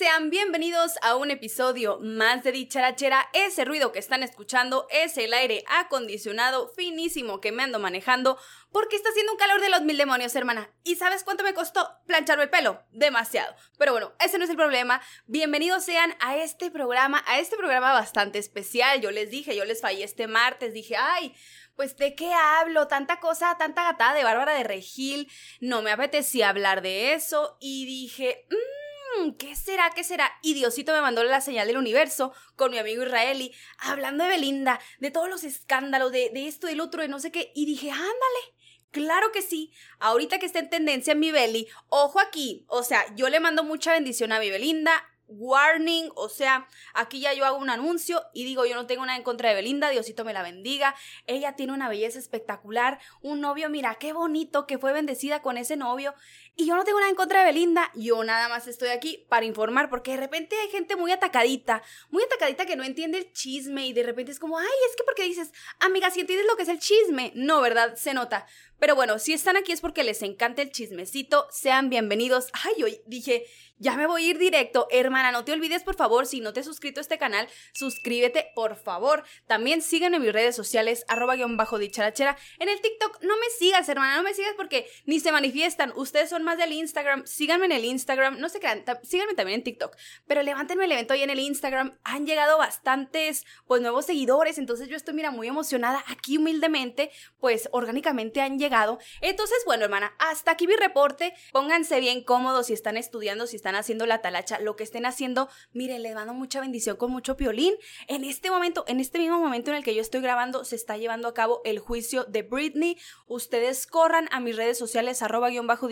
sean 0.00 0.30
bienvenidos 0.30 0.94
a 1.02 1.14
un 1.14 1.30
episodio 1.30 1.98
más 2.00 2.42
de 2.42 2.52
Dicharachera. 2.52 3.28
Ese 3.34 3.66
ruido 3.66 3.92
que 3.92 3.98
están 3.98 4.22
escuchando 4.22 4.86
es 4.88 5.18
el 5.18 5.34
aire 5.34 5.62
acondicionado 5.68 6.72
finísimo 6.74 7.42
que 7.42 7.52
me 7.52 7.64
ando 7.64 7.78
manejando 7.78 8.38
porque 8.72 8.96
está 8.96 9.10
haciendo 9.10 9.32
un 9.32 9.38
calor 9.38 9.60
de 9.60 9.68
los 9.68 9.82
mil 9.82 9.98
demonios, 9.98 10.34
hermana. 10.34 10.70
¿Y 10.84 10.96
sabes 10.96 11.22
cuánto 11.22 11.44
me 11.44 11.52
costó 11.52 11.86
plancharme 12.06 12.44
el 12.44 12.48
pelo? 12.48 12.82
Demasiado. 12.92 13.54
Pero 13.76 13.92
bueno, 13.92 14.14
ese 14.24 14.38
no 14.38 14.44
es 14.44 14.50
el 14.50 14.56
problema. 14.56 15.02
Bienvenidos 15.26 15.84
sean 15.84 16.14
a 16.20 16.38
este 16.38 16.70
programa, 16.70 17.22
a 17.26 17.38
este 17.38 17.58
programa 17.58 17.92
bastante 17.92 18.38
especial. 18.38 19.02
Yo 19.02 19.10
les 19.10 19.28
dije, 19.28 19.54
yo 19.54 19.66
les 19.66 19.82
fallé 19.82 20.04
este 20.04 20.26
martes, 20.26 20.72
dije, 20.72 20.96
ay, 20.96 21.34
pues 21.76 21.98
de 21.98 22.14
qué 22.14 22.32
hablo, 22.32 22.88
tanta 22.88 23.20
cosa, 23.20 23.54
tanta 23.58 23.82
gatada 23.82 24.14
de 24.14 24.24
Bárbara 24.24 24.54
de 24.54 24.64
Regil, 24.64 25.30
no 25.60 25.82
me 25.82 25.90
apetecía 25.90 26.48
hablar 26.48 26.80
de 26.80 27.12
eso 27.12 27.58
y 27.60 27.84
dije, 27.84 28.46
mmm, 28.48 28.89
Mm, 29.18 29.32
¿qué 29.32 29.56
será? 29.56 29.90
¿Qué 29.94 30.04
será? 30.04 30.30
Y 30.42 30.54
Diosito 30.54 30.92
me 30.92 31.00
mandó 31.00 31.24
la 31.24 31.40
señal 31.40 31.66
del 31.66 31.78
universo 31.78 32.32
con 32.56 32.70
mi 32.70 32.78
amigo 32.78 33.02
Israeli, 33.02 33.54
hablando 33.78 34.24
de 34.24 34.30
Belinda, 34.30 34.80
de 34.98 35.10
todos 35.10 35.28
los 35.28 35.44
escándalos, 35.44 36.12
de, 36.12 36.30
de 36.30 36.46
esto 36.46 36.66
del 36.66 36.80
otro, 36.80 37.02
de 37.02 37.08
no 37.08 37.18
sé 37.18 37.32
qué. 37.32 37.52
Y 37.54 37.66
dije, 37.66 37.90
ándale, 37.90 38.54
Claro 38.92 39.30
que 39.30 39.40
sí. 39.40 39.72
Ahorita 40.00 40.40
que 40.40 40.46
está 40.46 40.58
en 40.58 40.68
tendencia 40.68 41.12
en 41.12 41.20
mi 41.20 41.30
Beli, 41.30 41.68
ojo 41.90 42.18
aquí. 42.18 42.64
O 42.66 42.82
sea, 42.82 43.04
yo 43.14 43.28
le 43.28 43.38
mando 43.38 43.62
mucha 43.62 43.92
bendición 43.92 44.32
a 44.32 44.40
mi 44.40 44.50
Belinda 44.50 44.92
warning, 45.30 46.10
o 46.16 46.28
sea, 46.28 46.66
aquí 46.92 47.20
ya 47.20 47.32
yo 47.32 47.44
hago 47.44 47.56
un 47.58 47.70
anuncio 47.70 48.22
y 48.34 48.44
digo, 48.44 48.66
yo 48.66 48.74
no 48.74 48.86
tengo 48.86 49.06
nada 49.06 49.16
en 49.16 49.22
contra 49.22 49.48
de 49.48 49.54
Belinda, 49.54 49.88
Diosito 49.88 50.24
me 50.24 50.32
la 50.32 50.42
bendiga, 50.42 50.94
ella 51.26 51.54
tiene 51.54 51.72
una 51.72 51.88
belleza 51.88 52.18
espectacular, 52.18 52.98
un 53.22 53.40
novio, 53.40 53.70
mira, 53.70 53.94
qué 53.94 54.12
bonito 54.12 54.66
que 54.66 54.78
fue 54.78 54.92
bendecida 54.92 55.40
con 55.40 55.56
ese 55.56 55.76
novio, 55.76 56.14
y 56.56 56.66
yo 56.66 56.76
no 56.76 56.84
tengo 56.84 56.98
nada 56.98 57.10
en 57.10 57.16
contra 57.16 57.40
de 57.40 57.46
Belinda, 57.46 57.90
yo 57.94 58.22
nada 58.24 58.48
más 58.48 58.66
estoy 58.66 58.88
aquí 58.88 59.24
para 59.28 59.46
informar, 59.46 59.88
porque 59.88 60.12
de 60.12 60.18
repente 60.18 60.56
hay 60.60 60.68
gente 60.68 60.96
muy 60.96 61.10
atacadita, 61.10 61.82
muy 62.10 62.22
atacadita 62.22 62.66
que 62.66 62.76
no 62.76 62.84
entiende 62.84 63.18
el 63.18 63.32
chisme 63.32 63.86
y 63.86 63.92
de 63.92 64.02
repente 64.02 64.32
es 64.32 64.38
como, 64.38 64.58
ay, 64.58 64.66
es 64.88 64.96
que 64.96 65.04
porque 65.04 65.24
dices, 65.24 65.52
amiga, 65.78 66.10
si 66.10 66.20
entiendes 66.20 66.46
lo 66.46 66.56
que 66.56 66.64
es 66.64 66.68
el 66.68 66.78
chisme, 66.78 67.32
no, 67.34 67.60
¿verdad? 67.60 67.96
Se 67.96 68.14
nota. 68.14 68.46
Pero 68.78 68.94
bueno, 68.94 69.18
si 69.18 69.34
están 69.34 69.58
aquí 69.58 69.72
es 69.72 69.82
porque 69.82 70.04
les 70.04 70.22
encanta 70.22 70.62
el 70.62 70.72
chismecito, 70.72 71.46
sean 71.50 71.90
bienvenidos. 71.90 72.48
Ay, 72.52 72.82
hoy 72.82 73.00
dije, 73.06 73.44
ya 73.76 73.94
me 73.94 74.06
voy 74.06 74.24
a 74.24 74.28
ir 74.28 74.38
directo. 74.38 74.88
Hermana, 74.90 75.32
no 75.32 75.44
te 75.44 75.52
olvides, 75.52 75.82
por 75.82 75.96
favor, 75.96 76.26
si 76.26 76.40
no 76.40 76.54
te 76.54 76.60
has 76.60 76.66
suscrito 76.66 77.00
a 77.00 77.02
este 77.02 77.18
canal, 77.18 77.48
suscríbete, 77.72 78.52
por 78.54 78.76
favor. 78.76 79.24
También 79.46 79.82
síganme 79.82 80.16
en 80.16 80.22
mis 80.22 80.32
redes 80.32 80.56
sociales, 80.56 81.04
arroba 81.08 81.36
guion 81.36 81.58
bajo 81.58 81.78
dicharachera. 81.78 82.38
En 82.58 82.70
el 82.70 82.80
TikTok, 82.80 83.22
no 83.22 83.36
me 83.36 83.50
sigas, 83.58 83.88
hermana, 83.88 84.16
no 84.16 84.22
me 84.22 84.34
sigas 84.34 84.54
porque 84.56 84.86
ni 85.04 85.20
se 85.20 85.32
manifiestan. 85.32 85.92
Ustedes 85.96 86.30
son 86.30 86.39
más 86.42 86.58
del 86.58 86.72
Instagram. 86.72 87.26
Síganme 87.26 87.66
en 87.66 87.72
el 87.72 87.84
Instagram. 87.84 88.38
No 88.38 88.48
se 88.48 88.60
crean, 88.60 88.84
síganme 89.02 89.34
también 89.34 89.60
en 89.60 89.64
TikTok. 89.64 89.96
Pero 90.26 90.42
levántenme 90.42 90.84
el 90.84 90.92
evento 90.92 91.14
ahí 91.14 91.22
en 91.22 91.30
el 91.30 91.38
Instagram. 91.38 91.98
Han 92.04 92.26
llegado 92.26 92.58
bastantes, 92.58 93.44
pues, 93.66 93.82
nuevos 93.82 94.06
seguidores. 94.06 94.58
Entonces 94.58 94.88
yo 94.88 94.96
estoy, 94.96 95.14
mira, 95.14 95.30
muy 95.30 95.48
emocionada. 95.48 96.04
Aquí 96.08 96.38
humildemente, 96.38 97.10
pues, 97.38 97.68
orgánicamente 97.72 98.40
han 98.40 98.58
llegado. 98.58 98.98
Entonces, 99.20 99.58
bueno, 99.66 99.84
hermana, 99.84 100.14
hasta 100.18 100.52
aquí 100.52 100.66
mi 100.66 100.76
reporte. 100.76 101.34
Pónganse 101.52 102.00
bien 102.00 102.22
cómodos 102.24 102.66
si 102.66 102.72
están 102.72 102.96
estudiando, 102.96 103.46
si 103.46 103.56
están 103.56 103.74
haciendo 103.74 104.06
la 104.06 104.20
talacha, 104.20 104.58
lo 104.60 104.76
que 104.76 104.84
estén 104.84 105.06
haciendo, 105.06 105.48
miren, 105.72 106.02
les 106.02 106.14
mando 106.14 106.34
mucha 106.34 106.60
bendición 106.60 106.96
con 106.96 107.10
mucho 107.10 107.36
piolín. 107.36 107.74
En 108.08 108.24
este 108.24 108.50
momento, 108.50 108.84
en 108.88 109.00
este 109.00 109.18
mismo 109.18 109.38
momento 109.38 109.70
en 109.70 109.76
el 109.76 109.84
que 109.84 109.94
yo 109.94 110.00
estoy 110.00 110.20
grabando, 110.20 110.64
se 110.64 110.76
está 110.76 110.96
llevando 110.96 111.28
a 111.28 111.34
cabo 111.34 111.60
el 111.64 111.78
juicio 111.78 112.24
de 112.24 112.42
Britney. 112.42 112.98
Ustedes 113.26 113.86
corran 113.86 114.28
a 114.32 114.40
mis 114.40 114.56
redes 114.56 114.78
sociales, 114.78 115.22
arroba 115.22 115.50
guion 115.50 115.66
bajo 115.66 115.88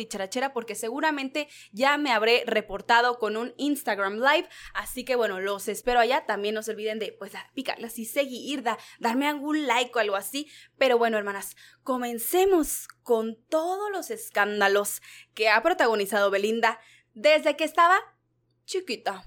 porque 0.53 0.75
seguramente 0.75 1.49
ya 1.73 1.99
me 1.99 2.13
habré 2.13 2.45
reportado 2.47 3.19
con 3.19 3.37
un 3.37 3.55
Instagram 3.57 4.15
Live. 4.15 4.49
Así 4.75 5.05
que 5.05 5.17
bueno, 5.17 5.41
los 5.41 5.69
espero 5.69 6.01
allá. 6.01 6.25
También 6.27 6.55
no 6.55 6.63
se 6.63 6.73
olviden 6.73 6.99
de, 6.99 7.13
pues, 7.13 7.33
picarle 7.55 7.87
así, 7.87 8.05
seguir, 8.05 8.63
da, 8.63 8.79
darme 8.99 9.29
algún 9.29 9.67
like 9.67 9.93
o 9.95 10.01
algo 10.01 10.17
así. 10.17 10.51
Pero 10.79 10.99
bueno, 10.99 11.19
hermanas, 11.19 11.57
comencemos 11.83 12.89
con 13.03 13.37
todos 13.49 13.91
los 13.91 14.11
escándalos 14.11 15.03
que 15.35 15.49
ha 15.49 15.63
protagonizado 15.63 16.31
Belinda 16.31 16.81
desde 17.15 17.57
que 17.57 17.65
estaba 17.65 17.99
chiquita. 18.65 19.25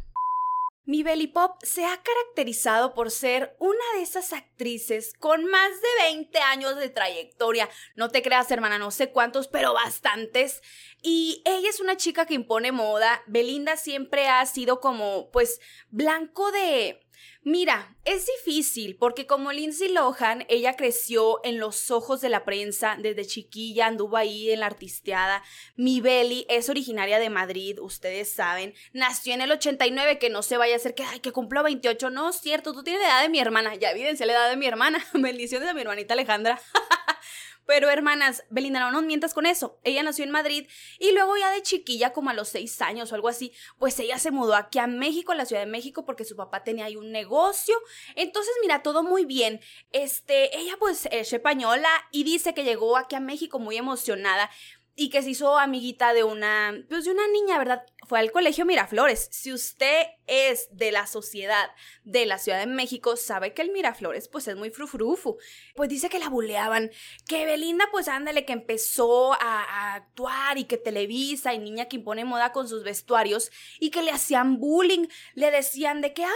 Mi 0.84 1.04
Belly 1.04 1.28
Pop 1.28 1.58
se 1.62 1.86
ha 1.86 2.02
caracterizado 2.02 2.96
por 2.96 3.12
ser 3.12 3.56
una 3.60 3.84
de 3.96 4.02
esas 4.02 4.34
actrices 4.34 5.14
con 5.20 5.46
más 5.46 5.70
de 5.70 6.04
20 6.06 6.40
años 6.40 6.76
de 6.76 6.90
trayectoria. 6.90 7.70
No 7.96 8.10
te 8.10 8.24
creas, 8.24 8.50
hermana, 8.50 8.80
no 8.80 8.90
sé 8.90 9.12
cuántos, 9.12 9.48
pero 9.48 9.74
bastantes. 9.74 10.64
Y 11.04 11.44
ella 11.46 11.70
es 11.70 11.82
una 11.82 11.98
chica 11.98 12.26
que 12.26 12.34
impone 12.34 12.72
moda. 12.72 13.22
Belinda 13.28 13.78
siempre 13.78 14.28
ha 14.28 14.44
sido 14.48 14.80
como, 14.80 15.30
pues, 15.30 15.60
blanco 15.92 16.52
de 16.52 17.01
Mira, 17.44 17.96
es 18.06 18.28
difícil 18.28 18.98
porque 18.98 19.26
como 19.26 19.52
Lindsay 19.52 19.90
Lohan, 19.90 20.46
ella 20.48 20.76
creció 20.76 21.44
en 21.44 21.58
los 21.58 21.90
ojos 21.90 22.22
de 22.22 22.30
la 22.30 22.46
prensa 22.46 22.98
desde 23.00 23.26
chiquilla, 23.26 23.88
anduvo 23.88 24.18
ahí 24.18 24.52
en 24.52 24.60
la 24.60 24.68
artisteada. 24.68 25.42
Mi 25.76 26.02
Belly 26.02 26.46
es 26.50 26.70
originaria 26.70 27.18
de 27.18 27.32
Madrid, 27.32 27.80
ustedes 27.80 28.32
saben. 28.32 28.76
Nació 28.94 29.34
en 29.34 29.42
el 29.42 29.52
89, 29.52 30.20
que 30.20 30.30
no 30.30 30.44
se 30.44 30.58
vaya 30.58 30.76
a 30.76 30.78
hacer 30.78 30.94
que, 30.94 31.02
ay, 31.04 31.20
que 31.20 31.32
cumplo 31.32 31.64
28. 31.64 32.12
No, 32.12 32.30
es 32.30 32.36
cierto, 32.36 32.74
tú 32.74 32.84
tienes 32.84 33.02
la 33.02 33.08
edad 33.08 33.22
de 33.24 33.30
mi 33.30 33.40
hermana. 33.40 33.74
Ya 33.74 33.90
evidencia 33.90 34.28
la 34.28 34.34
edad 34.34 34.50
de 34.52 34.58
mi 34.58 34.68
hermana. 34.68 35.04
Bendiciones 35.14 35.68
a 35.68 35.74
mi 35.74 35.82
hermanita 35.82 36.14
Alejandra. 36.14 36.62
Pero 37.72 37.90
hermanas, 37.90 38.44
Belinda, 38.50 38.82
no 38.82 38.92
nos 38.92 39.04
mientas 39.04 39.34
con 39.34 39.46
eso. 39.46 39.80
Ella 39.86 40.04
nació 40.04 40.26
en 40.26 40.32
Madrid 40.32 40.68
y 41.00 41.14
luego 41.14 41.38
ya 41.38 41.52
de 41.52 41.62
chiquilla, 41.62 42.12
como 42.12 42.30
a 42.30 42.34
los 42.34 42.50
seis 42.50 42.82
años 42.82 43.10
o 43.10 43.16
algo 43.16 43.30
así, 43.30 43.54
pues 43.80 43.98
ella 43.98 44.20
se 44.20 44.30
mudó 44.30 44.56
aquí 44.56 44.78
a 44.78 44.88
México, 44.88 45.32
a 45.32 45.36
la 45.36 45.46
Ciudad 45.46 45.62
de 45.62 45.72
México, 45.72 46.04
porque 46.04 46.26
su 46.26 46.36
papá 46.36 46.66
tenía 46.66 46.84
ahí 46.84 46.98
un 46.98 47.14
negocio. 47.14 47.74
Entonces, 48.16 48.52
mira, 48.62 48.84
todo 48.84 49.04
muy 49.04 49.24
bien. 49.24 49.62
Este, 49.94 50.60
ella 50.60 50.76
pues 50.80 51.08
es 51.14 51.32
española 51.32 51.88
y 52.12 52.26
dice 52.26 52.54
que 52.54 52.66
llegó 52.66 52.98
aquí 52.98 53.16
a 53.16 53.22
México 53.22 53.58
muy 53.58 53.78
emocionada 53.78 54.50
y 54.98 55.10
que 55.10 55.22
se 55.22 55.30
hizo 55.30 55.58
amiguita 55.58 56.14
de 56.14 56.26
una, 56.26 56.76
pues 56.90 57.06
de 57.06 57.12
una 57.12 57.26
niña, 57.30 57.58
¿verdad? 57.58 57.86
Fue 58.08 58.20
al 58.20 58.32
colegio 58.32 58.66
Miraflores. 58.66 59.30
Si 59.32 59.54
usted 59.54 60.08
es 60.26 60.70
de 60.72 60.92
la 60.92 61.08
sociedad 61.08 61.70
de 62.04 62.26
la 62.26 62.40
Ciudad 62.40 62.60
de 62.60 62.66
México, 62.66 63.16
sabe 63.16 63.54
que 63.54 63.62
el 63.62 63.72
Miraflores 63.72 64.28
pues 64.28 64.48
es 64.48 64.56
muy 64.56 64.72
frufrufu. 64.72 65.38
Pues 65.76 65.88
dice 65.88 66.10
que 66.10 66.18
la 66.18 66.30
buleaban, 66.30 66.90
que 67.28 67.46
Belinda 67.46 67.88
pues 67.92 68.08
ándale, 68.08 68.44
que 68.46 68.54
empezó 68.54 69.34
a, 69.34 69.96
actuar 69.96 70.58
y 70.58 70.66
que 70.66 70.78
Televisa 70.78 71.54
y 71.54 71.60
niña 71.60 71.86
que 71.86 71.98
impone 71.98 72.26
moda 72.26 72.52
con 72.52 72.68
sus 72.68 72.84
vestuarios 72.84 73.52
y 73.80 73.92
que 73.92 74.02
le 74.02 74.12
hacían 74.12 74.58
bullying, 74.58 75.08
le 75.36 75.52
decían 75.52 76.02
de 76.02 76.14
que, 76.14 76.24
ay, 76.24 76.32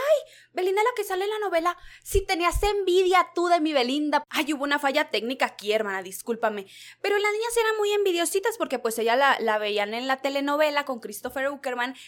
Belinda 0.53 0.84
la 0.84 0.90
que 0.96 1.03
sale 1.03 1.24
en 1.26 1.30
la 1.32 1.40
novela, 1.40 1.78
si 2.03 2.22
tenías 2.26 2.62
envidia 2.64 3.32
tú 3.34 3.47
de 3.47 3.59
mi 3.59 3.74
Belinda. 3.74 4.24
Ay, 4.30 4.53
hubo 4.53 4.64
una 4.64 4.80
falla 4.80 5.09
técnica 5.09 5.47
aquí, 5.47 5.72
hermana, 5.72 6.02
discúlpame. 6.03 6.68
Pero 7.02 7.18
las 7.18 7.32
niñas 7.32 7.58
eran 7.58 7.78
muy 7.78 7.92
envidiositas 7.92 8.58
porque 8.58 8.80
pues 8.80 8.97
ella 9.00 9.16
la, 9.16 9.38
la 9.40 9.58
veían 9.58 9.94
en 9.94 10.08
la 10.08 10.22
telenovela 10.22 10.86
con 10.86 11.00
Christopher 11.00 11.47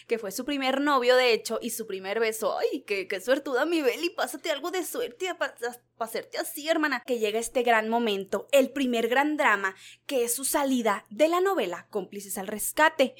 Que 0.06 0.18
fue 0.18 0.32
su 0.32 0.44
primer 0.44 0.80
novio 0.80 1.16
de 1.16 1.32
hecho 1.32 1.58
y 1.60 1.70
su 1.70 1.86
primer 1.86 2.20
beso. 2.20 2.58
Ay, 2.58 2.82
qué, 2.86 3.08
qué 3.08 3.20
suertuda 3.20 3.66
mi 3.66 3.82
Beli, 3.82 4.10
pásate 4.10 4.50
algo 4.50 4.70
de 4.70 4.84
suerte 4.84 5.34
para 5.34 5.54
hacerte 5.98 6.38
así, 6.38 6.68
hermana. 6.68 7.02
Que 7.06 7.18
llega 7.18 7.38
este 7.38 7.62
gran 7.62 7.88
momento, 7.88 8.48
el 8.52 8.70
primer 8.70 9.08
gran 9.08 9.36
drama, 9.36 9.74
que 10.06 10.24
es 10.24 10.34
su 10.34 10.44
salida 10.44 11.04
de 11.10 11.28
la 11.28 11.40
novela 11.40 11.86
Cómplices 11.90 12.38
al 12.38 12.46
Rescate 12.46 13.14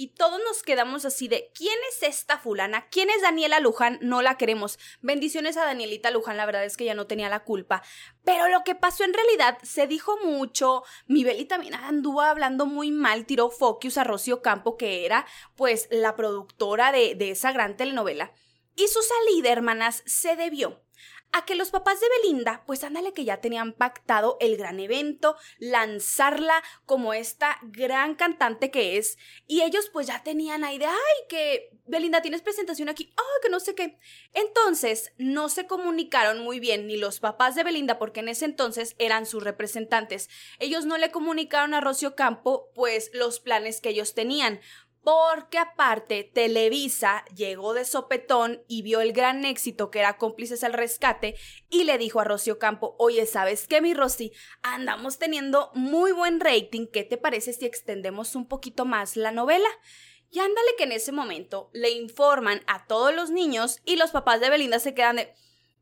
y 0.00 0.14
todos 0.14 0.40
nos 0.48 0.62
quedamos 0.62 1.04
así 1.04 1.28
de 1.28 1.52
¿quién 1.54 1.76
es 1.90 2.02
esta 2.02 2.38
fulana? 2.38 2.88
¿Quién 2.88 3.10
es 3.10 3.20
Daniela 3.20 3.60
Luján? 3.60 3.98
No 4.00 4.22
la 4.22 4.38
queremos. 4.38 4.78
Bendiciones 5.02 5.58
a 5.58 5.66
Danielita 5.66 6.10
Luján, 6.10 6.38
la 6.38 6.46
verdad 6.46 6.64
es 6.64 6.78
que 6.78 6.86
ya 6.86 6.94
no 6.94 7.06
tenía 7.06 7.28
la 7.28 7.44
culpa. 7.44 7.82
Pero 8.24 8.48
lo 8.48 8.64
que 8.64 8.74
pasó 8.74 9.04
en 9.04 9.12
realidad 9.12 9.58
se 9.62 9.86
dijo 9.86 10.16
mucho. 10.24 10.84
Mi 11.06 11.22
Beli 11.22 11.44
también 11.44 11.74
anduvo 11.74 12.22
hablando 12.22 12.64
muy 12.64 12.90
mal, 12.90 13.26
tiró 13.26 13.50
focus 13.50 13.98
a 13.98 14.04
Rocío 14.04 14.40
Campo, 14.40 14.78
que 14.78 15.04
era 15.04 15.26
pues 15.54 15.86
la 15.90 16.16
productora 16.16 16.92
de, 16.92 17.14
de 17.14 17.32
esa 17.32 17.52
gran 17.52 17.76
telenovela. 17.76 18.32
Y 18.76 18.88
su 18.88 19.00
salida, 19.02 19.52
hermanas, 19.52 20.02
se 20.06 20.34
debió 20.34 20.80
a 21.32 21.44
que 21.44 21.54
los 21.54 21.70
papás 21.70 22.00
de 22.00 22.06
Belinda, 22.20 22.64
pues 22.66 22.84
ándale 22.84 23.12
que 23.12 23.24
ya 23.24 23.40
tenían 23.40 23.72
pactado 23.72 24.36
el 24.40 24.56
gran 24.56 24.80
evento, 24.80 25.36
lanzarla 25.58 26.62
como 26.86 27.14
esta 27.14 27.58
gran 27.62 28.14
cantante 28.14 28.70
que 28.70 28.96
es, 28.96 29.18
y 29.46 29.62
ellos 29.62 29.90
pues 29.92 30.06
ya 30.06 30.22
tenían 30.22 30.64
ahí 30.64 30.78
de, 30.78 30.86
ay, 30.86 30.94
que 31.28 31.70
Belinda 31.86 32.22
tienes 32.22 32.42
presentación 32.42 32.88
aquí, 32.88 33.12
ay, 33.16 33.40
que 33.42 33.50
no 33.50 33.60
sé 33.60 33.74
qué. 33.74 33.98
Entonces, 34.32 35.12
no 35.18 35.48
se 35.48 35.66
comunicaron 35.66 36.40
muy 36.40 36.60
bien 36.60 36.86
ni 36.86 36.96
los 36.96 37.20
papás 37.20 37.54
de 37.54 37.64
Belinda, 37.64 37.98
porque 37.98 38.20
en 38.20 38.28
ese 38.28 38.44
entonces 38.44 38.94
eran 38.98 39.26
sus 39.26 39.42
representantes. 39.42 40.28
Ellos 40.58 40.86
no 40.86 40.98
le 40.98 41.10
comunicaron 41.10 41.74
a 41.74 41.80
Rocio 41.80 42.14
Campo, 42.14 42.70
pues, 42.74 43.10
los 43.12 43.40
planes 43.40 43.80
que 43.80 43.90
ellos 43.90 44.14
tenían 44.14 44.60
porque 45.02 45.58
aparte 45.58 46.24
Televisa 46.24 47.24
llegó 47.34 47.74
de 47.74 47.84
sopetón 47.84 48.62
y 48.68 48.82
vio 48.82 49.00
el 49.00 49.12
gran 49.12 49.44
éxito 49.44 49.90
que 49.90 50.00
era 50.00 50.18
cómplices 50.18 50.62
al 50.62 50.72
rescate 50.72 51.36
y 51.70 51.84
le 51.84 51.98
dijo 51.98 52.20
a 52.20 52.24
Rocío 52.24 52.58
Campo, 52.58 52.96
oye, 52.98 53.24
¿sabes 53.26 53.66
qué, 53.66 53.80
mi 53.80 53.94
Rosy? 53.94 54.32
Andamos 54.62 55.18
teniendo 55.18 55.70
muy 55.74 56.12
buen 56.12 56.40
rating, 56.40 56.86
¿qué 56.86 57.04
te 57.04 57.16
parece 57.16 57.52
si 57.52 57.64
extendemos 57.64 58.34
un 58.34 58.46
poquito 58.46 58.84
más 58.84 59.16
la 59.16 59.32
novela? 59.32 59.68
Y 60.30 60.38
ándale 60.38 60.68
que 60.78 60.84
en 60.84 60.92
ese 60.92 61.12
momento 61.12 61.70
le 61.72 61.90
informan 61.90 62.62
a 62.66 62.86
todos 62.86 63.14
los 63.14 63.30
niños 63.30 63.80
y 63.84 63.96
los 63.96 64.12
papás 64.12 64.40
de 64.40 64.50
Belinda 64.50 64.78
se 64.78 64.94
quedan 64.94 65.16
de, 65.16 65.34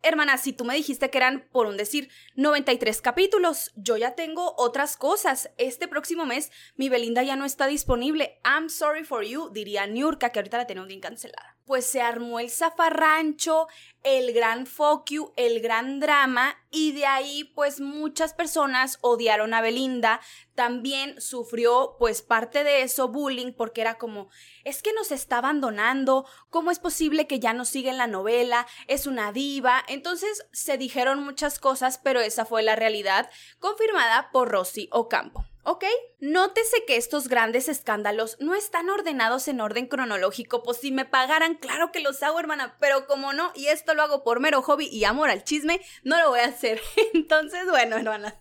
Hermana, 0.02 0.38
si 0.38 0.52
tú 0.52 0.64
me 0.64 0.74
dijiste 0.74 1.10
que 1.10 1.18
eran, 1.18 1.48
por 1.50 1.66
un 1.66 1.76
decir, 1.76 2.08
93 2.36 3.02
capítulos, 3.02 3.72
yo 3.74 3.96
ya 3.96 4.14
tengo 4.14 4.54
otras 4.56 4.96
cosas. 4.96 5.50
Este 5.58 5.88
próximo 5.88 6.24
mes 6.24 6.52
mi 6.76 6.88
Belinda 6.88 7.22
ya 7.24 7.34
no 7.34 7.44
está 7.44 7.66
disponible. 7.66 8.40
I'm 8.44 8.68
sorry 8.68 9.04
for 9.04 9.24
you, 9.24 9.50
diría 9.50 9.86
Niurka, 9.86 10.30
que 10.30 10.38
ahorita 10.38 10.58
la 10.58 10.66
tenemos 10.66 10.88
bien 10.88 11.00
cancelada. 11.00 11.56
Pues 11.64 11.84
se 11.84 12.00
armó 12.00 12.38
el 12.38 12.48
zafarrancho, 12.48 13.66
el 14.02 14.32
gran 14.32 14.66
fuck 14.66 15.08
el 15.36 15.60
gran 15.60 16.00
drama, 16.00 16.56
y 16.70 16.92
de 16.92 17.06
ahí 17.06 17.44
pues 17.54 17.80
muchas 17.80 18.34
personas 18.34 18.98
odiaron 19.00 19.54
a 19.54 19.60
Belinda. 19.60 20.20
También 20.54 21.20
sufrió 21.20 21.96
pues 21.98 22.22
parte 22.22 22.64
de 22.64 22.82
eso, 22.82 23.08
bullying, 23.08 23.52
porque 23.52 23.80
era 23.80 23.96
como, 23.96 24.28
es 24.64 24.82
que 24.82 24.92
nos 24.92 25.12
está 25.12 25.38
abandonando, 25.38 26.26
¿cómo 26.50 26.70
es 26.70 26.78
posible 26.78 27.26
que 27.26 27.40
ya 27.40 27.52
no 27.52 27.64
siga 27.64 27.90
en 27.90 27.98
la 27.98 28.06
novela? 28.06 28.66
Es 28.86 29.06
una 29.06 29.32
diva. 29.32 29.82
Entonces 29.88 30.46
se 30.52 30.76
dijeron 30.76 31.22
muchas 31.22 31.58
cosas, 31.58 31.98
pero 31.98 32.20
esa 32.20 32.44
fue 32.44 32.62
la 32.62 32.76
realidad, 32.76 33.30
confirmada 33.60 34.30
por 34.32 34.48
Rosy 34.48 34.88
Ocampo. 34.92 35.44
¿Ok? 35.70 35.84
Nótese 36.18 36.86
que 36.86 36.96
estos 36.96 37.28
grandes 37.28 37.68
escándalos 37.68 38.38
no 38.40 38.54
están 38.54 38.88
ordenados 38.88 39.48
en 39.48 39.60
orden 39.60 39.86
cronológico, 39.86 40.62
pues 40.62 40.78
si 40.78 40.90
me 40.90 41.04
pagaran, 41.04 41.56
claro 41.56 41.92
que 41.92 42.00
los 42.00 42.22
hago, 42.22 42.40
hermana, 42.40 42.78
pero 42.80 43.06
como 43.06 43.34
no, 43.34 43.52
y 43.54 43.66
esto 43.66 43.92
lo 43.92 44.02
hago 44.02 44.24
por 44.24 44.40
mero 44.40 44.62
hobby 44.62 44.86
y 44.86 45.04
amor 45.04 45.28
al 45.28 45.44
chisme, 45.44 45.82
no 46.04 46.18
lo 46.18 46.30
voy 46.30 46.40
a 46.40 46.46
hacer. 46.46 46.80
Entonces, 47.12 47.66
bueno, 47.68 47.96
hermana. 47.96 48.40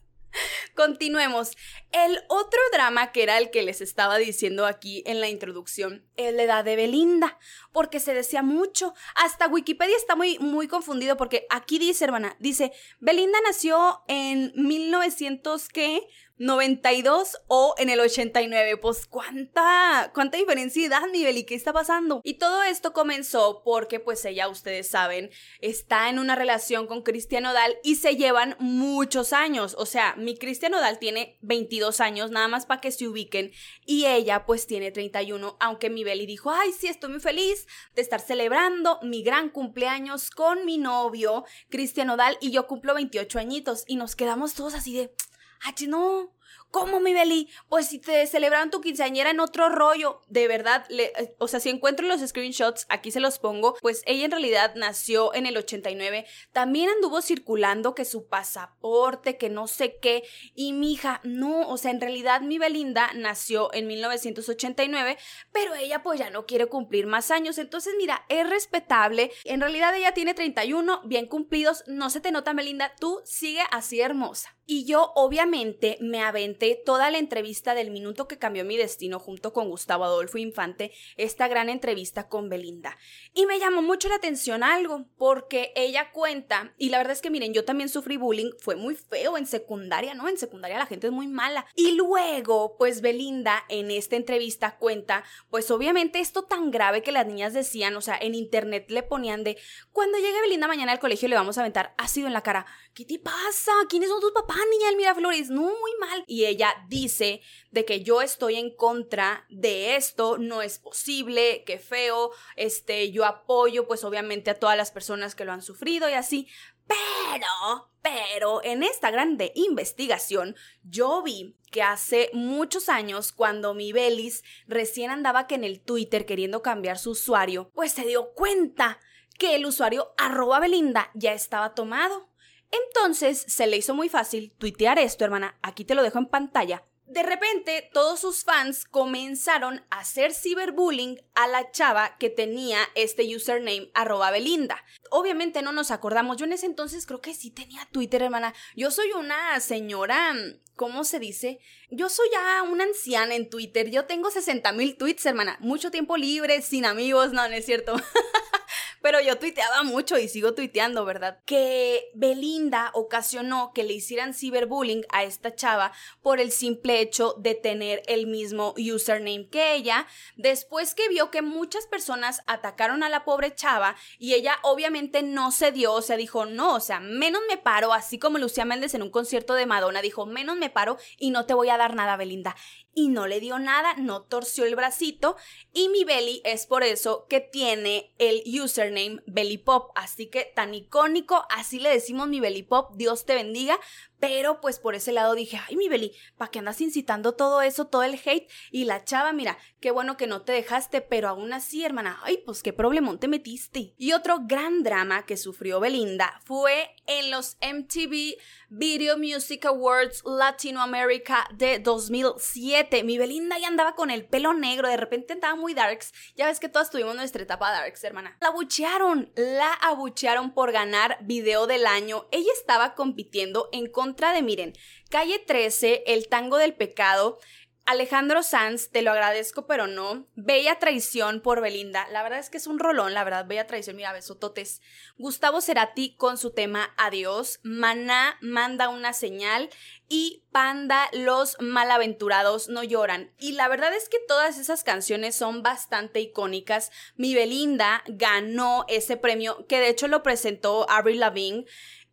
Continuemos. 0.76 1.58
El 1.92 2.20
otro 2.30 2.60
drama 2.72 3.12
que 3.12 3.24
era 3.24 3.38
el 3.38 3.50
que 3.50 3.64
les 3.64 3.82
estaba 3.82 4.18
diciendo 4.18 4.66
aquí 4.66 5.04
en 5.06 5.20
la 5.20 5.28
introducción 5.28 6.06
es 6.16 6.34
la 6.34 6.44
edad 6.44 6.64
de 6.64 6.76
Belinda, 6.76 7.40
porque 7.72 8.00
se 8.00 8.14
decía 8.14 8.44
mucho. 8.44 8.94
Hasta 9.16 9.48
Wikipedia 9.48 9.98
está 9.98 10.16
muy, 10.16 10.38
muy 10.40 10.68
confundido 10.68 11.18
porque 11.18 11.46
aquí 11.50 11.80
dice, 11.80 12.06
hermana, 12.06 12.36
dice, 12.40 12.72
Belinda 13.00 13.40
nació 13.46 14.04
en 14.08 14.54
1900, 14.56 15.68
¿qué? 15.70 16.08
92 16.38 17.38
o 17.48 17.76
en 17.78 17.90
el 17.90 18.00
89. 18.00 18.78
Pues 18.78 19.08
cuánta, 19.08 20.12
cuánta 20.14 20.38
diferencia 20.38 20.82
de 20.82 20.88
edad, 20.88 21.08
nivel 21.12 21.38
y 21.38 21.44
qué 21.46 21.56
está 21.56 21.74
pasando. 21.74 22.22
Y 22.24 22.36
todo 22.36 22.64
esto 22.64 22.94
comenzó 22.94 23.62
porque 23.64 24.00
pues 24.00 24.24
ella, 24.26 24.48
ustedes 24.48 24.88
saben, 24.88 25.30
está 25.62 26.10
en 26.10 26.20
una 26.20 26.36
relación 26.36 26.88
con 26.88 27.02
Cristian 27.02 27.46
Odal 27.46 27.78
y 27.84 27.96
se 27.96 28.16
llevan 28.16 28.56
muchos 28.60 29.34
años. 29.34 29.76
O 29.78 29.86
sea, 29.86 30.16
mi 30.16 30.38
Cristian 30.38 30.74
Odal 30.74 31.00
tiene 31.00 31.38
22 31.42 32.00
años, 32.02 32.32
nada 32.32 32.48
más 32.48 32.66
para 32.66 32.82
que 32.82 32.92
se 32.92 33.08
ubiquen, 33.08 33.52
y 33.86 34.06
ella 34.06 34.46
pues 34.46 34.68
tiene 34.68 34.92
31, 34.92 35.58
aunque 35.60 35.90
mi 35.90 36.04
Beli 36.04 36.26
dijo, 36.26 36.52
ay, 36.52 36.72
sí, 36.72 36.88
estoy 36.88 37.12
muy 37.12 37.20
feliz 37.20 37.68
de 37.96 38.02
estar 38.02 38.20
celebrando 38.20 39.00
mi 39.02 39.24
gran 39.24 39.50
cumpleaños 39.50 40.30
con 40.30 40.66
mi 40.66 40.78
novio, 40.78 41.46
Cristian 41.70 42.10
Odal, 42.10 42.38
y 42.42 42.52
yo 42.52 42.68
cumplo 42.68 42.94
28 42.94 43.40
añitos, 43.40 43.84
y 43.88 43.96
nos 43.96 44.16
quedamos 44.16 44.54
todos 44.54 44.74
así 44.74 44.96
de 44.96 45.14
¡Ay, 45.62 45.88
no! 45.88 46.34
¿Cómo, 46.80 47.00
mi 47.00 47.12
Beli? 47.12 47.50
Pues 47.70 47.88
si 47.88 47.98
te 47.98 48.28
celebraron 48.28 48.70
tu 48.70 48.82
quinceañera 48.82 49.32
en 49.32 49.40
otro 49.40 49.68
rollo, 49.68 50.22
de 50.28 50.48
verdad, 50.48 50.86
eh, 50.92 51.36
o 51.40 51.48
sea, 51.48 51.60
si 51.60 51.70
encuentro 51.70 52.06
los 52.06 52.22
screenshots, 52.22 52.86
aquí 52.88 53.10
se 53.10 53.20
los 53.20 53.40
pongo, 53.40 53.76
pues 53.82 54.04
ella 54.06 54.26
en 54.26 54.32
realidad 54.32 54.74
nació 54.76 55.34
en 55.34 55.48
el 55.48 55.58
89, 55.58 56.28
también 56.52 56.92
anduvo 56.92 57.24
circulando 57.24 57.96
que 57.96 58.06
su 58.06 58.28
pasaporte, 58.28 59.38
que 59.38 59.50
no 59.50 59.66
sé 59.66 59.98
qué, 60.00 60.24
y 60.54 60.72
mi 60.74 60.94
hija, 60.94 61.20
no, 61.24 61.68
o 61.68 61.78
sea, 61.78 61.90
en 61.90 62.00
realidad 62.00 62.42
mi 62.42 62.60
Belinda 62.60 63.10
nació 63.16 63.74
en 63.74 63.88
1989, 63.88 65.18
pero 65.52 65.74
ella 65.74 66.04
pues 66.04 66.20
ya 66.20 66.30
no 66.30 66.46
quiere 66.46 66.68
cumplir 66.68 67.08
más 67.08 67.32
años, 67.32 67.58
entonces 67.58 67.96
mira, 67.98 68.24
es 68.30 68.48
respetable, 68.48 69.32
en 69.46 69.62
realidad 69.62 69.96
ella 69.96 70.14
tiene 70.14 70.36
31, 70.36 71.02
bien 71.06 71.26
cumplidos, 71.26 71.84
no 71.88 72.12
se 72.12 72.22
te 72.22 72.32
nota, 72.32 72.54
Belinda, 72.54 72.94
tú 73.00 73.20
sigue 73.26 73.64
así 73.72 74.00
hermosa. 74.00 74.58
Y 74.70 74.84
yo 74.84 75.14
obviamente 75.16 75.98
me 76.02 76.22
aventé 76.22 76.67
toda 76.76 77.10
la 77.10 77.18
entrevista 77.18 77.74
del 77.74 77.92
minuto 77.92 78.28
que 78.28 78.38
cambió 78.38 78.66
mi 78.66 78.78
destino 78.78 79.20
junto 79.20 79.54
con 79.54 79.70
Gustavo 79.70 80.04
Adolfo 80.04 80.38
Infante, 80.38 80.92
esta 81.16 81.48
gran 81.48 81.70
entrevista 81.70 82.28
con 82.28 82.50
Belinda. 82.50 82.98
Y 83.34 83.46
me 83.46 83.60
llamó 83.60 83.82
mucho 83.82 84.10
la 84.10 84.16
atención 84.16 84.64
algo, 84.64 85.06
porque 85.18 85.72
ella 85.76 86.12
cuenta, 86.12 86.74
y 86.78 86.90
la 86.90 86.98
verdad 86.98 87.14
es 87.14 87.22
que 87.22 87.30
miren, 87.30 87.54
yo 87.54 87.66
también 87.66 87.90
sufrí 87.90 88.18
bullying, 88.18 88.52
fue 88.60 88.76
muy 88.76 88.96
feo 88.96 89.38
en 89.38 89.48
secundaria, 89.48 90.14
¿no? 90.14 90.28
En 90.28 90.38
secundaria 90.38 90.78
la 90.78 90.86
gente 90.86 91.08
es 91.08 91.14
muy 91.14 91.28
mala. 91.28 91.66
Y 91.76 91.94
luego, 91.94 92.76
pues 92.78 93.02
Belinda 93.02 93.64
en 93.70 93.90
esta 93.90 94.16
entrevista 94.16 94.78
cuenta, 94.78 95.24
pues 95.50 95.72
obviamente 95.72 96.20
esto 96.20 96.44
tan 96.44 96.72
grave 96.72 97.02
que 97.02 97.12
las 97.12 97.26
niñas 97.26 97.54
decían, 97.54 97.96
o 97.96 98.02
sea, 98.02 98.18
en 98.20 98.36
internet 98.36 98.86
le 98.90 99.04
ponían 99.04 99.44
de, 99.44 99.58
cuando 99.92 100.18
llegue 100.18 100.42
Belinda 100.42 100.68
mañana 100.68 100.92
al 100.92 101.00
colegio 101.00 101.28
le 101.28 101.36
vamos 101.36 101.58
a 101.58 101.62
aventar 101.62 101.94
ácido 101.98 102.28
en 102.28 102.34
la 102.34 102.44
cara. 102.44 102.66
¿Qué 102.94 103.06
te 103.06 103.20
pasa? 103.20 103.72
¿Quiénes 103.90 104.10
son 104.10 104.22
tus 104.22 104.32
papás? 104.32 104.58
niña 104.66 104.88
del 104.88 104.98
Miraflores, 104.98 105.50
no, 105.50 105.62
muy 105.62 105.92
mal. 106.00 106.24
Y 106.28 106.46
ella 106.50 106.74
dice 106.88 107.42
de 107.72 107.86
que 107.86 108.04
yo 108.04 108.22
estoy 108.22 108.56
en 108.56 108.76
contra 108.76 109.46
de 109.50 109.96
esto, 109.96 110.38
no 110.38 110.62
es 110.62 110.80
posible, 110.80 111.64
qué 111.66 111.80
feo, 111.80 112.32
este, 112.56 113.12
yo 113.12 113.26
apoyo 113.26 113.88
pues 113.88 114.04
obviamente 114.04 114.50
a 114.52 114.60
todas 114.60 114.78
las 114.78 114.92
personas 114.92 115.36
que 115.36 115.46
lo 115.46 115.52
han 115.52 115.62
sufrido 115.62 116.10
y 116.10 116.14
así. 116.14 116.48
Pero, 116.88 117.92
pero 118.02 118.64
en 118.64 118.82
esta 118.82 119.12
grande 119.12 119.52
investigación 119.56 120.56
yo 120.84 121.22
vi 121.22 121.58
que 121.72 121.82
hace 121.82 122.30
muchos 122.34 122.88
años 122.88 123.34
cuando 123.34 123.74
mi 123.74 123.92
Belis 123.92 124.44
recién 124.68 125.12
andaba 125.12 125.48
que 125.48 125.56
en 125.56 125.66
el 125.66 125.82
Twitter 125.82 126.26
queriendo 126.26 126.62
cambiar 126.62 126.98
su 126.98 127.12
usuario, 127.12 127.72
pues 127.74 127.92
se 127.92 128.06
dio 128.06 128.34
cuenta 128.34 129.00
que 129.38 129.56
el 129.56 129.66
usuario 129.66 130.14
arroba 130.18 130.60
Belinda 130.60 131.12
ya 131.14 131.34
estaba 131.34 131.76
tomado. 131.76 132.30
Entonces 132.72 133.46
se 133.48 133.68
le 133.68 133.78
hizo 133.78 133.94
muy 133.94 134.10
fácil 134.10 134.54
tuitear 134.58 135.00
esto, 135.00 135.24
hermana, 135.24 135.58
aquí 135.62 135.86
te 135.86 135.96
lo 135.96 136.04
dejo 136.04 136.20
en 136.20 136.28
pantalla. 136.28 136.84
De 137.08 137.24
repente, 137.24 137.90
todos 137.94 138.20
sus 138.20 138.44
fans 138.44 138.84
comenzaron 138.84 139.82
a 139.90 140.00
hacer 140.00 140.34
ciberbullying 140.34 141.22
a 141.36 141.48
la 141.48 141.72
chava 141.72 142.18
que 142.18 142.30
tenía 142.30 142.80
este 142.96 143.34
username 143.34 143.92
arroba 143.94 144.30
Belinda. 144.30 144.84
Obviamente 145.10 145.62
no 145.62 145.72
nos 145.72 145.92
acordamos, 145.92 146.36
yo 146.36 146.46
en 146.46 146.52
ese 146.52 146.66
entonces 146.66 147.06
creo 147.06 147.22
que 147.22 147.34
sí 147.34 147.50
tenía 147.50 147.88
Twitter, 147.94 148.24
hermana. 148.24 148.54
Yo 148.76 148.92
soy 148.92 149.14
una 149.14 149.58
señora, 149.62 150.36
¿cómo 150.76 151.06
se 151.06 151.20
dice? 151.20 151.60
Yo 151.90 152.10
soy 152.10 152.28
ya 152.30 152.62
una 152.64 152.84
anciana 152.84 153.36
en 153.36 153.50
Twitter, 153.50 153.90
yo 153.90 154.04
tengo 154.04 154.30
60 154.30 154.70
mil 154.74 154.98
tweets, 154.98 155.26
hermana. 155.26 155.56
Mucho 155.62 155.92
tiempo 155.92 156.18
libre, 156.18 156.62
sin 156.62 156.84
amigos, 156.84 157.32
no, 157.32 157.48
no 157.48 157.56
es 157.56 157.66
cierto. 157.66 157.96
pero 159.02 159.20
yo 159.22 159.38
tuiteaba 159.38 159.84
mucho 159.84 160.18
y 160.18 160.28
sigo 160.28 160.54
tuiteando, 160.54 161.06
¿verdad? 161.06 161.40
Que 161.46 162.12
Belinda 162.14 162.92
ocasionó 162.94 163.72
que 163.74 163.84
le 163.84 163.94
hicieran 163.94 164.34
ciberbullying 164.34 165.06
a 165.10 165.24
esta 165.24 165.56
chava 165.56 165.92
por 166.22 166.40
el 166.40 166.52
simple 166.52 167.00
hecho 167.02 167.36
de 167.38 167.56
tener 167.56 168.04
el 168.08 168.28
mismo 168.28 168.74
username 168.78 169.50
que 169.50 169.74
ella, 169.74 170.08
después 170.36 170.96
que 170.96 171.10
vio 171.10 171.32
que 171.32 171.42
muchas 171.42 171.88
personas 171.88 172.42
atacaron 172.48 173.04
a 173.04 173.10
la 173.10 173.24
pobre 173.24 173.54
chava 173.54 173.96
y 174.18 174.34
ella 174.34 174.58
obviamente 174.64 175.24
no 175.24 175.52
se 175.52 175.72
dio, 175.72 175.94
o 175.94 176.02
sea, 176.02 176.18
dijo, 176.18 176.46
no, 176.46 176.76
o 176.76 176.80
sea, 176.80 177.00
menos 177.00 177.42
me 177.50 177.58
paro, 177.58 177.94
así 177.94 178.20
como 178.20 178.38
Lucía 178.38 178.66
Méndez 178.66 178.94
en 178.94 179.04
un 179.04 179.12
concierto 179.12 179.54
de 179.54 179.66
Madonna 179.66 180.02
dijo, 180.02 180.26
menos 180.26 180.58
me 180.58 180.70
paro 180.70 180.98
y 181.18 181.32
no 181.32 181.46
te 181.46 181.54
voy 181.54 181.70
a 181.70 181.78
dar 181.78 181.96
nada, 181.96 182.18
Belinda 182.18 182.56
y 182.98 183.10
no 183.10 183.28
le 183.28 183.40
dio 183.40 183.60
nada, 183.60 183.94
no 183.94 184.24
torció 184.24 184.66
el 184.66 184.76
bracito 184.76 185.38
y 185.72 185.88
mi 185.90 186.04
belly 186.04 186.42
es 186.44 186.66
por 186.66 186.82
eso 186.82 187.28
que 187.30 187.42
tiene 187.42 188.16
el 188.18 188.42
username 188.60 189.22
Belly 189.28 189.60
Pop, 189.60 189.92
así 189.94 190.26
que 190.32 190.52
tan 190.56 190.74
icónico, 190.74 191.46
así 191.52 191.80
le 191.80 191.90
decimos 191.90 192.28
mi 192.28 192.40
Belly 192.40 192.64
Pop, 192.64 192.96
Dios 192.96 193.26
te 193.26 193.36
bendiga, 193.36 193.80
pero 194.20 194.62
pues 194.62 194.80
por 194.80 194.96
ese 194.96 195.12
lado 195.12 195.36
dije, 195.36 195.60
ay, 195.68 195.76
mi 195.76 195.90
Beli, 195.90 196.12
¿para 196.38 196.50
qué 196.50 196.58
andas 196.58 196.82
incitando 196.82 197.34
todo 197.34 197.62
eso, 197.62 197.86
todo 197.86 198.02
el 198.02 198.20
hate? 198.26 198.50
Y 198.72 198.86
la 198.86 199.04
chava, 199.04 199.32
mira, 199.32 199.60
qué 199.80 199.92
bueno 199.92 200.18
que 200.18 200.26
no 200.26 200.42
te 200.42 200.54
dejaste, 200.54 201.02
pero 201.02 201.30
aún 201.30 201.54
así, 201.54 201.86
hermana, 201.86 202.20
ay, 202.24 202.42
pues 202.46 202.64
qué 202.64 202.74
problemón 202.74 203.20
te 203.20 203.28
metiste. 203.28 203.94
Y 203.98 204.14
otro 204.14 204.40
gran 204.42 204.82
drama 204.82 205.26
que 205.26 205.38
sufrió 205.38 205.80
Belinda 205.80 206.42
fue 206.46 206.96
en 207.06 207.30
los 207.30 207.58
MTV 207.62 208.38
Video 208.70 209.18
Music 209.18 209.66
Awards 209.66 210.24
Latinoamérica 210.26 211.48
de 211.54 211.80
2007. 211.80 213.06
Mi 213.06 213.18
Belinda 213.18 213.58
ya 213.58 213.70
andaba 213.70 213.96
con 213.96 214.12
el 214.12 214.26
pelo 214.26 214.54
negro, 214.54 214.90
de 214.90 214.98
repente 214.98 215.32
andaba 215.32 215.56
muy 215.56 215.74
darks. 215.74 216.12
Ya 216.36 216.48
ves 216.48 216.60
que 216.60 216.68
todas 216.68 216.90
tuvimos 216.90 217.16
nuestra 217.16 217.42
etapa 217.42 217.72
darks, 217.72 218.04
hermana. 218.04 218.36
La 218.42 218.50
abuchearon, 218.50 219.32
la 219.38 219.72
abuchearon 219.72 220.54
por 220.54 220.74
ganar 220.74 221.18
video 221.22 221.66
del 221.66 221.88
año. 221.88 222.28
Ella 222.32 222.52
estaba 222.60 222.94
compitiendo 222.94 223.70
en 223.72 223.90
contra 223.90 224.34
de, 224.34 224.42
miren, 224.42 224.74
Calle 225.10 225.40
13, 225.40 226.04
El 226.06 226.28
Tango 226.28 226.58
del 226.58 226.74
Pecado, 226.74 227.40
Alejandro 227.88 228.44
Sanz, 228.44 228.90
te 228.90 229.02
lo 229.02 229.12
agradezco, 229.12 229.66
pero 229.66 229.88
no. 229.88 230.28
Bella 230.36 230.78
traición 230.78 231.40
por 231.40 231.62
Belinda. 231.62 232.06
La 232.12 232.22
verdad 232.22 232.40
es 232.40 232.50
que 232.50 232.58
es 232.58 232.68
un 232.68 232.80
rolón, 232.80 233.14
la 233.14 233.24
verdad, 233.24 233.46
bella 233.46 233.66
traición. 233.66 233.96
Mira, 233.96 234.12
besototes. 234.12 234.82
Gustavo 235.18 235.62
Cerati 235.62 236.14
con 236.18 236.38
su 236.38 236.52
tema 236.52 236.94
Adiós. 236.98 237.62
Maná 237.64 238.38
manda 238.42 238.90
una 238.90 239.14
señal. 239.14 239.70
Y 240.10 240.44
Panda, 240.52 241.08
los 241.14 241.56
malaventurados 241.62 242.68
no 242.68 242.84
lloran. 242.84 243.32
Y 243.40 243.54
la 243.54 243.70
verdad 243.70 243.96
es 243.96 244.10
que 244.10 244.20
todas 244.28 244.58
esas 244.58 244.84
canciones 244.84 245.36
son 245.36 245.64
bastante 245.64 246.20
icónicas. 246.20 246.92
Mi 247.16 247.36
Belinda 247.36 248.04
ganó 248.08 248.84
ese 248.90 249.16
premio, 249.16 249.66
que 249.68 249.80
de 249.80 249.88
hecho 249.88 250.10
lo 250.10 250.24
presentó 250.24 250.90
Avril 250.90 251.22
Lavigne. 251.22 251.66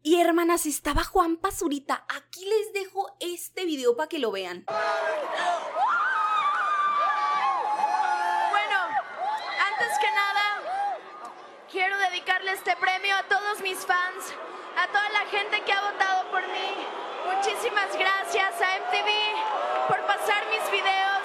Y 0.06 0.20
hermanas, 0.20 0.66
estaba 0.66 1.02
Juan 1.02 1.38
Pazurita. 1.38 2.04
Aquí 2.14 2.44
les 2.44 2.74
dejo 2.74 3.16
este 3.20 3.64
video 3.64 3.96
para 3.96 4.06
que 4.06 4.18
lo 4.18 4.30
vean. 4.30 4.66
Bueno, 4.66 4.78
antes 9.64 9.98
que 9.98 10.10
nada, 10.10 10.60
quiero 11.72 11.96
dedicarle 11.96 12.52
este 12.52 12.76
premio 12.76 13.16
a 13.16 13.22
todos 13.22 13.62
mis 13.62 13.78
fans, 13.78 14.34
a 14.76 14.86
toda 14.88 15.08
la 15.08 15.24
gente 15.30 15.62
que 15.64 15.72
ha 15.72 15.90
votado 15.90 16.30
por 16.30 16.42
mí. 16.48 16.86
Muchísimas 17.24 17.96
gracias 17.96 18.60
a 18.60 18.76
MTV 18.84 19.88
por 19.88 20.04
pasar 20.04 20.44
mis 20.50 20.70
videos. 20.70 21.24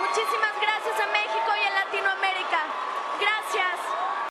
Muchísimas 0.00 0.60
gracias 0.60 1.00
a 1.00 1.06
México 1.06 1.52
y 1.54 1.66
a 1.66 1.70
Latinoamérica. 1.84 2.66
Gracias. 3.20 3.78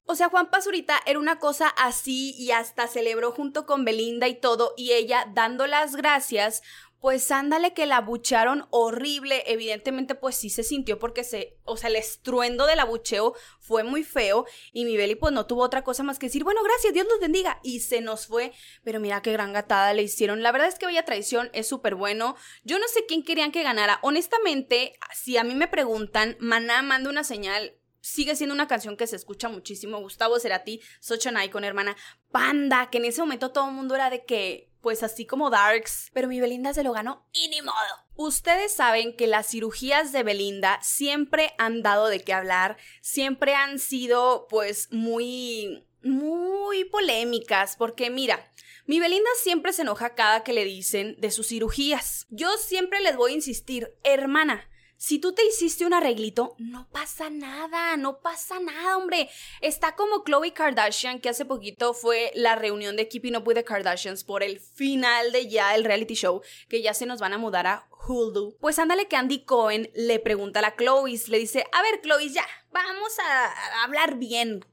O 0.07 0.15
sea, 0.15 0.29
Juan 0.29 0.49
Pazurita 0.49 0.99
era 1.05 1.19
una 1.19 1.37
cosa 1.37 1.67
así 1.67 2.33
y 2.37 2.51
hasta 2.51 2.87
celebró 2.87 3.31
junto 3.31 3.65
con 3.65 3.85
Belinda 3.85 4.27
y 4.27 4.39
todo, 4.39 4.73
y 4.77 4.93
ella 4.93 5.29
dando 5.33 5.67
las 5.67 5.95
gracias 5.95 6.63
pues 6.99 7.29
ándale 7.31 7.73
que 7.73 7.85
la 7.85 7.97
abucharon 7.97 8.67
horrible. 8.71 9.43
Evidentemente, 9.45 10.15
pues 10.15 10.35
sí 10.35 10.49
se 10.49 10.63
sintió 10.63 10.97
porque 10.97 11.23
se, 11.23 11.57
o 11.63 11.77
sea, 11.77 11.89
el 11.89 11.95
estruendo 11.95 12.65
del 12.65 12.79
abucheo 12.79 13.35
fue 13.59 13.83
muy 13.83 14.03
feo. 14.03 14.45
Y 14.73 14.85
mi 14.85 14.97
Beli, 14.97 15.15
pues 15.15 15.31
no 15.31 15.45
tuvo 15.45 15.63
otra 15.63 15.83
cosa 15.83 16.03
más 16.03 16.17
que 16.17 16.27
decir, 16.27 16.43
bueno, 16.43 16.61
gracias, 16.63 16.93
Dios 16.93 17.07
nos 17.09 17.19
bendiga. 17.19 17.59
Y 17.63 17.81
se 17.81 18.01
nos 18.01 18.27
fue. 18.27 18.51
Pero 18.83 18.99
mira 18.99 19.21
qué 19.21 19.31
gran 19.31 19.53
gatada 19.53 19.93
le 19.93 20.03
hicieron. 20.03 20.41
La 20.41 20.51
verdad 20.51 20.67
es 20.67 20.79
que 20.79 20.87
Bella 20.87 21.05
Traición 21.05 21.49
es 21.53 21.67
súper 21.67 21.95
bueno. 21.95 22.35
Yo 22.63 22.79
no 22.79 22.87
sé 22.87 23.05
quién 23.07 23.23
querían 23.23 23.51
que 23.51 23.63
ganara. 23.63 23.99
Honestamente, 24.01 24.97
si 25.13 25.37
a 25.37 25.43
mí 25.43 25.53
me 25.53 25.67
preguntan, 25.67 26.35
Maná 26.39 26.81
manda 26.81 27.09
una 27.09 27.23
señal 27.23 27.76
sigue 28.07 28.35
siendo 28.35 28.55
una 28.55 28.67
canción 28.67 28.95
que 28.95 29.05
se 29.05 29.17
escucha 29.17 29.49
muchísimo. 29.49 29.99
Gustavo 29.99 30.39
Cerati, 30.39 30.81
Such 31.01 31.27
an 31.27 31.43
Icon, 31.43 31.65
hermana. 31.65 31.97
Panda, 32.31 32.89
que 32.89 32.99
en 32.99 33.05
ese 33.05 33.21
momento 33.21 33.51
todo 33.51 33.67
el 33.67 33.75
mundo 33.75 33.95
era 33.95 34.09
de 34.09 34.23
que, 34.23 34.71
pues 34.81 35.03
así 35.03 35.25
como 35.25 35.49
Darks, 35.49 36.09
pero 36.13 36.29
mi 36.29 36.39
Belinda 36.39 36.73
se 36.73 36.83
lo 36.83 36.93
ganó 36.93 37.27
y 37.33 37.49
ni 37.49 37.61
modo. 37.61 37.75
Ustedes 38.15 38.71
saben 38.71 39.15
que 39.15 39.27
las 39.27 39.47
cirugías 39.47 40.11
de 40.11 40.23
Belinda 40.23 40.79
siempre 40.81 41.53
han 41.57 41.81
dado 41.81 42.07
de 42.07 42.21
qué 42.21 42.33
hablar, 42.33 42.77
siempre 43.01 43.53
han 43.53 43.77
sido 43.77 44.47
pues 44.49 44.87
muy, 44.91 45.85
muy 46.01 46.85
polémicas, 46.85 47.75
porque 47.75 48.09
mira, 48.09 48.51
mi 48.85 48.99
Belinda 48.99 49.29
siempre 49.43 49.73
se 49.73 49.81
enoja 49.81 50.15
cada 50.15 50.43
que 50.43 50.53
le 50.53 50.63
dicen 50.63 51.15
de 51.19 51.31
sus 51.31 51.47
cirugías. 51.49 52.25
Yo 52.29 52.55
siempre 52.57 53.01
les 53.01 53.17
voy 53.17 53.33
a 53.33 53.35
insistir, 53.35 53.93
hermana, 54.03 54.69
si 54.97 55.19
tú 55.19 55.33
te 55.33 55.45
hiciste 55.45 55.85
un 55.85 55.93
arreglito, 55.93 56.55
no 56.57 56.89
pasa 56.89 57.29
nada, 57.29 57.95
no 57.97 58.19
pasa 58.19 58.59
nada, 58.59 58.97
hombre. 58.97 59.29
Está 59.61 59.95
como 59.95 60.23
Chloe 60.23 60.53
Kardashian, 60.53 61.21
que 61.21 61.29
hace 61.29 61.45
poquito 61.45 61.93
fue 61.93 62.31
la 62.33 62.55
reunión 62.55 62.95
de 62.95 63.07
Keeping 63.07 63.35
Up 63.35 63.47
with 63.47 63.55
the 63.55 63.63
Kardashians 63.63 64.23
por 64.23 64.41
el 64.41 64.59
final 64.59 65.31
de 65.31 65.47
ya 65.47 65.75
el 65.75 65.83
reality 65.83 66.15
show, 66.15 66.41
que 66.67 66.81
ya 66.81 66.95
se 66.95 67.05
nos 67.05 67.19
van 67.19 67.33
a 67.33 67.37
mudar 67.37 67.67
a 67.67 67.87
Hulu. 68.07 68.57
Pues 68.59 68.79
ándale 68.79 69.07
que 69.07 69.15
Andy 69.15 69.45
Cohen 69.45 69.91
le 69.93 70.19
pregunta 70.19 70.59
a 70.59 70.63
la 70.63 70.75
Chloe, 70.75 71.19
le 71.27 71.37
dice, 71.37 71.65
a 71.71 71.81
ver 71.83 72.01
Chloe, 72.01 72.29
ya, 72.29 72.45
vamos 72.71 73.19
a 73.19 73.83
hablar 73.83 74.15
bien, 74.15 74.65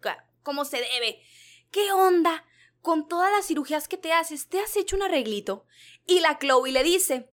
como 0.43 0.64
se 0.64 0.78
debe. 0.78 1.21
¿Qué 1.71 1.93
onda? 1.93 2.45
Con 2.81 3.09
todas 3.09 3.31
las 3.31 3.47
cirugías 3.47 3.88
que 3.88 3.99
te 3.99 4.12
haces, 4.12 4.49
¿te 4.49 4.61
has 4.61 4.76
hecho 4.76 4.97
un 4.97 5.02
arreglito? 5.02 5.66
Y 6.07 6.21
la 6.21 6.38
Chloe 6.38 6.71
le 6.71 6.83
dice, 6.83 7.33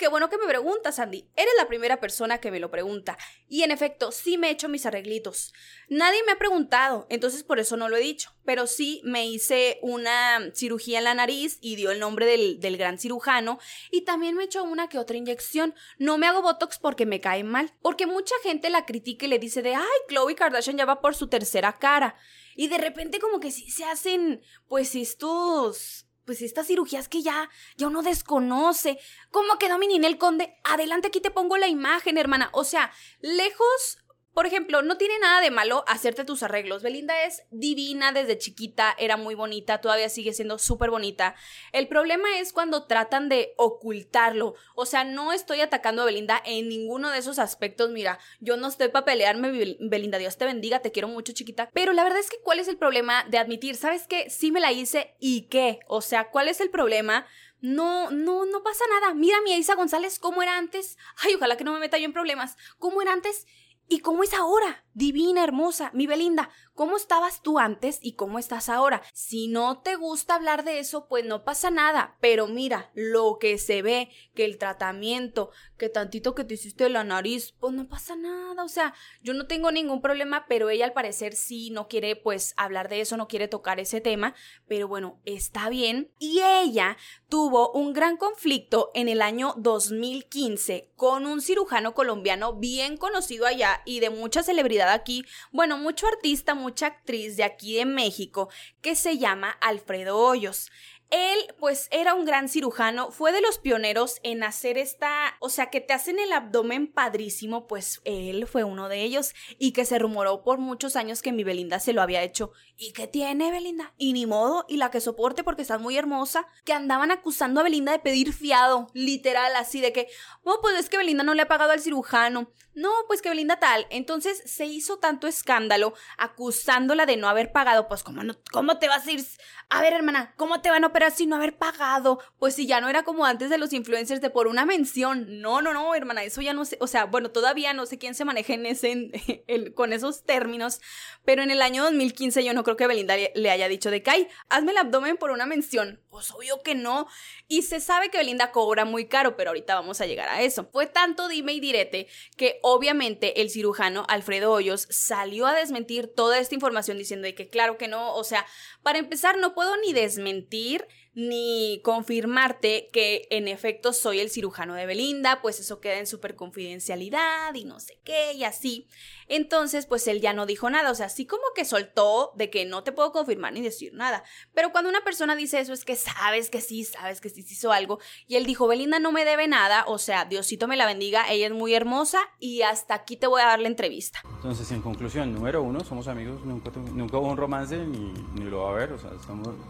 Qué 0.00 0.08
bueno 0.08 0.30
que 0.30 0.38
me 0.38 0.46
preguntas, 0.46 0.98
Andy. 0.98 1.28
Eres 1.36 1.52
la 1.58 1.68
primera 1.68 2.00
persona 2.00 2.38
que 2.38 2.50
me 2.50 2.58
lo 2.58 2.70
pregunta. 2.70 3.18
Y 3.50 3.64
en 3.64 3.70
efecto, 3.70 4.12
sí 4.12 4.38
me 4.38 4.48
he 4.48 4.52
hecho 4.52 4.70
mis 4.70 4.86
arreglitos. 4.86 5.52
Nadie 5.90 6.22
me 6.24 6.32
ha 6.32 6.38
preguntado, 6.38 7.06
entonces 7.10 7.42
por 7.42 7.58
eso 7.58 7.76
no 7.76 7.90
lo 7.90 7.98
he 7.98 8.00
dicho. 8.00 8.32
Pero 8.46 8.66
sí 8.66 9.02
me 9.04 9.26
hice 9.26 9.78
una 9.82 10.52
cirugía 10.54 10.96
en 10.96 11.04
la 11.04 11.12
nariz 11.12 11.58
y 11.60 11.76
dio 11.76 11.90
el 11.90 12.00
nombre 12.00 12.24
del, 12.24 12.60
del 12.60 12.78
gran 12.78 12.98
cirujano. 12.98 13.58
Y 13.90 14.06
también 14.06 14.36
me 14.36 14.44
he 14.44 14.46
hecho 14.46 14.64
una 14.64 14.88
que 14.88 14.98
otra 14.98 15.18
inyección. 15.18 15.74
No 15.98 16.16
me 16.16 16.26
hago 16.26 16.40
Botox 16.40 16.78
porque 16.78 17.04
me 17.04 17.20
cae 17.20 17.44
mal. 17.44 17.74
Porque 17.82 18.06
mucha 18.06 18.34
gente 18.42 18.70
la 18.70 18.86
critica 18.86 19.26
y 19.26 19.28
le 19.28 19.38
dice 19.38 19.60
de, 19.60 19.74
ay, 19.74 19.84
Chloe 20.08 20.34
Kardashian 20.34 20.78
ya 20.78 20.86
va 20.86 21.02
por 21.02 21.14
su 21.14 21.28
tercera 21.28 21.78
cara. 21.78 22.16
Y 22.56 22.68
de 22.68 22.78
repente 22.78 23.20
como 23.20 23.38
que 23.38 23.50
sí 23.50 23.70
se 23.70 23.84
hacen, 23.84 24.40
pues 24.66 24.94
estos 24.94 26.06
pues 26.30 26.42
estas 26.42 26.68
cirugías 26.68 27.08
que 27.08 27.22
ya, 27.22 27.50
ya 27.76 27.88
uno 27.88 28.02
desconoce. 28.02 29.00
¿Cómo 29.32 29.58
quedó 29.58 29.78
mi 29.78 29.88
Ninel 29.88 30.16
Conde? 30.16 30.54
Adelante, 30.62 31.08
aquí 31.08 31.20
te 31.20 31.32
pongo 31.32 31.56
la 31.56 31.66
imagen, 31.66 32.18
hermana. 32.18 32.50
O 32.52 32.62
sea, 32.62 32.92
lejos 33.20 33.98
por 34.40 34.46
ejemplo, 34.46 34.80
no 34.80 34.96
tiene 34.96 35.18
nada 35.18 35.42
de 35.42 35.50
malo 35.50 35.84
hacerte 35.86 36.24
tus 36.24 36.42
arreglos. 36.42 36.82
Belinda 36.82 37.24
es 37.24 37.42
divina 37.50 38.10
desde 38.10 38.38
chiquita, 38.38 38.96
era 38.98 39.18
muy 39.18 39.34
bonita, 39.34 39.82
todavía 39.82 40.08
sigue 40.08 40.32
siendo 40.32 40.58
súper 40.58 40.88
bonita. 40.88 41.34
El 41.72 41.88
problema 41.88 42.38
es 42.38 42.54
cuando 42.54 42.86
tratan 42.86 43.28
de 43.28 43.52
ocultarlo. 43.58 44.54
O 44.74 44.86
sea, 44.86 45.04
no 45.04 45.34
estoy 45.34 45.60
atacando 45.60 46.00
a 46.00 46.06
Belinda 46.06 46.42
en 46.46 46.70
ninguno 46.70 47.10
de 47.10 47.18
esos 47.18 47.38
aspectos. 47.38 47.90
Mira, 47.90 48.18
yo 48.40 48.56
no 48.56 48.68
estoy 48.68 48.88
para 48.88 49.04
pelearme, 49.04 49.76
Belinda, 49.78 50.16
Dios 50.16 50.38
te 50.38 50.46
bendiga, 50.46 50.80
te 50.80 50.90
quiero 50.90 51.08
mucho, 51.08 51.34
chiquita. 51.34 51.68
Pero 51.74 51.92
la 51.92 52.02
verdad 52.02 52.20
es 52.20 52.30
que, 52.30 52.40
¿cuál 52.40 52.60
es 52.60 52.68
el 52.68 52.78
problema 52.78 53.24
de 53.24 53.36
admitir? 53.36 53.76
¿Sabes 53.76 54.06
qué? 54.06 54.30
Sí 54.30 54.52
me 54.52 54.60
la 54.60 54.72
hice 54.72 55.16
y 55.20 55.48
qué. 55.48 55.80
O 55.86 56.00
sea, 56.00 56.30
¿cuál 56.30 56.48
es 56.48 56.62
el 56.62 56.70
problema? 56.70 57.26
No, 57.60 58.10
no, 58.10 58.46
no 58.46 58.62
pasa 58.62 58.84
nada. 58.88 59.12
Mira 59.12 59.36
mi 59.42 59.52
Isa 59.52 59.74
González, 59.74 60.18
¿cómo 60.18 60.42
era 60.42 60.56
antes? 60.56 60.96
Ay, 61.18 61.34
ojalá 61.34 61.58
que 61.58 61.64
no 61.64 61.74
me 61.74 61.78
meta 61.78 61.98
yo 61.98 62.06
en 62.06 62.14
problemas. 62.14 62.56
¿Cómo 62.78 63.02
era 63.02 63.12
antes? 63.12 63.46
¿Y 63.92 63.98
cómo 63.98 64.22
es 64.22 64.32
ahora? 64.34 64.84
Divina, 64.94 65.44
hermosa, 65.44 65.90
mi 65.94 66.08
Belinda, 66.08 66.50
¿cómo 66.74 66.96
estabas 66.96 67.42
tú 67.42 67.60
antes 67.60 68.00
y 68.02 68.14
cómo 68.14 68.40
estás 68.40 68.68
ahora? 68.68 69.02
Si 69.12 69.46
no 69.46 69.82
te 69.82 69.94
gusta 69.94 70.34
hablar 70.34 70.64
de 70.64 70.80
eso, 70.80 71.06
pues 71.06 71.24
no 71.24 71.44
pasa 71.44 71.70
nada. 71.70 72.16
Pero 72.20 72.48
mira, 72.48 72.90
lo 72.94 73.38
que 73.38 73.56
se 73.58 73.82
ve, 73.82 74.10
que 74.34 74.44
el 74.44 74.58
tratamiento, 74.58 75.50
que 75.78 75.88
tantito 75.88 76.34
que 76.34 76.42
te 76.42 76.54
hiciste 76.54 76.88
la 76.88 77.04
nariz, 77.04 77.52
pues 77.60 77.72
no 77.72 77.88
pasa 77.88 78.16
nada. 78.16 78.64
O 78.64 78.68
sea, 78.68 78.92
yo 79.22 79.32
no 79.32 79.46
tengo 79.46 79.70
ningún 79.70 80.02
problema, 80.02 80.46
pero 80.48 80.70
ella 80.70 80.86
al 80.86 80.92
parecer 80.92 81.34
sí 81.34 81.70
no 81.70 81.86
quiere 81.86 82.16
pues 82.16 82.54
hablar 82.56 82.88
de 82.88 83.00
eso, 83.00 83.16
no 83.16 83.28
quiere 83.28 83.46
tocar 83.46 83.78
ese 83.78 84.00
tema. 84.00 84.34
Pero 84.66 84.88
bueno, 84.88 85.20
está 85.24 85.68
bien. 85.68 86.10
Y 86.18 86.40
ella 86.40 86.96
tuvo 87.28 87.70
un 87.72 87.92
gran 87.92 88.16
conflicto 88.16 88.90
en 88.94 89.08
el 89.08 89.22
año 89.22 89.54
2015 89.56 90.90
con 90.96 91.26
un 91.26 91.40
cirujano 91.40 91.94
colombiano 91.94 92.54
bien 92.54 92.96
conocido 92.96 93.46
allá 93.46 93.82
y 93.84 94.00
de 94.00 94.10
mucha 94.10 94.42
celebridad 94.42 94.79
aquí, 94.88 95.24
bueno, 95.52 95.78
mucho 95.78 96.06
artista, 96.06 96.54
mucha 96.54 96.86
actriz 96.86 97.36
de 97.36 97.44
aquí 97.44 97.76
de 97.76 97.84
México, 97.84 98.48
que 98.80 98.94
se 98.94 99.18
llama 99.18 99.50
Alfredo 99.60 100.18
Hoyos. 100.18 100.70
Él, 101.10 101.38
pues, 101.58 101.88
era 101.90 102.14
un 102.14 102.24
gran 102.24 102.48
cirujano, 102.48 103.10
fue 103.10 103.32
de 103.32 103.40
los 103.40 103.58
pioneros 103.58 104.20
en 104.22 104.44
hacer 104.44 104.78
esta, 104.78 105.36
o 105.40 105.48
sea, 105.48 105.68
que 105.68 105.80
te 105.80 105.92
hacen 105.92 106.20
el 106.20 106.32
abdomen 106.32 106.86
padrísimo, 106.86 107.66
pues 107.66 108.00
él 108.04 108.46
fue 108.46 108.62
uno 108.62 108.88
de 108.88 109.02
ellos 109.02 109.34
y 109.58 109.72
que 109.72 109.84
se 109.84 109.98
rumoró 109.98 110.44
por 110.44 110.58
muchos 110.58 110.94
años 110.94 111.20
que 111.20 111.32
mi 111.32 111.42
Belinda 111.42 111.80
se 111.80 111.92
lo 111.92 112.00
había 112.00 112.22
hecho. 112.22 112.52
¿Y 112.82 112.92
qué 112.94 113.06
tiene 113.06 113.50
Belinda? 113.50 113.92
Y 113.98 114.14
ni 114.14 114.24
modo, 114.24 114.64
y 114.66 114.78
la 114.78 114.90
que 114.90 115.02
soporte 115.02 115.44
porque 115.44 115.60
está 115.60 115.76
muy 115.76 115.98
hermosa, 115.98 116.46
que 116.64 116.72
andaban 116.72 117.10
acusando 117.10 117.60
a 117.60 117.62
Belinda 117.62 117.92
de 117.92 117.98
pedir 117.98 118.32
fiado, 118.32 118.86
literal, 118.94 119.54
así 119.56 119.82
de 119.82 119.92
que, 119.92 120.08
oh, 120.44 120.60
pues 120.62 120.78
es 120.78 120.88
que 120.88 120.96
Belinda 120.96 121.22
no 121.22 121.34
le 121.34 121.42
ha 121.42 121.46
pagado 121.46 121.72
al 121.72 121.80
cirujano. 121.80 122.50
No, 122.72 122.90
pues 123.08 123.20
que 123.20 123.28
Belinda 123.28 123.58
tal. 123.58 123.86
Entonces 123.90 124.42
se 124.46 124.64
hizo 124.64 124.98
tanto 124.98 125.26
escándalo 125.26 125.92
acusándola 126.16 127.04
de 127.04 127.16
no 127.16 127.28
haber 127.28 127.50
pagado. 127.50 127.88
Pues, 127.88 128.04
¿cómo, 128.04 128.22
no, 128.22 128.36
cómo 128.52 128.78
te 128.78 128.88
vas 128.88 129.06
a 129.06 129.10
ir? 129.10 129.26
A 129.68 129.82
ver, 129.82 129.92
hermana, 129.92 130.34
¿cómo 130.36 130.60
te 130.60 130.70
van 130.70 130.84
a 130.84 130.86
operar 130.86 131.10
sin 131.10 131.30
no 131.30 131.36
haber 131.36 131.58
pagado? 131.58 132.20
Pues 132.38 132.54
si 132.54 132.66
ya 132.66 132.80
no 132.80 132.88
era 132.88 133.02
como 133.02 133.26
antes 133.26 133.50
de 133.50 133.58
los 133.58 133.72
influencers 133.72 134.20
de 134.20 134.30
por 134.30 134.46
una 134.46 134.66
mención. 134.66 135.40
No, 135.40 135.62
no, 135.62 135.72
no, 135.72 135.94
hermana, 135.94 136.22
eso 136.22 136.42
ya 136.42 136.54
no 136.54 136.64
sé. 136.64 136.78
O 136.80 136.86
sea, 136.86 137.06
bueno, 137.06 137.30
todavía 137.30 137.72
no 137.72 137.86
sé 137.86 137.98
quién 137.98 138.14
se 138.14 138.24
maneja 138.24 138.54
con 139.74 139.92
esos 139.92 140.22
términos. 140.22 140.80
Pero 141.24 141.42
en 141.42 141.50
el 141.50 141.62
año 141.62 141.82
2015 141.82 142.44
yo 142.44 142.54
no 142.54 142.62
creo 142.62 142.69
que 142.76 142.86
Belinda 142.86 143.16
le 143.16 143.50
haya 143.50 143.68
dicho 143.68 143.90
de 143.90 144.02
Kai, 144.02 144.28
hazme 144.48 144.72
el 144.72 144.78
abdomen 144.78 145.16
por 145.16 145.30
una 145.30 145.46
mención. 145.46 146.00
Pues 146.10 146.30
obvio 146.32 146.62
que 146.62 146.74
no. 146.74 147.06
Y 147.48 147.62
se 147.62 147.80
sabe 147.80 148.10
que 148.10 148.18
Belinda 148.18 148.52
cobra 148.52 148.84
muy 148.84 149.06
caro, 149.06 149.36
pero 149.36 149.50
ahorita 149.50 149.74
vamos 149.74 150.00
a 150.00 150.06
llegar 150.06 150.28
a 150.28 150.42
eso. 150.42 150.68
Fue 150.72 150.86
tanto 150.86 151.28
dime 151.28 151.52
y 151.52 151.60
direte 151.60 152.08
que 152.36 152.58
obviamente 152.62 153.40
el 153.40 153.50
cirujano 153.50 154.04
Alfredo 154.08 154.52
Hoyos 154.52 154.86
salió 154.90 155.46
a 155.46 155.54
desmentir 155.54 156.12
toda 156.14 156.38
esta 156.38 156.54
información 156.54 156.98
diciendo 156.98 157.26
de 157.26 157.34
que 157.34 157.48
claro 157.48 157.78
que 157.78 157.88
no, 157.88 158.14
o 158.14 158.24
sea, 158.24 158.46
para 158.82 158.98
empezar 158.98 159.38
no 159.38 159.54
puedo 159.54 159.76
ni 159.78 159.92
desmentir 159.92 160.86
ni 161.12 161.80
confirmarte 161.82 162.88
que 162.92 163.26
en 163.30 163.48
efecto 163.48 163.92
soy 163.92 164.20
el 164.20 164.30
cirujano 164.30 164.74
de 164.74 164.86
Belinda, 164.86 165.40
pues 165.42 165.58
eso 165.58 165.80
queda 165.80 165.98
en 165.98 166.06
súper 166.06 166.36
confidencialidad 166.36 167.52
y 167.54 167.64
no 167.64 167.80
sé 167.80 167.98
qué 168.04 168.32
y 168.34 168.44
así. 168.44 168.86
Entonces, 169.26 169.86
pues 169.86 170.06
él 170.08 170.20
ya 170.20 170.32
no 170.32 170.44
dijo 170.46 170.70
nada, 170.70 170.90
o 170.90 170.94
sea, 170.94 171.06
así 171.06 171.24
como 171.24 171.42
que 171.54 171.64
soltó 171.64 172.32
de 172.36 172.50
que 172.50 172.64
no 172.64 172.82
te 172.82 172.92
puedo 172.92 173.12
confirmar 173.12 173.52
ni 173.52 173.60
decir 173.60 173.92
nada. 173.94 174.24
Pero 174.54 174.72
cuando 174.72 174.90
una 174.90 175.04
persona 175.04 175.36
dice 175.36 175.60
eso 175.60 175.72
es 175.72 175.84
que 175.84 175.96
sabes 175.96 176.50
que 176.50 176.60
sí, 176.60 176.84
sabes 176.84 177.20
que 177.20 177.28
sí 177.28 177.44
hizo 177.48 177.72
algo. 177.72 177.98
Y 178.26 178.36
él 178.36 178.46
dijo, 178.46 178.66
Belinda 178.66 178.98
no 178.98 179.12
me 179.12 179.24
debe 179.24 179.46
nada, 179.48 179.84
o 179.86 179.98
sea, 179.98 180.24
Diosito 180.24 180.68
me 180.68 180.76
la 180.76 180.86
bendiga, 180.86 181.30
ella 181.30 181.46
es 181.46 181.52
muy 181.52 181.74
hermosa 181.74 182.20
y 182.38 182.62
hasta 182.62 182.94
aquí 182.94 183.16
te 183.16 183.26
voy 183.26 183.40
a 183.42 183.46
dar 183.46 183.60
la 183.60 183.68
entrevista. 183.68 184.20
Entonces, 184.36 184.70
en 184.72 184.82
conclusión, 184.82 185.32
número 185.32 185.62
uno, 185.62 185.84
somos 185.84 186.08
amigos, 186.08 186.44
nunca, 186.44 186.70
nunca 186.70 187.18
hubo 187.18 187.28
un 187.28 187.36
romance 187.36 187.76
ni, 187.76 188.12
ni 188.34 188.50
lo 188.50 188.62
va 188.62 188.70
a 188.70 188.72
haber, 188.72 188.92
o 188.92 188.98
sea, 188.98 189.10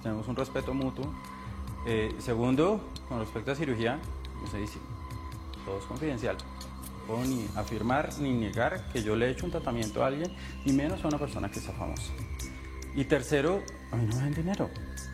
tenemos 0.02 0.26
un 0.28 0.36
respeto 0.36 0.72
mutuo. 0.72 1.12
Eh, 1.86 2.14
segundo, 2.18 2.80
con 3.08 3.20
respecto 3.20 3.52
a 3.52 3.54
cirugía, 3.54 3.98
no 4.40 4.46
sé 4.50 4.58
dice, 4.58 4.78
todo 5.64 5.78
es 5.78 5.84
confidencial 5.84 6.36
puedo 7.10 7.24
ni 7.24 7.48
afirmar 7.56 8.16
ni 8.20 8.32
negar 8.32 8.84
que 8.92 9.02
yo 9.02 9.16
le 9.16 9.26
he 9.26 9.30
hecho 9.30 9.44
un 9.44 9.50
tratamiento 9.50 10.04
a 10.04 10.06
alguien, 10.06 10.32
y 10.64 10.72
menos 10.72 11.04
a 11.04 11.08
una 11.08 11.18
persona 11.18 11.50
que 11.50 11.58
está 11.58 11.72
famosa. 11.72 12.12
Y 12.94 13.04
tercero, 13.04 13.62
a 13.90 13.96
mí 13.96 14.06
no 14.06 14.14
me 14.14 14.22
dan 14.22 14.34
dinero, 14.34 14.70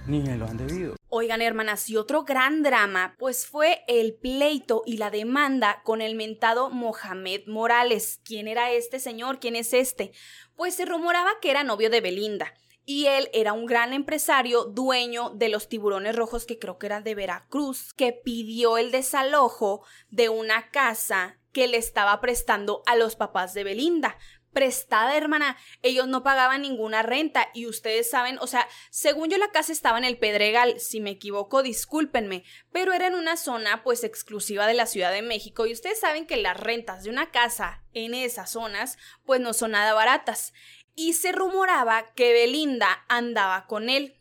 ni 0.07 0.21
me 0.21 0.37
lo 0.37 0.47
han 0.47 0.59
debido. 0.59 0.97
Oigan, 1.09 1.41
hermanas, 1.41 1.89
y 1.89 1.97
otro 1.97 2.25
gran 2.25 2.63
drama, 2.63 3.15
pues 3.19 3.47
fue 3.47 3.83
el 3.89 4.15
pleito 4.15 4.83
y 4.85 4.99
la 4.99 5.11
demanda 5.11 5.81
con 5.85 6.03
el 6.03 6.17
mentado 6.17 6.69
Mohamed 6.69 7.47
Morales. 7.47 8.21
¿Quién 8.25 8.49
era 8.49 8.73
este 8.73 8.99
señor? 8.99 9.39
¿Quién 9.41 9.57
es 9.57 9.73
este? 9.73 10.13
Pues 10.55 10.75
se 10.75 10.85
rumoraba 10.85 11.31
que 11.41 11.51
era 11.51 11.65
novio 11.65 11.89
de 11.89 12.03
Belinda 12.03 12.53
y 12.87 13.07
él 13.07 13.29
era 13.33 13.53
un 13.53 13.67
gran 13.67 13.93
empresario, 13.93 14.65
dueño 14.65 15.31
de 15.31 15.49
los 15.49 15.69
tiburones 15.69 16.15
rojos 16.15 16.47
que 16.47 16.61
creo 16.61 16.79
que 16.79 16.87
eran 16.87 17.03
de 17.03 17.17
Veracruz, 17.17 17.93
que 17.93 18.13
pidió 18.13 18.79
el 18.79 18.93
desalojo 18.93 19.85
de 20.09 20.29
una 20.29 20.71
casa 20.71 21.37
que 21.53 21.67
le 21.67 21.79
estaba 21.79 22.21
prestando 22.21 22.83
a 22.87 22.95
los 22.95 23.17
papás 23.17 23.55
de 23.55 23.65
Belinda. 23.65 24.17
Prestada, 24.53 25.17
hermana, 25.17 25.59
ellos 25.83 26.07
no 26.07 26.23
pagaban 26.23 26.63
ninguna 26.63 27.03
renta 27.03 27.49
y 27.53 27.67
ustedes 27.67 28.09
saben, 28.09 28.39
o 28.39 28.47
sea, 28.47 28.67
según 28.91 29.31
yo 29.31 29.37
la 29.37 29.51
casa 29.51 29.73
estaba 29.73 29.99
en 29.99 30.05
el 30.05 30.17
Pedregal, 30.17 30.79
si 30.79 31.01
me 31.01 31.11
equivoco, 31.11 31.63
discúlpenme, 31.63 32.45
pero 32.73 32.93
era 32.93 33.09
en 33.09 33.15
una 33.15 33.37
zona 33.37 33.83
pues 33.83 34.05
exclusiva 34.05 34.67
de 34.67 34.75
la 34.75 34.87
Ciudad 34.87 35.13
de 35.13 35.23
México 35.23 35.67
y 35.67 35.73
ustedes 35.73 35.99
saben 35.99 36.27
que 36.27 36.37
las 36.37 36.59
rentas 36.59 37.03
de 37.03 37.11
una 37.11 37.31
casa 37.33 37.83
en 37.93 38.15
esas 38.15 38.51
zonas 38.51 38.97
pues 39.25 39.41
no 39.41 39.53
son 39.53 39.73
nada 39.73 39.93
baratas 39.93 40.55
y 40.97 41.13
se 41.13 41.31
rumoraba 41.31 42.07
que 42.15 42.33
Belinda 42.33 43.05
andaba 43.09 43.67
con 43.67 43.89
él. 43.89 44.17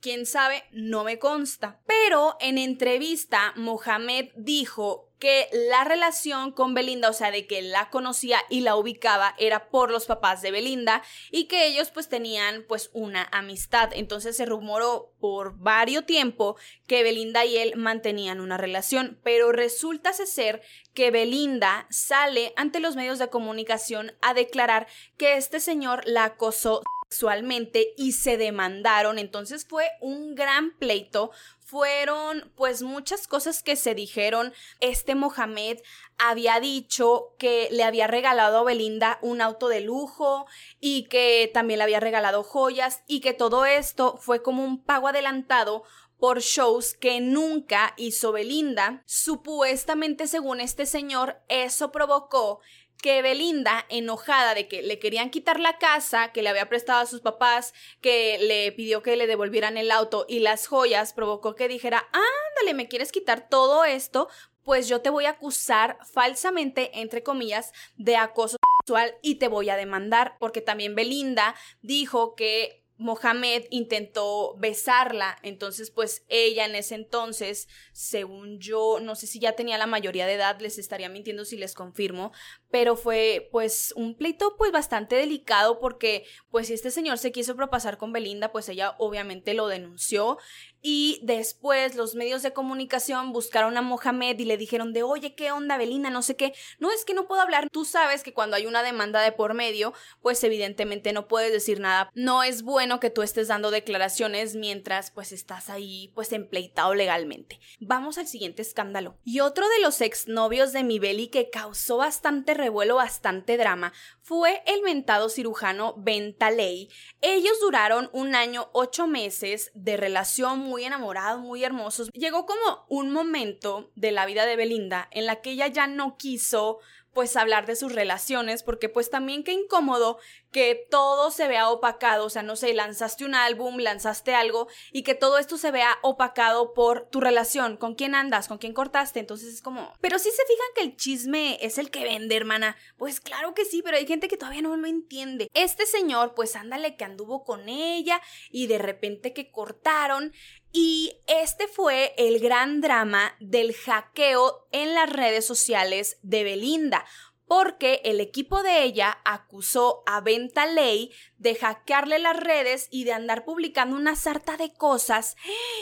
Quién 0.00 0.26
sabe, 0.26 0.62
no 0.70 1.02
me 1.02 1.18
consta. 1.18 1.80
Pero 1.86 2.36
en 2.38 2.58
entrevista, 2.58 3.52
Mohamed 3.56 4.28
dijo 4.36 5.07
que 5.18 5.48
la 5.52 5.84
relación 5.84 6.52
con 6.52 6.74
Belinda, 6.74 7.10
o 7.10 7.12
sea, 7.12 7.30
de 7.30 7.46
que 7.46 7.62
la 7.62 7.90
conocía 7.90 8.40
y 8.48 8.60
la 8.60 8.76
ubicaba, 8.76 9.34
era 9.38 9.68
por 9.68 9.90
los 9.90 10.06
papás 10.06 10.42
de 10.42 10.50
Belinda 10.50 11.02
y 11.30 11.44
que 11.44 11.66
ellos 11.66 11.90
pues 11.90 12.08
tenían 12.08 12.64
pues 12.68 12.90
una 12.92 13.28
amistad. 13.32 13.90
Entonces 13.92 14.36
se 14.36 14.46
rumoró 14.46 15.12
por 15.20 15.58
varios 15.58 16.06
tiempo 16.06 16.56
que 16.86 17.02
Belinda 17.02 17.44
y 17.44 17.58
él 17.58 17.74
mantenían 17.76 18.40
una 18.40 18.56
relación, 18.56 19.18
pero 19.22 19.52
resulta 19.52 20.12
ser 20.12 20.62
que 20.94 21.10
Belinda 21.10 21.86
sale 21.90 22.52
ante 22.56 22.80
los 22.80 22.96
medios 22.96 23.18
de 23.18 23.28
comunicación 23.28 24.12
a 24.22 24.34
declarar 24.34 24.86
que 25.16 25.36
este 25.36 25.60
señor 25.60 26.02
la 26.06 26.24
acosó 26.24 26.82
sexualmente 27.08 27.94
y 27.96 28.12
se 28.12 28.36
demandaron. 28.36 29.18
Entonces 29.18 29.66
fue 29.66 29.86
un 30.00 30.34
gran 30.34 30.76
pleito. 30.78 31.30
Fueron 31.68 32.50
pues 32.56 32.80
muchas 32.80 33.28
cosas 33.28 33.62
que 33.62 33.76
se 33.76 33.94
dijeron. 33.94 34.54
Este 34.80 35.14
Mohamed 35.14 35.76
había 36.16 36.60
dicho 36.60 37.34
que 37.38 37.68
le 37.70 37.84
había 37.84 38.06
regalado 38.06 38.56
a 38.56 38.64
Belinda 38.64 39.18
un 39.20 39.42
auto 39.42 39.68
de 39.68 39.82
lujo 39.82 40.46
y 40.80 41.02
que 41.08 41.50
también 41.52 41.76
le 41.76 41.84
había 41.84 42.00
regalado 42.00 42.42
joyas 42.42 43.02
y 43.06 43.20
que 43.20 43.34
todo 43.34 43.66
esto 43.66 44.16
fue 44.16 44.42
como 44.42 44.64
un 44.64 44.82
pago 44.82 45.08
adelantado 45.08 45.82
por 46.18 46.40
shows 46.40 46.94
que 46.94 47.20
nunca 47.20 47.92
hizo 47.98 48.32
Belinda. 48.32 49.02
Supuestamente, 49.04 50.26
según 50.26 50.62
este 50.62 50.86
señor, 50.86 51.42
eso 51.48 51.92
provocó 51.92 52.60
que 53.02 53.22
Belinda, 53.22 53.86
enojada 53.88 54.54
de 54.54 54.68
que 54.68 54.82
le 54.82 54.98
querían 54.98 55.30
quitar 55.30 55.60
la 55.60 55.78
casa 55.78 56.32
que 56.32 56.42
le 56.42 56.48
había 56.48 56.68
prestado 56.68 57.00
a 57.00 57.06
sus 57.06 57.20
papás, 57.20 57.74
que 58.00 58.38
le 58.40 58.72
pidió 58.72 59.02
que 59.02 59.16
le 59.16 59.26
devolvieran 59.26 59.76
el 59.76 59.90
auto 59.90 60.26
y 60.28 60.40
las 60.40 60.66
joyas, 60.66 61.12
provocó 61.12 61.54
que 61.54 61.68
dijera, 61.68 62.08
ándale, 62.12 62.74
me 62.74 62.88
quieres 62.88 63.12
quitar 63.12 63.48
todo 63.48 63.84
esto, 63.84 64.28
pues 64.62 64.88
yo 64.88 65.00
te 65.00 65.10
voy 65.10 65.24
a 65.24 65.30
acusar 65.30 65.98
falsamente, 66.12 67.00
entre 67.00 67.22
comillas, 67.22 67.72
de 67.96 68.16
acoso 68.16 68.58
sexual 68.82 69.14
y 69.22 69.36
te 69.36 69.48
voy 69.48 69.70
a 69.70 69.76
demandar, 69.76 70.36
porque 70.38 70.60
también 70.60 70.94
Belinda 70.94 71.54
dijo 71.80 72.34
que 72.34 72.84
Mohamed 72.98 73.64
intentó 73.70 74.56
besarla, 74.58 75.38
entonces 75.42 75.90
pues 75.92 76.24
ella 76.28 76.66
en 76.66 76.74
ese 76.74 76.96
entonces, 76.96 77.68
según 77.92 78.58
yo, 78.58 78.98
no 79.00 79.14
sé 79.14 79.28
si 79.28 79.38
ya 79.38 79.52
tenía 79.52 79.78
la 79.78 79.86
mayoría 79.86 80.26
de 80.26 80.34
edad, 80.34 80.60
les 80.60 80.78
estaría 80.78 81.08
mintiendo 81.08 81.44
si 81.44 81.56
les 81.56 81.74
confirmo, 81.74 82.32
pero 82.70 82.96
fue 82.96 83.48
pues 83.52 83.94
un 83.96 84.16
pleito 84.16 84.56
pues 84.56 84.72
bastante 84.72 85.14
delicado 85.14 85.78
porque 85.78 86.24
pues 86.50 86.66
si 86.66 86.74
este 86.74 86.90
señor 86.90 87.18
se 87.18 87.30
quiso 87.30 87.54
propasar 87.54 87.98
con 87.98 88.12
Belinda, 88.12 88.50
pues 88.50 88.68
ella 88.68 88.96
obviamente 88.98 89.54
lo 89.54 89.68
denunció 89.68 90.38
y 90.80 91.20
después 91.22 91.96
los 91.96 92.14
medios 92.14 92.42
de 92.42 92.52
comunicación 92.52 93.32
buscaron 93.32 93.76
a 93.76 93.82
Mohamed 93.82 94.38
y 94.38 94.44
le 94.44 94.56
dijeron 94.56 94.92
de, 94.92 95.02
oye, 95.02 95.34
¿qué 95.34 95.50
onda, 95.50 95.76
Belinda? 95.76 96.10
No 96.10 96.22
sé 96.22 96.36
qué. 96.36 96.54
No 96.78 96.92
es 96.92 97.04
que 97.04 97.14
no 97.14 97.26
puedo 97.26 97.40
hablar. 97.40 97.68
Tú 97.70 97.84
sabes 97.84 98.22
que 98.22 98.32
cuando 98.32 98.56
hay 98.56 98.66
una 98.66 98.82
demanda 98.82 99.20
de 99.20 99.32
por 99.32 99.54
medio, 99.54 99.92
pues 100.22 100.42
evidentemente 100.44 101.12
no 101.12 101.26
puedes 101.26 101.52
decir 101.52 101.80
nada. 101.80 102.10
No 102.14 102.42
es 102.42 102.62
bueno 102.62 103.00
que 103.00 103.10
tú 103.10 103.22
estés 103.22 103.48
dando 103.48 103.70
declaraciones 103.70 104.54
mientras 104.54 105.10
pues 105.10 105.32
estás 105.32 105.68
ahí 105.68 106.12
pues 106.14 106.32
empleitado 106.32 106.94
legalmente. 106.94 107.58
Vamos 107.80 108.18
al 108.18 108.28
siguiente 108.28 108.62
escándalo. 108.62 109.18
Y 109.24 109.40
otro 109.40 109.68
de 109.68 109.80
los 109.80 110.00
exnovios 110.00 110.72
de 110.72 110.84
mi 110.84 110.98
Beli 110.98 111.28
que 111.28 111.50
causó 111.50 111.96
bastante 111.96 112.54
revuelo, 112.54 112.96
bastante 112.96 113.56
drama, 113.56 113.92
fue 114.22 114.62
el 114.66 114.82
mentado 114.82 115.28
cirujano 115.28 115.94
Bentaley. 115.96 116.88
Ellos 117.20 117.58
duraron 117.60 118.10
un 118.12 118.34
año, 118.34 118.68
ocho 118.72 119.06
meses 119.06 119.72
de 119.74 119.96
relación 119.96 120.67
muy 120.68 120.84
enamorados, 120.84 121.40
muy 121.40 121.64
hermosos. 121.64 122.10
Llegó 122.12 122.46
como 122.46 122.86
un 122.88 123.10
momento 123.10 123.90
de 123.96 124.12
la 124.12 124.26
vida 124.26 124.46
de 124.46 124.56
Belinda 124.56 125.08
en 125.10 125.26
la 125.26 125.40
que 125.40 125.50
ella 125.50 125.66
ya 125.66 125.86
no 125.86 126.16
quiso 126.16 126.78
pues 127.18 127.36
hablar 127.36 127.66
de 127.66 127.74
sus 127.74 127.92
relaciones, 127.92 128.62
porque 128.62 128.88
pues 128.88 129.10
también 129.10 129.42
qué 129.42 129.52
incómodo 129.52 130.18
que 130.52 130.86
todo 130.88 131.30
se 131.30 131.48
vea 131.48 131.68
opacado, 131.68 132.26
o 132.26 132.30
sea, 132.30 132.42
no 132.42 132.56
sé, 132.56 132.72
lanzaste 132.74 133.24
un 133.24 133.34
álbum, 133.34 133.78
lanzaste 133.78 134.34
algo 134.34 134.68
y 134.92 135.02
que 135.02 135.14
todo 135.14 135.38
esto 135.38 135.58
se 135.58 135.70
vea 135.70 135.98
opacado 136.02 136.72
por 136.74 137.08
tu 137.10 137.20
relación, 137.20 137.76
con 137.76 137.96
quién 137.96 138.14
andas, 138.14 138.46
con 138.46 138.58
quién 138.58 138.72
cortaste, 138.72 139.20
entonces 139.20 139.52
es 139.52 139.62
como, 139.62 139.92
pero 140.00 140.18
si 140.18 140.30
se 140.30 140.44
fijan 140.44 140.68
que 140.74 140.82
el 140.82 140.96
chisme 140.96 141.58
es 141.60 141.78
el 141.78 141.90
que 141.90 142.04
vende, 142.04 142.36
hermana, 142.36 142.76
pues 142.96 143.20
claro 143.20 143.52
que 143.52 143.64
sí, 143.64 143.82
pero 143.82 143.96
hay 143.96 144.06
gente 144.06 144.28
que 144.28 144.36
todavía 144.36 144.62
no 144.62 144.76
lo 144.76 144.86
entiende. 144.86 145.48
Este 145.54 145.86
señor, 145.86 146.34
pues 146.34 146.56
ándale 146.56 146.96
que 146.96 147.04
anduvo 147.04 147.42
con 147.42 147.68
ella 147.68 148.22
y 148.50 148.68
de 148.68 148.78
repente 148.78 149.32
que 149.34 149.50
cortaron 149.50 150.32
y 150.72 151.20
este 151.26 151.66
fue 151.66 152.14
el 152.16 152.40
gran 152.40 152.80
drama 152.80 153.34
del 153.40 153.74
hackeo 153.74 154.68
en 154.72 154.94
las 154.94 155.10
redes 155.10 155.46
sociales 155.46 156.18
de 156.22 156.44
Belinda, 156.44 157.04
porque 157.46 158.02
el 158.04 158.20
equipo 158.20 158.62
de 158.62 158.82
ella 158.82 159.18
acusó 159.24 160.02
a 160.06 160.20
Venta 160.20 160.66
Ley 160.66 161.10
de 161.38 161.54
hackearle 161.54 162.18
las 162.18 162.36
redes 162.36 162.88
y 162.90 163.04
de 163.04 163.14
andar 163.14 163.46
publicando 163.46 163.96
una 163.96 164.16
sarta 164.16 164.58
de 164.58 164.74
cosas 164.74 165.34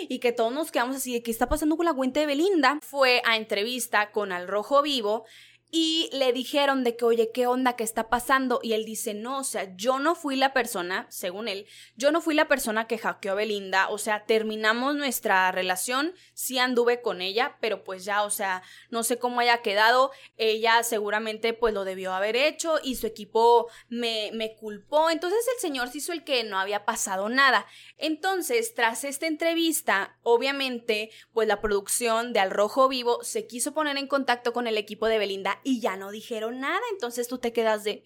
y 0.09 0.21
que 0.21 0.31
todos 0.31 0.53
nos 0.53 0.71
quedamos 0.71 0.97
así 0.97 1.13
de 1.13 1.25
qué 1.25 1.33
está 1.33 1.49
pasando 1.49 1.77
con 1.77 1.87
la 1.87 1.95
cuenta 1.95 2.21
de 2.21 2.27
Belinda. 2.27 2.79
Fue 2.83 3.21
a 3.25 3.37
entrevista 3.37 4.13
con 4.13 4.31
Al 4.31 4.47
Rojo 4.47 4.81
Vivo 4.83 5.25
y 5.71 6.09
le 6.13 6.33
dijeron 6.33 6.85
de 6.85 6.97
que, 6.97 7.05
oye, 7.05 7.31
¿qué 7.33 7.47
onda? 7.47 7.75
¿Qué 7.75 7.83
está 7.83 8.09
pasando? 8.09 8.61
Y 8.63 8.73
él 8.73 8.85
dice, 8.85 9.15
no, 9.15 9.39
o 9.39 9.45
sea, 9.45 9.75
yo 9.77 9.99
no 9.99 10.15
fui 10.15 10.37
la 10.37 10.53
persona, 10.53 11.07
según 11.11 11.49
él, 11.49 11.67
yo 11.97 12.13
no 12.13 12.21
fui 12.21 12.35
la 12.35 12.49
persona 12.49 12.87
que 12.87 12.99
hackeó 12.99 13.33
a 13.33 13.35
Belinda, 13.35 13.89
o 13.89 13.99
sea, 13.99 14.25
terminamos 14.27 14.95
nuestra 14.95 15.51
relación, 15.51 16.15
sí 16.35 16.59
anduve 16.59 17.03
con 17.03 17.21
ella, 17.21 17.57
pero 17.61 17.83
pues 17.83 18.05
ya, 18.05 18.23
o 18.23 18.31
sea, 18.31 18.63
no 18.91 19.03
sé 19.03 19.19
cómo 19.19 19.41
haya 19.41 19.61
quedado, 19.63 20.13
ella 20.37 20.83
seguramente 20.85 21.53
pues 21.53 21.75
lo 21.75 21.85
debió 21.85 22.13
haber 22.13 22.37
hecho 22.37 22.79
y 22.83 22.95
su 22.97 23.07
equipo 23.07 23.69
me, 23.89 24.31
me 24.35 24.55
culpó, 24.55 25.11
entonces 25.11 25.45
el 25.55 25.61
señor 25.61 25.89
se 25.89 25.99
hizo 25.99 26.13
el 26.13 26.25
que 26.25 26.45
no 26.45 26.59
había 26.59 26.85
pasado 26.85 27.29
nada. 27.29 27.67
Entonces, 27.99 28.75
tras 28.75 29.05
esta 29.05 29.27
entrevista, 29.27 30.17
obviamente, 30.23 31.11
pues 31.33 31.49
la 31.49 31.61
producción 31.61 32.33
de 32.33 32.41
Al 32.41 32.51
Rojo 32.51 32.89
Vivo 32.89 33.23
se 33.25 33.47
quiso 33.47 33.75
poner 33.75 33.97
en 33.97 34.07
contacto 34.07 34.53
con 34.53 34.67
el 34.67 34.79
equipo 34.79 35.07
de 35.07 35.19
Belinda 35.19 35.56
Y 35.63 35.81
ya 35.81 35.97
no 35.97 36.11
dijeron 36.11 36.61
nada. 36.61 36.81
Entonces 36.93 37.29
tú 37.29 37.39
te 37.39 37.53
quedas 37.53 37.85
de, 37.85 38.05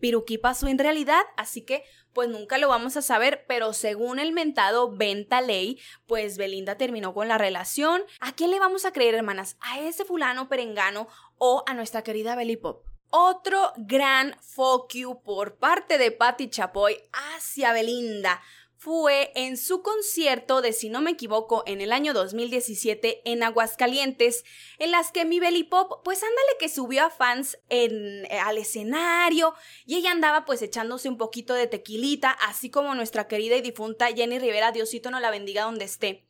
¿Piruquí 0.00 0.38
pasó 0.38 0.68
en 0.68 0.78
realidad? 0.78 1.22
Así 1.36 1.62
que 1.62 1.84
pues 2.12 2.30
nunca 2.30 2.56
lo 2.56 2.68
vamos 2.68 2.96
a 2.96 3.02
saber, 3.02 3.44
pero 3.46 3.74
según 3.74 4.18
el 4.18 4.32
mentado 4.32 4.90
Venta 4.90 5.42
Ley, 5.42 5.78
pues 6.06 6.38
Belinda 6.38 6.78
terminó 6.78 7.12
con 7.12 7.28
la 7.28 7.36
relación. 7.36 8.02
¿A 8.20 8.32
quién 8.32 8.50
le 8.50 8.58
vamos 8.58 8.86
a 8.86 8.92
creer, 8.92 9.14
hermanas? 9.14 9.58
¿A 9.60 9.80
ese 9.80 10.06
fulano 10.06 10.48
perengano 10.48 11.08
o 11.36 11.62
a 11.66 11.74
nuestra 11.74 12.02
querida 12.02 12.34
Belly 12.34 12.56
Pop? 12.56 12.86
Otro 13.10 13.72
gran 13.76 14.34
fuck 14.40 14.94
you 14.94 15.22
por 15.22 15.58
parte 15.58 15.98
de 15.98 16.10
Patti 16.10 16.48
Chapoy 16.48 16.96
hacia 17.12 17.72
Belinda 17.72 18.40
fue 18.86 19.32
en 19.34 19.56
su 19.56 19.82
concierto 19.82 20.62
de, 20.62 20.72
si 20.72 20.90
no 20.90 21.00
me 21.00 21.10
equivoco, 21.10 21.64
en 21.66 21.80
el 21.80 21.90
año 21.90 22.14
2017 22.14 23.22
en 23.24 23.42
Aguascalientes, 23.42 24.44
en 24.78 24.92
las 24.92 25.10
que 25.10 25.24
mi 25.24 25.40
Belly 25.40 25.64
Pop, 25.64 26.02
pues 26.04 26.22
ándale 26.22 26.56
que 26.60 26.68
subió 26.68 27.04
a 27.04 27.10
fans 27.10 27.58
en, 27.68 28.26
eh, 28.26 28.38
al 28.38 28.58
escenario 28.58 29.54
y 29.86 29.96
ella 29.96 30.12
andaba 30.12 30.44
pues 30.44 30.62
echándose 30.62 31.08
un 31.08 31.18
poquito 31.18 31.52
de 31.54 31.66
tequilita, 31.66 32.30
así 32.30 32.70
como 32.70 32.94
nuestra 32.94 33.26
querida 33.26 33.56
y 33.56 33.60
difunta 33.60 34.06
Jenny 34.14 34.38
Rivera, 34.38 34.70
Diosito 34.70 35.10
no 35.10 35.18
la 35.18 35.32
bendiga 35.32 35.64
donde 35.64 35.84
esté. 35.84 36.24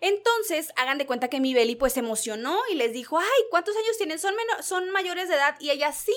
Entonces, 0.00 0.72
hagan 0.76 0.96
de 0.96 1.04
cuenta 1.04 1.28
que 1.28 1.40
mi 1.40 1.52
Beli 1.52 1.76
pues 1.76 1.92
se 1.92 2.00
emocionó 2.00 2.58
y 2.72 2.76
les 2.76 2.94
dijo, 2.94 3.18
ay, 3.18 3.42
¿cuántos 3.50 3.76
años 3.76 3.98
tienen? 3.98 4.18
¿Son, 4.18 4.32
son 4.62 4.88
mayores 4.92 5.28
de 5.28 5.34
edad? 5.34 5.56
Y 5.60 5.70
ella 5.70 5.92
sí, 5.92 6.14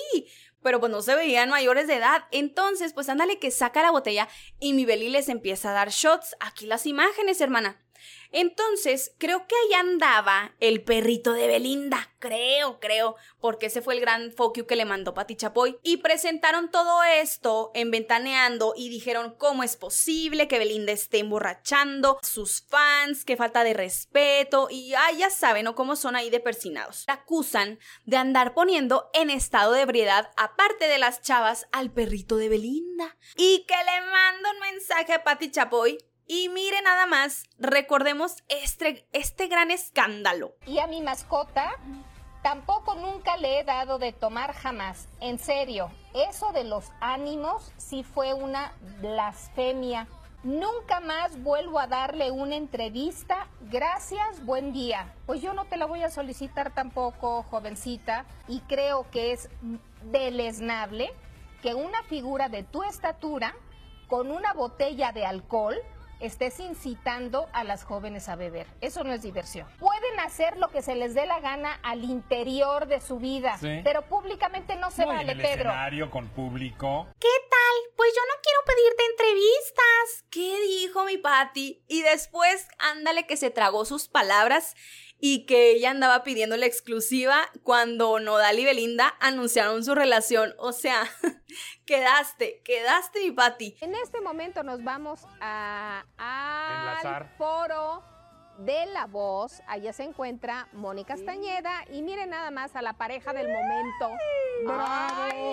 pero 0.62 0.80
pues 0.80 0.92
no 0.92 1.02
se 1.02 1.14
veían 1.14 1.50
mayores 1.50 1.86
de 1.86 1.96
edad. 1.96 2.24
Entonces, 2.30 2.92
pues 2.92 3.08
ándale 3.08 3.38
que 3.38 3.50
saca 3.50 3.82
la 3.82 3.90
botella 3.90 4.28
y 4.60 4.72
mi 4.72 4.84
Beli 4.84 5.08
les 5.08 5.28
empieza 5.28 5.70
a 5.70 5.74
dar 5.74 5.90
shots. 5.90 6.36
Aquí 6.40 6.66
las 6.66 6.86
imágenes, 6.86 7.40
hermana. 7.40 7.81
Entonces, 8.30 9.14
creo 9.18 9.46
que 9.46 9.54
ahí 9.54 9.74
andaba 9.74 10.54
el 10.60 10.82
perrito 10.82 11.32
de 11.32 11.46
Belinda, 11.46 12.10
creo, 12.18 12.80
creo, 12.80 13.16
porque 13.40 13.66
ese 13.66 13.82
fue 13.82 13.94
el 13.94 14.00
gran 14.00 14.32
foco 14.32 14.66
que 14.66 14.76
le 14.76 14.84
mandó 14.84 15.14
Pati 15.14 15.36
Chapoy. 15.36 15.78
Y 15.82 15.98
presentaron 15.98 16.70
todo 16.70 17.02
esto 17.02 17.70
en 17.74 17.90
Ventaneando 17.90 18.74
y 18.76 18.88
dijeron 18.88 19.34
cómo 19.36 19.62
es 19.62 19.76
posible 19.76 20.48
que 20.48 20.58
Belinda 20.58 20.92
esté 20.92 21.18
emborrachando 21.18 22.18
sus 22.22 22.62
fans, 22.62 23.24
qué 23.24 23.36
falta 23.36 23.64
de 23.64 23.74
respeto 23.74 24.68
y 24.70 24.90
ya 24.90 25.30
saben, 25.30 25.64
¿no? 25.64 25.74
Cómo 25.74 25.96
son 25.96 26.16
ahí 26.16 26.30
de 26.30 26.40
persinados. 26.40 27.04
La 27.06 27.14
acusan 27.14 27.78
de 28.04 28.16
andar 28.16 28.54
poniendo 28.54 29.10
en 29.12 29.30
estado 29.30 29.72
de 29.72 29.82
ebriedad, 29.82 30.30
aparte 30.36 30.88
de 30.88 30.98
las 30.98 31.22
chavas, 31.22 31.66
al 31.72 31.90
perrito 31.90 32.36
de 32.36 32.48
Belinda. 32.48 33.16
Y 33.36 33.64
que 33.66 33.74
le 33.74 34.00
mando 34.10 34.50
un 34.50 34.60
mensaje 34.60 35.12
a 35.12 35.24
Pati 35.24 35.50
Chapoy 35.50 35.98
y 36.26 36.48
mire 36.48 36.80
nada 36.82 37.06
más, 37.06 37.44
recordemos 37.58 38.36
este, 38.48 39.06
este 39.12 39.48
gran 39.48 39.70
escándalo. 39.70 40.54
Y 40.66 40.78
a 40.78 40.86
mi 40.86 41.02
mascota 41.02 41.76
tampoco 42.42 42.94
nunca 42.94 43.36
le 43.36 43.60
he 43.60 43.64
dado 43.64 43.98
de 43.98 44.12
tomar 44.12 44.52
jamás. 44.52 45.08
En 45.20 45.38
serio, 45.38 45.90
eso 46.14 46.52
de 46.52 46.64
los 46.64 46.90
ánimos 47.00 47.72
sí 47.76 48.02
fue 48.02 48.34
una 48.34 48.72
blasfemia. 49.00 50.08
Nunca 50.42 50.98
más 50.98 51.40
vuelvo 51.42 51.78
a 51.78 51.86
darle 51.86 52.32
una 52.32 52.56
entrevista. 52.56 53.46
Gracias, 53.70 54.44
buen 54.44 54.72
día. 54.72 55.14
Pues 55.24 55.40
yo 55.40 55.54
no 55.54 55.66
te 55.66 55.76
la 55.76 55.86
voy 55.86 56.02
a 56.02 56.10
solicitar 56.10 56.74
tampoco, 56.74 57.44
jovencita, 57.44 58.26
y 58.48 58.60
creo 58.62 59.08
que 59.10 59.32
es 59.32 59.48
deleznable 60.10 61.12
que 61.62 61.74
una 61.74 62.02
figura 62.02 62.48
de 62.48 62.64
tu 62.64 62.82
estatura 62.82 63.54
con 64.08 64.32
una 64.32 64.52
botella 64.52 65.12
de 65.12 65.24
alcohol 65.24 65.76
estés 66.22 66.60
incitando 66.60 67.48
a 67.52 67.64
las 67.64 67.84
jóvenes 67.84 68.28
a 68.28 68.36
beber. 68.36 68.66
Eso 68.80 69.04
no 69.04 69.12
es 69.12 69.22
diversión. 69.22 69.66
Pueden 69.78 70.20
hacer 70.20 70.56
lo 70.56 70.70
que 70.70 70.80
se 70.80 70.94
les 70.94 71.14
dé 71.14 71.26
la 71.26 71.40
gana 71.40 71.78
al 71.82 72.04
interior 72.04 72.86
de 72.86 73.00
su 73.00 73.18
vida, 73.18 73.58
pero 73.84 74.02
públicamente 74.02 74.76
no 74.76 74.90
se 74.90 75.04
vale, 75.04 75.22
en 75.22 75.30
el 75.30 75.36
Pedro. 75.38 75.70
escenario 75.70 76.10
con 76.10 76.28
público. 76.28 77.08
¿Qué 77.18 77.28
tal? 77.50 77.94
Pues 77.96 78.10
yo 78.14 78.22
no 78.28 78.40
quiero 78.42 78.60
pedirte 78.66 79.02
entrevistas. 79.10 80.24
¿Qué 80.30 80.60
dijo 80.62 81.04
mi 81.04 81.18
Patty? 81.18 81.84
Y 81.88 82.02
después, 82.02 82.68
ándale 82.78 83.26
que 83.26 83.36
se 83.36 83.50
tragó 83.50 83.84
sus 83.84 84.08
palabras 84.08 84.74
y 85.24 85.46
que 85.46 85.70
ella 85.70 85.90
andaba 85.90 86.24
pidiendo 86.24 86.56
la 86.56 86.66
exclusiva 86.66 87.48
cuando 87.62 88.18
Nodal 88.18 88.58
y 88.58 88.64
Belinda 88.64 89.14
anunciaron 89.20 89.84
su 89.84 89.94
relación. 89.94 90.52
O 90.58 90.72
sea, 90.72 91.08
quedaste, 91.92 92.62
quedaste 92.64 93.20
mi 93.20 93.32
Pati. 93.32 93.76
En 93.82 93.94
este 93.94 94.22
momento 94.22 94.62
nos 94.62 94.82
vamos 94.82 95.20
a, 95.40 96.02
Enlazar. 96.16 97.22
al 97.24 97.28
foro 97.36 98.02
de 98.58 98.86
La 98.86 99.06
Voz. 99.06 99.60
Allá 99.66 99.92
se 99.92 100.04
encuentra 100.04 100.68
Mónica 100.72 101.14
Castañeda 101.14 101.84
y 101.92 102.00
miren 102.00 102.30
nada 102.30 102.50
más 102.50 102.74
a 102.76 102.82
la 102.82 102.94
pareja 102.94 103.34
del 103.34 103.46
momento. 103.48 104.10
¡Bravo! 104.64 105.50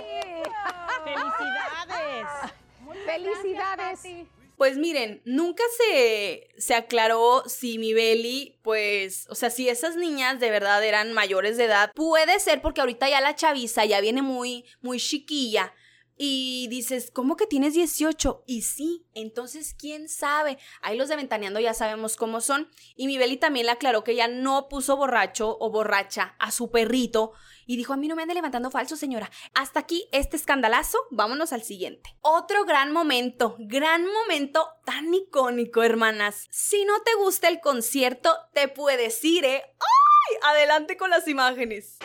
¡Felicidades! 1.03 2.53
¡Felicidades! 3.05 4.27
Pues 4.55 4.77
miren, 4.77 5.21
nunca 5.25 5.63
se, 5.77 6.47
se 6.57 6.73
aclaró 6.73 7.43
si 7.47 7.77
mi 7.79 7.93
Beli, 7.93 8.59
pues, 8.61 9.25
o 9.29 9.35
sea, 9.35 9.49
si 9.49 9.67
esas 9.67 9.97
niñas 9.97 10.39
de 10.39 10.51
verdad 10.51 10.83
eran 10.85 11.11
mayores 11.11 11.57
de 11.57 11.65
edad. 11.65 11.91
Puede 11.95 12.39
ser 12.39 12.61
porque 12.61 12.79
ahorita 12.79 13.09
ya 13.09 13.19
la 13.19 13.35
chaviza 13.35 13.83
ya 13.83 13.99
viene 13.99 14.21
muy, 14.21 14.65
muy 14.81 14.99
chiquilla. 14.99 15.73
Y 16.21 16.67
dices, 16.67 17.11
¿cómo 17.11 17.37
que 17.37 17.47
tienes 17.47 17.73
18? 17.73 18.43
Y 18.45 18.63
sí, 18.63 19.05
entonces, 19.13 19.73
¿quién 19.73 20.09
sabe? 20.09 20.57
Ahí 20.81 20.97
los 20.97 21.07
de 21.07 21.15
Ventaneando 21.15 21.61
ya 21.61 21.73
sabemos 21.73 22.17
cómo 22.17 22.41
son. 22.41 22.69
Y 22.97 23.07
mi 23.07 23.17
Beli 23.17 23.37
también 23.37 23.67
le 23.67 23.71
aclaró 23.71 24.03
que 24.03 24.11
ella 24.11 24.27
no 24.27 24.67
puso 24.67 24.97
borracho 24.97 25.55
o 25.61 25.71
borracha 25.71 26.35
a 26.37 26.51
su 26.51 26.71
perrito. 26.71 27.31
Y 27.65 27.77
dijo, 27.77 27.93
a 27.93 27.95
mí 27.97 28.09
no 28.09 28.17
me 28.17 28.23
ande 28.23 28.33
levantando 28.33 28.69
falso, 28.69 28.97
señora. 28.97 29.31
Hasta 29.53 29.79
aquí 29.79 30.09
este 30.11 30.35
escandalazo, 30.35 30.97
vámonos 31.09 31.53
al 31.53 31.63
siguiente. 31.63 32.17
Otro 32.19 32.65
gran 32.65 32.91
momento, 32.91 33.55
gran 33.57 34.05
momento 34.05 34.67
tan 34.83 35.13
icónico, 35.13 35.83
hermanas. 35.83 36.47
Si 36.51 36.83
no 36.83 37.01
te 37.01 37.15
gusta 37.15 37.47
el 37.47 37.61
concierto, 37.61 38.35
te 38.53 38.67
puedes 38.67 39.23
ir, 39.23 39.45
¿eh? 39.45 39.63
¡Ay! 39.79 40.37
Adelante 40.43 40.97
con 40.97 41.11
las 41.11 41.29
imágenes. 41.29 41.97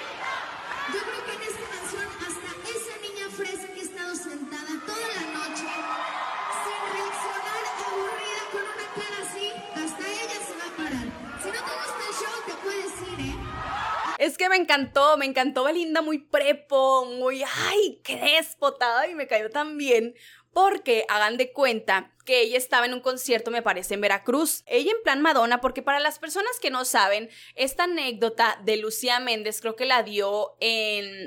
Es 14.24 14.38
que 14.38 14.48
me 14.48 14.56
encantó, 14.56 15.18
me 15.18 15.26
encantó 15.26 15.64
Belinda 15.64 16.00
muy 16.00 16.16
prepo, 16.16 17.04
muy, 17.04 17.42
ay, 17.42 18.00
qué 18.02 18.16
déspota, 18.16 19.06
y 19.06 19.14
me 19.14 19.26
cayó 19.26 19.50
tan 19.50 19.76
bien. 19.76 20.14
Porque 20.50 21.04
hagan 21.10 21.36
de 21.36 21.52
cuenta 21.52 22.10
que 22.24 22.40
ella 22.40 22.56
estaba 22.56 22.86
en 22.86 22.94
un 22.94 23.00
concierto, 23.00 23.50
me 23.50 23.60
parece, 23.60 23.92
en 23.92 24.00
Veracruz. 24.00 24.62
Ella 24.64 24.92
en 24.92 25.02
plan 25.02 25.20
Madonna, 25.20 25.60
porque 25.60 25.82
para 25.82 26.00
las 26.00 26.18
personas 26.18 26.58
que 26.58 26.70
no 26.70 26.86
saben, 26.86 27.28
esta 27.54 27.84
anécdota 27.84 28.58
de 28.64 28.78
Lucía 28.78 29.20
Méndez 29.20 29.60
creo 29.60 29.76
que 29.76 29.84
la 29.84 30.02
dio 30.02 30.56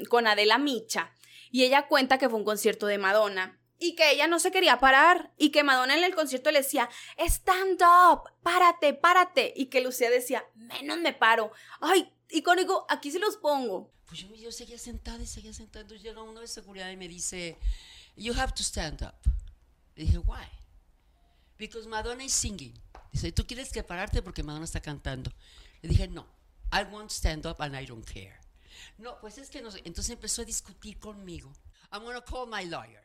con 0.10 0.26
Adela 0.26 0.58
Micha. 0.58 1.14
Y 1.52 1.66
ella 1.66 1.86
cuenta 1.86 2.18
que 2.18 2.30
fue 2.30 2.40
un 2.40 2.46
concierto 2.46 2.88
de 2.88 2.98
Madonna. 2.98 3.62
Y 3.78 3.94
que 3.94 4.10
ella 4.10 4.26
no 4.26 4.40
se 4.40 4.50
quería 4.50 4.80
parar. 4.80 5.34
Y 5.38 5.52
que 5.52 5.62
Madonna 5.62 5.96
en 5.96 6.04
el 6.04 6.16
concierto 6.16 6.50
le 6.50 6.64
decía, 6.64 6.90
stand 7.20 7.80
up, 7.84 8.32
párate, 8.42 8.96
párate. 8.96 9.54
Y 9.56 9.68
que 9.68 9.82
Lucía 9.82 10.10
decía, 10.10 10.48
menos 10.56 10.98
me 10.98 11.14
paro. 11.14 11.52
Ay, 11.80 12.12
icónico, 12.30 12.86
aquí 12.90 13.12
se 13.12 13.20
los 13.20 13.38
pongo. 13.38 13.92
Pues 14.06 14.22
yo, 14.22 14.34
yo 14.36 14.52
seguía 14.52 14.78
sentada 14.78 15.22
y 15.22 15.28
seguía 15.28 15.54
sentada. 15.54 15.82
Entonces 15.82 16.04
llega 16.04 16.22
uno 16.22 16.42
de 16.42 16.48
seguridad 16.48 16.90
y 16.90 16.98
me 16.98 17.08
dice, 17.08 17.58
You 18.16 18.34
have 18.34 18.54
to 18.54 18.64
stand 18.64 19.02
up. 19.04 19.16
Le 19.96 20.06
dije, 20.06 20.18
Why? 20.18 20.48
Because 21.58 21.88
Madonna 21.88 22.24
is 22.24 22.34
singing. 22.34 22.74
Dice, 23.12 23.32
¿tú 23.32 23.46
quieres 23.46 23.72
que 23.72 23.84
pararte 23.84 24.22
porque 24.22 24.44
Madonna 24.44 24.66
está 24.66 24.82
cantando? 24.82 25.32
Le 25.82 25.90
dije, 25.90 26.08
No, 26.08 26.26
I 26.72 26.84
won't 26.84 27.12
stand 27.12 27.46
up 27.46 27.58
and 27.60 27.76
I 27.76 27.86
don't 27.86 28.06
care. 28.06 28.40
No, 28.98 29.20
pues 29.20 29.38
es 29.38 29.50
que 29.50 29.62
no 29.62 29.72
sé. 29.72 29.82
Entonces 29.86 30.12
empezó 30.12 30.42
a 30.42 30.46
discutir 30.46 31.00
conmigo. 31.00 31.52
I'm 31.92 32.04
gonna 32.04 32.22
call 32.22 32.48
my 32.48 32.66
lawyer. 32.66 33.04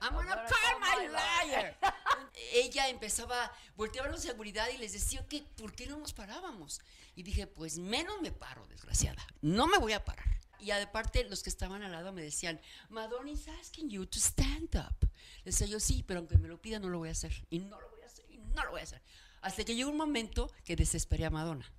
I'm 0.00 0.14
gonna 0.14 0.44
call 0.44 0.80
my 0.80 1.08
lawyer. 1.08 1.76
Ella 2.52 2.88
empezaba, 2.88 3.52
volteaba 3.76 4.08
a 4.08 4.12
la 4.12 4.18
seguridad 4.18 4.68
y 4.74 4.78
les 4.78 4.92
decía 4.92 5.26
que 5.28 5.42
por 5.56 5.74
qué 5.74 5.86
no 5.86 5.98
nos 5.98 6.12
parábamos. 6.12 6.80
Y 7.14 7.22
dije, 7.22 7.46
pues 7.46 7.78
menos 7.78 8.20
me 8.22 8.32
paro, 8.32 8.66
desgraciada. 8.68 9.22
No 9.40 9.66
me 9.66 9.78
voy 9.78 9.92
a 9.92 10.04
parar. 10.04 10.40
Y 10.58 10.70
aparte, 10.70 11.24
los 11.24 11.42
que 11.42 11.50
estaban 11.50 11.82
al 11.82 11.90
lado 11.90 12.12
me 12.12 12.22
decían, 12.22 12.60
Madonna 12.88 13.30
is 13.30 13.48
asking 13.60 13.90
you 13.90 14.06
to 14.06 14.18
stand 14.18 14.74
up. 14.76 15.08
Les 15.44 15.58
decía 15.58 15.66
yo, 15.66 15.80
sí, 15.80 16.04
pero 16.06 16.20
aunque 16.20 16.38
me 16.38 16.48
lo 16.48 16.62
pida, 16.62 16.78
no 16.78 16.88
lo 16.88 16.98
voy 16.98 17.08
a 17.08 17.12
hacer. 17.12 17.32
Y 17.50 17.58
no 17.58 17.80
lo 17.80 17.90
voy 17.90 18.02
a 18.02 18.06
hacer, 18.06 18.24
y 18.30 18.38
no 18.38 18.62
lo 18.64 18.70
voy 18.70 18.80
a 18.80 18.84
hacer. 18.84 19.02
Hasta 19.40 19.64
que 19.64 19.74
llegó 19.74 19.90
un 19.90 19.96
momento 19.96 20.52
que 20.64 20.76
desesperé 20.76 21.24
a 21.24 21.30
Madonna. 21.30 21.70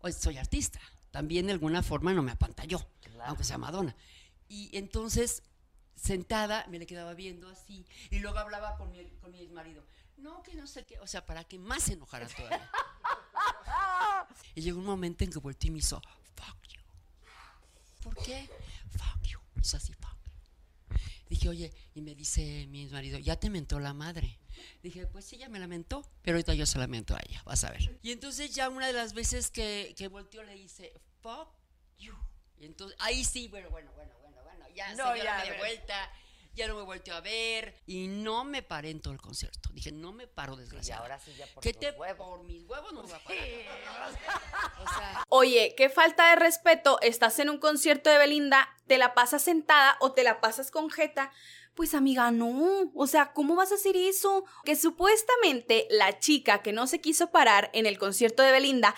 Hoy 0.00 0.12
soy 0.12 0.38
artista. 0.38 0.80
También 1.10 1.46
de 1.46 1.52
alguna 1.52 1.82
forma 1.82 2.14
no 2.14 2.22
me 2.22 2.32
apantalló, 2.32 2.86
aunque 3.24 3.44
sea 3.44 3.58
Madonna. 3.58 3.94
Y 4.48 4.74
entonces, 4.76 5.42
sentada, 5.94 6.66
me 6.68 6.78
le 6.78 6.86
quedaba 6.86 7.12
viendo 7.12 7.48
así. 7.48 7.86
Y 8.10 8.20
luego 8.20 8.38
hablaba 8.38 8.76
con 8.76 8.90
mi, 8.90 9.04
con 9.20 9.32
mi 9.32 9.46
marido. 9.48 9.84
No, 10.16 10.42
que 10.42 10.54
no 10.54 10.66
sé 10.66 10.84
qué. 10.84 10.98
O 11.00 11.06
sea, 11.06 11.24
para 11.24 11.44
que 11.44 11.58
más 11.58 11.84
se 11.84 11.92
enojara 11.94 12.26
todavía. 12.26 12.70
Y 14.54 14.62
llegó 14.62 14.78
un 14.78 14.86
momento 14.86 15.22
en 15.22 15.30
que 15.30 15.38
volteé 15.38 15.68
y 15.68 15.70
me 15.70 15.78
hizo, 15.78 16.00
fuck 16.34 16.68
you. 16.68 16.80
¿Por 18.02 18.16
qué? 18.16 18.48
hizo 19.60 19.76
así. 19.76 19.94
pa. 19.94 20.16
Dije, 21.28 21.48
oye, 21.48 21.72
y 21.94 22.00
me 22.02 22.14
dice 22.14 22.66
mi 22.68 22.86
marido, 22.86 23.18
ya 23.18 23.36
te 23.38 23.50
mentó 23.50 23.80
la 23.80 23.92
madre. 23.92 24.38
Dije, 24.82 25.06
pues 25.08 25.24
sí, 25.24 25.36
ya 25.36 25.48
me 25.48 25.58
lamentó, 25.58 26.04
pero 26.22 26.36
ahorita 26.36 26.54
yo 26.54 26.66
se 26.66 26.78
la 26.78 26.86
mento 26.86 27.14
a 27.14 27.20
ella, 27.26 27.42
vas 27.44 27.64
a 27.64 27.70
ver. 27.70 27.98
Y 28.02 28.12
entonces 28.12 28.54
ya 28.54 28.68
una 28.68 28.86
de 28.86 28.92
las 28.92 29.12
veces 29.12 29.50
que, 29.50 29.94
que 29.98 30.08
volteó 30.08 30.42
le 30.44 30.54
dice, 30.54 30.94
fuck 31.20 31.48
you. 31.98 32.14
Y 32.58 32.64
entonces, 32.66 32.96
ahí 33.00 33.24
sí, 33.24 33.48
bueno, 33.48 33.68
bueno, 33.70 33.90
bueno, 33.94 34.14
bueno, 34.22 34.42
bueno, 34.44 34.66
ya 34.74 34.94
No, 34.94 35.08
se 35.08 35.14
dio 35.14 35.24
ya, 35.24 35.36
la 35.36 35.44
media 35.44 35.58
vuelta, 35.58 36.12
ya 36.56 36.66
no 36.68 36.74
me 36.74 36.82
volteó 36.82 37.14
a 37.14 37.20
ver 37.20 37.76
y 37.86 38.08
no 38.08 38.42
me 38.44 38.62
paré 38.62 38.90
en 38.90 39.00
todo 39.00 39.12
el 39.12 39.20
concierto. 39.20 39.68
Dije, 39.72 39.92
no 39.92 40.12
me 40.12 40.26
paro 40.26 40.54
Y 40.54 40.58
desgraciada. 40.60 41.02
ahora 41.02 41.18
sí 41.20 41.32
ya 41.36 41.46
por 41.46 41.62
¿Qué 41.62 41.72
tus 41.72 41.80
te 41.80 41.90
huevos. 41.92 42.26
por 42.28 42.42
mis 42.44 42.64
huevos 42.64 42.92
no 42.92 43.02
me 43.02 43.08
voy 43.08 43.16
a 43.16 43.22
parar? 43.24 44.40
O 44.80 44.88
sea, 44.88 45.24
Oye, 45.28 45.74
qué 45.76 45.88
falta 45.88 46.30
de 46.30 46.36
respeto. 46.36 46.98
Estás 47.02 47.38
en 47.38 47.50
un 47.50 47.58
concierto 47.58 48.10
de 48.10 48.18
Belinda, 48.18 48.68
te 48.86 48.98
la 48.98 49.14
pasas 49.14 49.42
sentada 49.42 49.96
o 50.00 50.12
te 50.12 50.22
la 50.24 50.40
pasas 50.40 50.70
con 50.70 50.90
jeta. 50.90 51.32
Pues 51.76 51.92
amiga, 51.92 52.30
no. 52.30 52.90
O 52.94 53.06
sea, 53.06 53.34
¿cómo 53.34 53.54
vas 53.54 53.70
a 53.70 53.74
hacer 53.74 53.98
eso? 53.98 54.46
Que 54.64 54.76
supuestamente 54.76 55.86
la 55.90 56.18
chica 56.18 56.62
que 56.62 56.72
no 56.72 56.86
se 56.86 57.02
quiso 57.02 57.30
parar 57.30 57.68
en 57.74 57.84
el 57.84 57.98
concierto 57.98 58.42
de 58.42 58.50
Belinda 58.50 58.94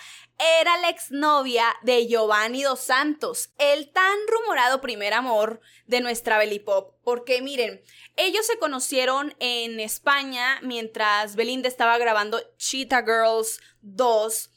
era 0.61 0.77
la 0.77 0.87
exnovia 0.87 1.65
de 1.81 2.07
Giovanni 2.07 2.63
Dos 2.63 2.79
Santos, 2.79 3.49
el 3.57 3.91
tan 3.91 4.17
rumorado 4.29 4.79
primer 4.79 5.13
amor 5.13 5.59
de 5.87 5.99
nuestra 5.99 6.37
Belipop. 6.37 6.95
Porque 7.03 7.41
miren, 7.41 7.83
ellos 8.15 8.45
se 8.45 8.57
conocieron 8.59 9.35
en 9.39 9.81
España 9.81 10.61
mientras 10.61 11.35
Belinda 11.35 11.67
estaba 11.67 11.97
grabando 11.97 12.39
Cheetah 12.55 13.03
Girls 13.03 13.59
2. 13.81 14.51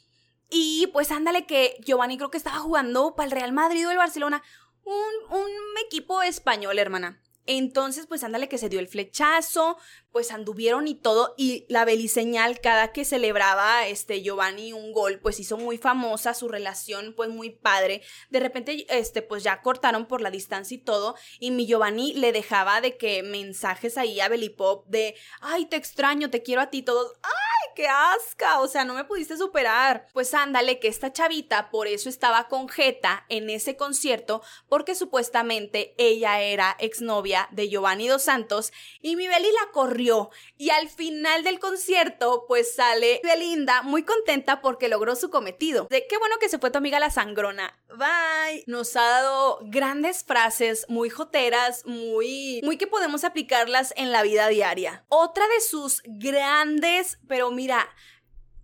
Y 0.49 0.87
pues 0.93 1.11
ándale 1.11 1.45
que 1.45 1.75
Giovanni 1.83 2.17
creo 2.17 2.31
que 2.31 2.37
estaba 2.37 2.59
jugando 2.59 3.15
para 3.15 3.25
el 3.25 3.31
Real 3.31 3.51
Madrid 3.51 3.85
o 3.85 3.91
el 3.91 3.97
Barcelona. 3.97 4.41
Un, 4.85 5.37
un 5.37 5.49
equipo 5.85 6.21
español, 6.21 6.79
hermana. 6.79 7.19
Entonces, 7.45 8.07
pues 8.07 8.23
ándale 8.23 8.47
que 8.47 8.57
se 8.57 8.69
dio 8.69 8.79
el 8.79 8.87
flechazo, 8.87 9.77
pues 10.11 10.31
anduvieron 10.31 10.87
y 10.87 10.95
todo, 10.95 11.33
y 11.37 11.65
la 11.69 11.85
beliseñal 11.85 12.61
cada 12.61 12.91
que 12.91 13.03
celebraba 13.03 13.87
este 13.87 14.21
Giovanni 14.21 14.71
un 14.71 14.93
gol, 14.93 15.19
pues 15.19 15.39
hizo 15.39 15.57
muy 15.57 15.77
famosa 15.77 16.33
su 16.33 16.47
relación, 16.47 17.13
pues 17.15 17.29
muy 17.29 17.49
padre. 17.49 18.01
De 18.29 18.39
repente, 18.39 18.85
este, 18.89 19.21
pues 19.21 19.43
ya 19.43 19.61
cortaron 19.61 20.05
por 20.05 20.21
la 20.21 20.29
distancia 20.29 20.75
y 20.75 20.79
todo, 20.79 21.15
y 21.39 21.51
mi 21.51 21.65
Giovanni 21.65 22.13
le 22.13 22.31
dejaba 22.31 22.79
de 22.79 22.95
que 22.97 23.23
mensajes 23.23 23.97
ahí 23.97 24.19
a 24.19 24.29
Belipop 24.29 24.85
de, 24.87 25.15
ay, 25.41 25.65
te 25.65 25.75
extraño, 25.75 26.29
te 26.29 26.43
quiero 26.43 26.61
a 26.61 26.69
ti, 26.69 26.83
todos, 26.83 27.13
ay, 27.23 27.52
qué 27.75 27.87
asca, 27.87 28.59
o 28.59 28.67
sea, 28.67 28.85
no 28.85 28.93
me 28.93 29.05
pudiste 29.05 29.37
superar. 29.37 30.07
Pues 30.13 30.33
ándale, 30.33 30.79
que 30.79 30.87
esta 30.87 31.11
chavita 31.13 31.69
por 31.69 31.87
eso 31.87 32.09
estaba 32.09 32.47
con 32.47 32.69
Jeta 32.69 33.25
en 33.29 33.49
ese 33.49 33.75
concierto, 33.75 34.41
porque 34.67 34.95
supuestamente 34.95 35.95
ella 35.97 36.41
era 36.41 36.75
exnovia 36.79 37.47
de 37.51 37.69
Giovanni 37.69 38.07
Dos 38.07 38.23
Santos, 38.23 38.71
y 39.01 39.15
mi 39.15 39.27
Beli 39.27 39.49
la 39.51 39.71
corrió. 39.71 40.29
Y 40.57 40.69
al 40.69 40.89
final 40.89 41.43
del 41.43 41.59
concierto, 41.59 42.45
pues 42.47 42.75
sale 42.75 43.21
Belinda 43.23 43.81
muy 43.81 44.03
contenta 44.03 44.61
porque 44.61 44.87
logró 44.87 45.15
su 45.15 45.29
cometido. 45.29 45.87
De 45.89 46.07
qué 46.07 46.17
bueno 46.17 46.37
que 46.39 46.49
se 46.49 46.59
fue 46.59 46.71
tu 46.71 46.77
amiga 46.77 46.99
la 46.99 47.09
sangrona. 47.09 47.79
Bye. 47.97 48.63
Nos 48.67 48.95
ha 48.95 49.01
dado 49.03 49.59
grandes 49.63 50.23
frases 50.23 50.85
muy 50.89 51.09
joteras, 51.09 51.85
muy, 51.85 52.61
muy 52.63 52.77
que 52.77 52.87
podemos 52.87 53.23
aplicarlas 53.23 53.93
en 53.95 54.11
la 54.11 54.23
vida 54.23 54.47
diaria. 54.47 55.05
Otra 55.09 55.47
de 55.47 55.61
sus 55.61 56.01
grandes, 56.05 57.19
pero 57.27 57.51
mira, 57.51 57.87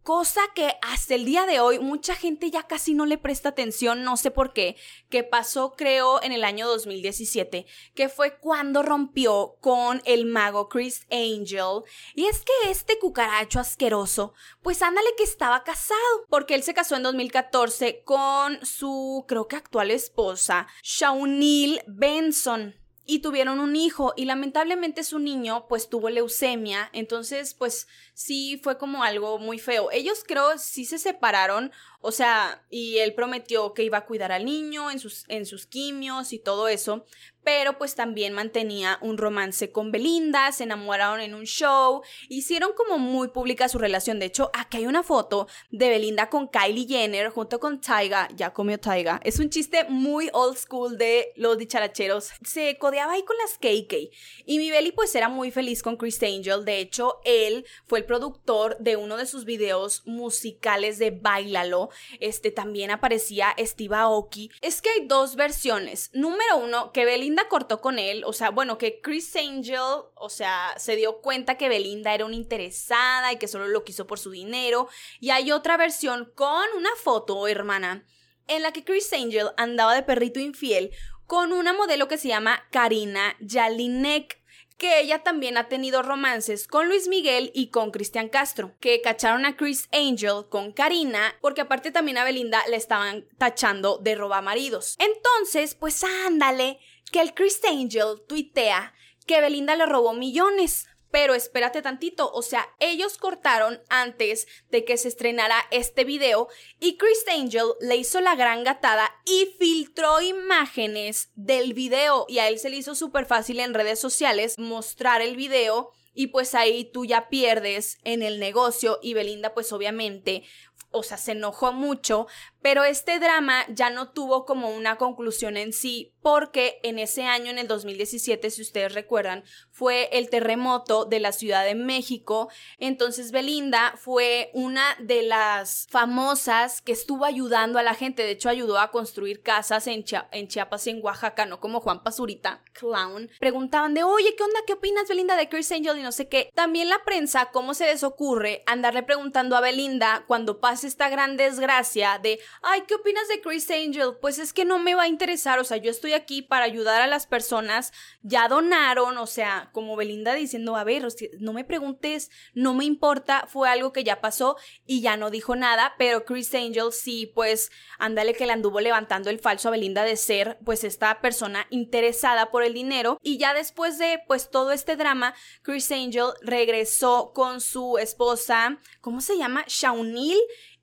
Cosa 0.10 0.42
que 0.56 0.74
hasta 0.82 1.14
el 1.14 1.24
día 1.24 1.46
de 1.46 1.60
hoy 1.60 1.78
mucha 1.78 2.16
gente 2.16 2.50
ya 2.50 2.64
casi 2.64 2.96
no 2.96 3.06
le 3.06 3.20
presta 3.20 3.50
atención, 3.50 4.04
no 4.04 4.18
sé 4.18 4.32
por 4.32 4.54
qué, 4.54 4.76
que 5.08 5.24
pasó 5.24 5.76
creo 5.76 6.20
en 6.24 6.32
el 6.32 6.44
año 6.44 6.68
2017, 6.68 7.68
que 7.94 8.10
fue 8.10 8.40
cuando 8.40 8.82
rompió 8.82 9.58
con 9.62 10.02
el 10.06 10.26
mago 10.26 10.68
Chris 10.68 11.06
Angel. 11.12 11.84
Y 12.16 12.26
es 12.26 12.40
que 12.40 12.72
este 12.72 12.98
cucaracho 12.98 13.60
asqueroso, 13.60 14.34
pues 14.64 14.82
ándale 14.82 15.10
que 15.16 15.26
estaba 15.26 15.64
casado, 15.64 16.26
porque 16.28 16.56
él 16.56 16.64
se 16.64 16.74
casó 16.74 16.96
en 16.96 17.04
2014 17.04 18.02
con 18.04 18.66
su 18.66 19.26
creo 19.28 19.48
que 19.48 19.58
actual 19.58 19.92
esposa, 19.92 20.66
Shaunil 20.82 21.84
Benson 21.86 22.79
y 23.10 23.20
tuvieron 23.20 23.60
un 23.60 23.76
hijo 23.76 24.14
y 24.16 24.26
lamentablemente 24.26 25.04
su 25.04 25.18
niño 25.18 25.66
pues 25.68 25.90
tuvo 25.90 26.12
leucemia, 26.12 26.92
entonces 26.94 27.56
pues 27.56 27.88
sí 28.14 28.60
fue 28.64 28.78
como 28.78 29.04
algo 29.04 29.40
muy 29.40 29.58
feo. 29.58 29.90
Ellos 29.92 30.24
creo 30.28 30.60
sí 30.60 30.86
se 30.86 31.00
separaron, 31.00 31.72
o 32.02 32.12
sea, 32.12 32.66
y 32.70 33.00
él 33.00 33.14
prometió 33.14 33.74
que 33.74 33.84
iba 33.84 33.98
a 33.98 34.06
cuidar 34.06 34.32
al 34.32 34.46
niño 34.46 34.90
en 34.92 35.00
sus, 35.00 35.26
en 35.28 35.46
sus 35.46 35.66
quimios 35.66 36.34
y 36.34 36.40
todo 36.40 36.68
eso, 36.68 37.06
pero 37.44 37.78
pues 37.78 37.96
también 37.96 38.34
mantenía 38.34 39.00
un 39.02 39.18
romance 39.18 39.72
con 39.72 39.92
Belinda, 39.92 40.52
se 40.52 40.66
enamoraron 40.66 41.22
en 41.22 41.34
un 41.34 41.46
show, 41.46 42.04
hicieron 42.28 42.74
como 42.74 43.00
muy 43.00 43.30
pública 43.30 43.70
su 43.70 43.80
relación. 43.80 44.20
De 44.20 44.28
hecho, 44.28 44.52
aquí 44.54 44.78
hay 44.78 44.88
una 44.88 45.04
foto 45.04 45.48
de 45.72 45.90
Belinda 45.90 46.30
con 46.30 46.48
Kylie 46.48 46.88
Jenner 46.88 47.30
junto 47.30 47.60
con 47.60 47.82
Tyga, 47.82 48.28
ya 48.36 48.54
comió 48.54 48.80
Tyga. 48.80 49.20
Es 49.24 49.40
un 49.40 49.50
chiste 49.50 49.86
muy 49.86 50.30
old 50.34 50.58
school 50.58 50.98
de 50.98 51.34
los 51.36 51.58
dicharacheros. 51.58 52.30
Se 52.46 52.78
codeaba 52.78 53.14
ahí 53.14 53.24
con 53.24 53.38
las 53.38 53.58
KK. 53.58 54.12
Y 54.46 54.58
mi 54.60 54.70
Beli 54.70 54.92
pues 54.92 55.16
era 55.16 55.30
muy 55.30 55.50
feliz 55.50 55.82
con 55.82 55.98
Chris 55.98 56.22
Angel. 56.22 56.66
De 56.66 56.80
hecho, 56.80 57.20
él 57.24 57.66
fue 57.88 58.00
el 58.00 58.06
productor 58.06 58.78
de 58.80 58.96
uno 58.96 59.18
de 59.18 59.26
sus 59.26 59.46
videos 59.46 60.04
musicales 60.06 61.00
de 61.00 61.12
Bailalo. 61.12 61.89
Este 62.20 62.52
también 62.52 62.92
aparecía 62.92 63.56
Steve 63.58 63.96
Aoki. 63.96 64.50
Es 64.62 64.82
que 64.82 64.90
hay 64.90 65.06
dos 65.08 65.36
versiones. 65.36 66.10
Número 66.14 66.58
uno, 66.58 66.92
que 66.92 67.06
Belinda 67.06 67.48
cortó 67.48 67.82
con 67.82 68.00
él, 68.00 68.24
o 68.26 68.34
sea, 68.34 68.50
bueno, 68.50 68.78
que 68.78 69.02
Chris 69.02 69.36
Angel, 69.36 69.80
o 70.16 70.30
sea, 70.30 70.74
se 70.78 70.96
dio 70.96 71.22
cuenta 71.22 71.58
que 71.58 71.70
Belinda 71.70 72.14
era 72.14 72.26
una 72.26 72.36
interesada 72.36 73.32
y 73.34 73.38
que 73.38 73.48
solo 73.48 73.68
lo 73.68 73.84
quiso 73.84 74.08
por 74.08 74.20
su 74.20 74.32
dinero. 74.32 74.88
Y 75.20 75.30
hay 75.32 75.52
otra 75.52 75.78
versión 75.78 76.32
con 76.36 76.66
una 76.78 76.92
foto, 77.02 77.48
hermana, 77.48 78.06
en 78.48 78.64
la 78.64 78.72
que 78.72 78.84
Chris 78.84 79.12
Angel 79.14 79.50
andaba 79.58 79.94
de 79.94 80.04
perrito 80.04 80.40
infiel 80.40 80.92
con 81.30 81.54
una 81.54 81.74
modelo 81.74 82.08
que 82.08 82.18
se 82.18 82.28
llama 82.28 82.68
Karina 82.72 83.38
Jalinek 83.40 84.39
que 84.80 85.02
ella 85.02 85.22
también 85.22 85.58
ha 85.58 85.68
tenido 85.68 86.02
romances 86.02 86.66
con 86.66 86.88
Luis 86.88 87.08
Miguel 87.08 87.52
y 87.54 87.68
con 87.68 87.92
Cristian 87.92 88.30
Castro, 88.30 88.74
que 88.80 89.02
cacharon 89.02 89.46
a 89.46 89.58
Chris 89.58 89.90
Angel 89.92 90.46
con 90.50 90.72
Karina, 90.72 91.36
porque 91.42 91.62
aparte 91.62 91.92
también 91.92 92.18
a 92.18 92.24
Belinda 92.24 92.64
le 92.70 92.78
estaban 92.78 93.28
tachando 93.38 93.98
de 93.98 94.16
robamaridos. 94.16 94.96
Entonces, 94.98 95.76
pues 95.76 96.04
ándale, 96.26 96.80
que 97.12 97.20
el 97.20 97.34
Chris 97.34 97.60
Angel 97.70 98.22
tuitea 98.28 98.94
que 99.28 99.42
Belinda 99.42 99.76
le 99.76 99.86
robó 99.86 100.14
millones. 100.14 100.88
Pero 101.12 101.34
espérate 101.34 101.82
tantito, 101.82 102.32
o 102.32 102.42
sea, 102.42 102.68
ellos 102.80 103.18
cortaron 103.18 103.82
antes 103.90 104.48
de 104.70 104.86
que 104.86 104.98
se 104.98 105.08
estrenara 105.08 105.66
este 105.72 106.04
video 106.04 106.48
y 106.80 106.98
Chris 106.98 107.26
Angel 107.28 107.66
le 107.82 107.96
hizo 107.96 108.22
la 108.22 108.36
gran 108.36 108.64
gatada 108.64 109.10
y 109.26 109.56
filtró 109.58 110.22
imágenes 110.22 111.32
del 111.36 111.74
video 111.74 112.26
y 112.28 112.40
a 112.40 112.48
él 112.48 112.60
se 112.60 112.70
le 112.70 112.78
hizo 112.78 112.96
súper 112.96 113.26
fácil 113.26 113.60
en 113.60 113.74
redes 113.74 114.00
sociales 114.00 114.60
mostrar 114.60 115.22
el 115.22 115.36
video 115.36 115.92
y 116.14 116.28
pues 116.28 116.54
ahí 116.54 116.86
tú 116.86 117.06
ya 117.06 117.30
pierdes 117.30 117.98
en 118.04 118.22
el 118.22 118.40
negocio 118.40 119.00
y 119.02 119.14
Belinda 119.14 119.54
pues 119.54 119.72
obviamente 119.72 120.44
o 120.92 121.04
sea, 121.04 121.18
se 121.18 121.34
enojó 121.34 121.72
mucho, 121.72 122.28
pero 122.62 122.84
este 122.84 123.20
drama 123.20 123.66
ya 123.70 123.90
no 123.90 124.10
tuvo 124.12 124.46
como 124.46 124.70
una 124.76 124.98
conclusión 124.98 125.58
en 125.58 125.74
sí, 125.74 126.14
porque 126.22 126.80
en 126.84 127.00
ese 127.00 127.24
año, 127.24 127.50
en 127.52 127.58
el 127.60 127.68
2017, 127.68 128.50
si 128.52 128.62
ustedes 128.62 128.94
recuerdan, 128.94 129.44
fue 129.72 130.10
el 130.12 130.30
terremoto 130.30 131.06
de 131.06 131.20
la 131.22 131.32
Ciudad 131.32 131.64
de 131.64 131.76
México. 131.76 132.50
Entonces 132.78 133.32
Belinda 133.32 133.94
fue 133.98 134.50
una 134.54 134.84
de 135.00 135.24
las 135.24 135.88
famosas 135.90 136.82
que 136.82 136.92
estuvo 136.92 137.24
ayudando 137.24 137.80
a 137.80 137.84
la 137.84 137.94
gente. 137.94 138.24
De 138.24 138.32
hecho, 138.32 138.50
ayudó 138.50 138.80
a 138.80 138.92
construir 138.92 139.42
casas 139.42 139.88
en, 139.88 140.04
Chia- 140.04 140.28
en 140.32 140.48
Chiapas 140.48 140.88
y 140.88 140.90
en 140.90 141.00
Oaxaca, 141.04 141.46
no 141.46 141.60
como 141.60 141.80
Juan 141.80 142.04
Pazurita, 142.04 142.62
clown. 142.74 143.30
Preguntaban 143.40 143.94
de, 143.94 144.04
oye, 144.04 144.36
¿qué 144.36 144.44
onda? 144.44 144.60
¿Qué 144.68 144.74
opinas, 144.74 145.08
Belinda, 145.08 145.36
de 145.38 145.48
Chris 145.48 145.72
Angel? 145.72 145.98
Y 145.98 146.02
no 146.02 146.12
sé 146.12 146.28
qué. 146.28 146.50
También 146.54 146.90
la 146.90 147.04
prensa, 147.06 147.50
¿cómo 147.52 147.74
se 147.74 147.86
les 147.86 148.04
ocurre 148.04 148.64
andarle 148.66 149.04
preguntando 149.04 149.56
a 149.56 149.62
Belinda 149.62 150.26
cuando 150.28 150.60
pasa 150.60 150.88
esta 150.88 151.08
gran 151.10 151.38
desgracia 151.38 152.20
de, 152.22 152.40
ay, 152.62 152.84
¿qué 152.88 152.96
opinas 152.96 153.28
de 153.28 153.42
Chris 153.42 153.70
Angel? 153.72 154.18
Pues 154.22 154.40
es 154.40 154.54
que 154.54 154.66
no 154.66 154.80
me 154.80 154.96
va 154.96 155.04
a 155.04 155.08
interesar, 155.08 155.60
o 155.60 155.64
sea, 155.64 155.78
yo 155.78 155.92
estoy 155.92 156.14
aquí 156.14 156.42
para 156.42 156.66
ayudar 156.66 157.02
a 157.02 157.08
las 157.08 157.28
personas, 157.28 157.92
ya 158.22 158.48
donaron, 158.48 159.18
o 159.18 159.28
sea, 159.28 159.70
como 159.74 159.96
Belinda 159.96 160.34
diciendo, 160.34 160.76
a 160.76 160.84
ver, 160.84 161.08
no 161.40 161.54
me 161.54 161.64
preguntes, 161.64 162.30
no 162.54 162.74
me 162.74 162.86
importa, 162.86 163.48
fue 163.48 163.70
algo 163.70 163.94
que 163.94 164.04
ya 164.04 164.22
pasó 164.22 164.58
y 164.86 165.02
ya 165.02 165.18
no 165.18 165.30
dijo 165.30 165.56
nada, 165.56 165.96
pero 165.98 166.26
Chris 166.26 166.54
Angel 166.54 166.92
sí, 166.92 167.32
pues, 167.34 167.72
ándale 167.98 168.34
que 168.34 168.46
le 168.46 168.54
anduvo 168.54 168.80
levantando 168.80 169.30
el 169.30 169.40
falso 169.40 169.68
a 169.68 169.72
Belinda 169.72 170.04
de 170.04 170.18
ser, 170.18 170.58
pues, 170.66 170.84
esta 170.84 171.22
persona 171.22 171.68
interesada 171.70 172.52
por 172.52 172.64
el 172.64 172.74
dinero 172.74 173.18
y 173.22 173.38
ya 173.38 173.54
después 173.54 173.98
de, 173.98 174.22
pues, 174.28 174.50
todo 174.50 174.72
este 174.72 174.96
drama, 174.96 175.34
Chris 175.62 175.92
Angel 175.92 176.28
regresó 176.42 177.32
con 177.34 177.62
su 177.62 177.98
esposa, 177.98 178.78
¿cómo 179.02 179.22
se 179.22 179.38
llama? 179.38 179.64
Shaunil. 179.68 180.38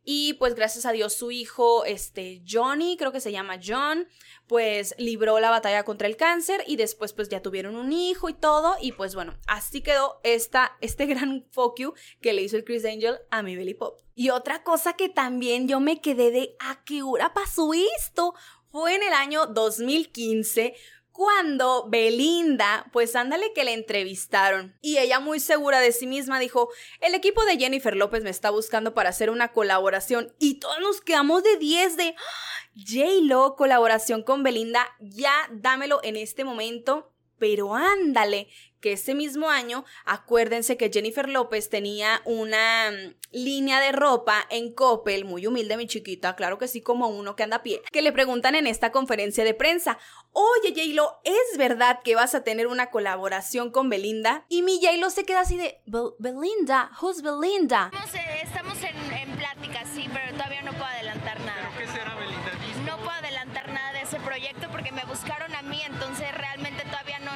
Y 0.08 0.34
pues 0.34 0.54
gracias 0.54 0.86
a 0.86 0.92
Dios 0.92 1.14
su 1.14 1.32
hijo, 1.32 1.84
este 1.84 2.40
Johnny, 2.48 2.96
creo 2.96 3.10
que 3.10 3.20
se 3.20 3.32
llama 3.32 3.58
John, 3.60 4.06
pues 4.46 4.94
libró 4.98 5.40
la 5.40 5.50
batalla 5.50 5.82
contra 5.82 6.06
el 6.06 6.16
cáncer 6.16 6.62
y 6.64 6.76
después 6.76 7.12
pues 7.12 7.28
ya 7.28 7.42
tuvieron 7.42 7.74
un 7.74 7.92
hijo 7.92 8.28
y 8.28 8.34
todo. 8.34 8.76
Y 8.80 8.92
pues 8.92 9.16
bueno, 9.16 9.36
así 9.48 9.80
quedó 9.82 10.20
esta, 10.22 10.76
este 10.80 11.06
gran 11.06 11.44
fuck 11.50 11.80
you 11.80 11.94
que 12.20 12.32
le 12.32 12.42
hizo 12.42 12.56
el 12.56 12.62
Chris 12.62 12.84
Angel 12.84 13.18
a 13.32 13.42
mi 13.42 13.56
Belly 13.56 13.74
Pop. 13.74 13.98
Y 14.14 14.30
otra 14.30 14.62
cosa 14.62 14.92
que 14.92 15.08
también 15.08 15.66
yo 15.66 15.80
me 15.80 16.00
quedé 16.00 16.30
de 16.30 16.56
a 16.60 16.84
qué 16.84 17.02
hora 17.02 17.34
pasó 17.34 17.72
esto 17.74 18.32
fue 18.70 18.94
en 18.94 19.02
el 19.02 19.12
año 19.12 19.46
2015 19.46 20.76
cuando 21.16 21.86
Belinda, 21.88 22.90
pues 22.92 23.16
ándale 23.16 23.54
que 23.54 23.64
le 23.64 23.72
entrevistaron 23.72 24.76
y 24.82 24.98
ella 24.98 25.18
muy 25.18 25.40
segura 25.40 25.80
de 25.80 25.92
sí 25.92 26.06
misma 26.06 26.38
dijo, 26.38 26.68
el 27.00 27.14
equipo 27.14 27.42
de 27.46 27.56
Jennifer 27.56 27.96
López 27.96 28.22
me 28.22 28.28
está 28.28 28.50
buscando 28.50 28.92
para 28.92 29.08
hacer 29.08 29.30
una 29.30 29.52
colaboración 29.52 30.34
y 30.38 30.60
todos 30.60 30.78
nos 30.80 31.00
quedamos 31.00 31.42
de 31.42 31.56
10 31.56 31.96
de 31.96 32.14
¡Ah! 32.18 32.56
J-Lo, 32.76 33.56
colaboración 33.56 34.22
con 34.22 34.42
Belinda, 34.42 34.86
ya 35.00 35.32
dámelo 35.50 36.00
en 36.02 36.16
este 36.16 36.44
momento. 36.44 37.12
Pero 37.38 37.74
ándale, 37.74 38.48
que 38.86 38.92
ese 38.92 39.16
mismo 39.16 39.50
año, 39.50 39.84
acuérdense 40.04 40.76
que 40.76 40.92
Jennifer 40.92 41.28
López 41.28 41.70
tenía 41.70 42.22
una 42.24 42.92
mm, 42.92 43.14
línea 43.32 43.80
de 43.80 43.90
ropa 43.90 44.46
en 44.48 44.72
Coppel, 44.72 45.24
muy 45.24 45.44
humilde 45.44 45.76
mi 45.76 45.88
chiquita, 45.88 46.36
claro 46.36 46.56
que 46.56 46.68
sí, 46.68 46.82
como 46.82 47.08
uno 47.08 47.34
que 47.34 47.42
anda 47.42 47.56
a 47.56 47.62
pie, 47.64 47.82
que 47.90 48.00
le 48.00 48.12
preguntan 48.12 48.54
en 48.54 48.68
esta 48.68 48.92
conferencia 48.92 49.42
de 49.42 49.54
prensa, 49.54 49.98
oye 50.30 50.68
J-Lo, 50.68 51.20
¿es 51.24 51.58
verdad 51.58 51.98
que 52.04 52.14
vas 52.14 52.36
a 52.36 52.44
tener 52.44 52.68
una 52.68 52.92
colaboración 52.92 53.72
con 53.72 53.88
Belinda? 53.88 54.44
Y 54.48 54.62
mi 54.62 54.78
J-Lo 54.80 55.10
se 55.10 55.24
queda 55.24 55.40
así 55.40 55.56
de, 55.56 55.80
Belinda, 56.20 56.92
who's 57.02 57.22
Belinda? 57.22 57.90
Estamos, 57.92 58.14
eh, 58.14 58.40
estamos 58.44 58.78
en, 58.84 59.12
en 59.12 59.36
plática, 59.36 59.82
sí, 59.92 60.08
pero 60.14 60.32
todavía 60.34 60.62
no 60.62 60.70
puedo 60.70 60.84
adelantar 60.84 61.40
nada. 61.40 61.72
¿Qué 61.76 61.88
será 61.88 62.14
Belinda 62.14 62.52
Disco? 62.64 62.82
No 62.86 62.98
puedo 62.98 63.10
adelantar 63.10 63.68
nada 63.72 63.94
de 63.94 64.02
ese 64.02 64.20
proyecto 64.20 64.68
porque 64.70 64.92
me 64.92 65.04
buscaron 65.06 65.52
a 65.56 65.62
mí, 65.62 65.82
entonces 65.84 66.32
realmente 66.36 66.75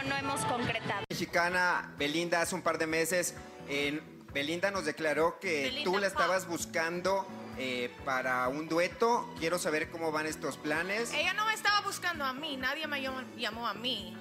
no, 0.03 0.09
no 0.09 0.17
hemos 0.17 0.41
concretado. 0.45 1.05
Mexicana 1.11 1.93
Belinda 1.99 2.41
hace 2.41 2.55
un 2.55 2.63
par 2.63 2.79
de 2.79 2.87
meses, 2.87 3.35
en- 3.69 4.01
Belinda 4.33 4.71
nos 4.71 4.85
declaró 4.85 5.41
que 5.41 5.65
Belinda 5.65 5.85
tú 5.91 5.99
la 5.99 6.07
estabas 6.07 6.47
buscando 6.47 7.27
eh, 7.59 7.91
para 8.05 8.47
un 8.49 8.69
dueto. 8.69 9.29
Quiero 9.41 9.59
saber 9.59 9.91
cómo 9.91 10.13
van 10.13 10.27
estos 10.27 10.57
planes. 10.57 11.13
Ella 11.13 11.33
no 11.35 11.47
me 11.47 11.55
estaba 11.55 11.81
buscando 11.81 12.25
a 12.25 12.33
mí, 12.33 12.57
nadie 12.57 12.87
me 12.87 13.03
llamó, 13.03 13.23
llamó 13.37 13.67
a 13.67 13.75
mí. 13.75 14.17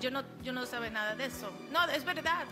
Yo 0.00 0.10
no, 0.10 0.22
yo 0.42 0.52
no 0.52 0.66
sabía 0.66 0.90
nada 0.90 1.16
de 1.16 1.24
eso. 1.26 1.50
No, 1.72 1.84
es 1.88 2.04
verdad. 2.04 2.44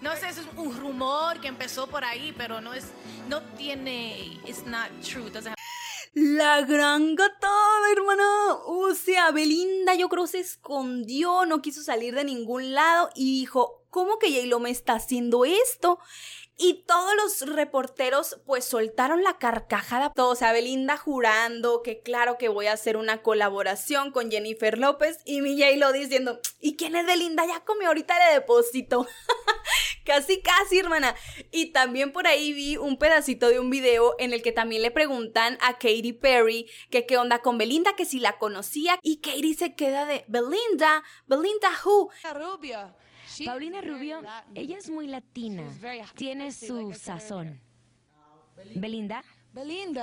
No 0.00 0.14
sé, 0.16 0.28
eso 0.28 0.40
es 0.42 0.46
un 0.56 0.76
rumor 0.80 1.40
que 1.40 1.48
empezó 1.48 1.88
por 1.88 2.04
ahí, 2.04 2.32
pero 2.38 2.60
no 2.60 2.72
es, 2.72 2.86
no 3.28 3.42
tiene, 3.56 4.40
it's 4.46 4.64
not 4.64 4.88
true. 5.02 5.28
doesn't 5.30 5.48
have- 5.48 5.54
La 6.14 6.62
gran 6.62 7.14
gatada, 7.14 7.92
hermana. 7.92 8.54
O 8.66 8.94
sea, 8.94 9.30
Belinda 9.30 9.94
yo 9.94 10.08
creo 10.08 10.26
se 10.26 10.40
escondió, 10.40 11.46
no 11.46 11.62
quiso 11.62 11.82
salir 11.82 12.14
de 12.14 12.24
ningún 12.24 12.72
lado 12.72 13.10
y 13.14 13.40
dijo, 13.40 13.86
¿cómo 13.90 14.18
que 14.18 14.32
J-Lo 14.32 14.60
me 14.60 14.70
está 14.70 14.94
haciendo 14.94 15.44
esto? 15.44 15.98
Y 16.60 16.82
todos 16.88 17.14
los 17.14 17.54
reporteros 17.54 18.40
pues 18.44 18.64
soltaron 18.64 19.22
la 19.22 19.38
carcajada. 19.38 20.12
O 20.16 20.34
sea, 20.34 20.52
Belinda 20.52 20.96
jurando 20.96 21.82
que 21.82 22.00
claro 22.00 22.36
que 22.36 22.48
voy 22.48 22.66
a 22.66 22.72
hacer 22.72 22.96
una 22.96 23.22
colaboración 23.22 24.10
con 24.10 24.28
Jennifer 24.28 24.76
López 24.76 25.20
y 25.24 25.40
mi 25.40 25.56
J-Lo 25.56 25.92
diciendo, 25.92 26.40
¿y 26.58 26.76
quién 26.76 26.96
es 26.96 27.06
Belinda? 27.06 27.46
Ya 27.46 27.64
comió 27.64 27.86
ahorita 27.88 28.18
le 28.18 28.34
deposito. 28.34 29.06
Casi, 30.04 30.40
casi, 30.40 30.78
hermana. 30.78 31.14
Y 31.50 31.66
también 31.72 32.12
por 32.12 32.26
ahí 32.26 32.54
vi 32.54 32.78
un 32.78 32.96
pedacito 32.96 33.50
de 33.50 33.60
un 33.60 33.68
video 33.68 34.14
en 34.18 34.32
el 34.32 34.40
que 34.40 34.52
también 34.52 34.80
le 34.80 34.90
preguntan 34.90 35.58
a 35.60 35.74
Katy 35.74 36.14
Perry 36.14 36.66
que 36.88 37.04
qué 37.04 37.18
onda 37.18 37.42
con 37.42 37.58
Belinda, 37.58 37.94
que 37.94 38.06
si 38.06 38.18
la 38.18 38.38
conocía. 38.38 38.98
Y 39.02 39.18
Katy 39.18 39.52
se 39.52 39.74
queda 39.74 40.06
de 40.06 40.24
Belinda, 40.26 41.04
Belinda 41.26 41.68
who? 41.84 42.08
Paulina 43.46 43.80
Rubio, 43.80 44.22
ella 44.54 44.78
es 44.78 44.90
muy 44.90 45.06
latina, 45.06 45.64
tiene 46.14 46.52
su 46.52 46.92
sazón. 46.92 47.60
Belinda, 48.74 49.24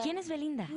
¿quién 0.03 0.17
es 0.17 0.27
Belinda? 0.27 0.67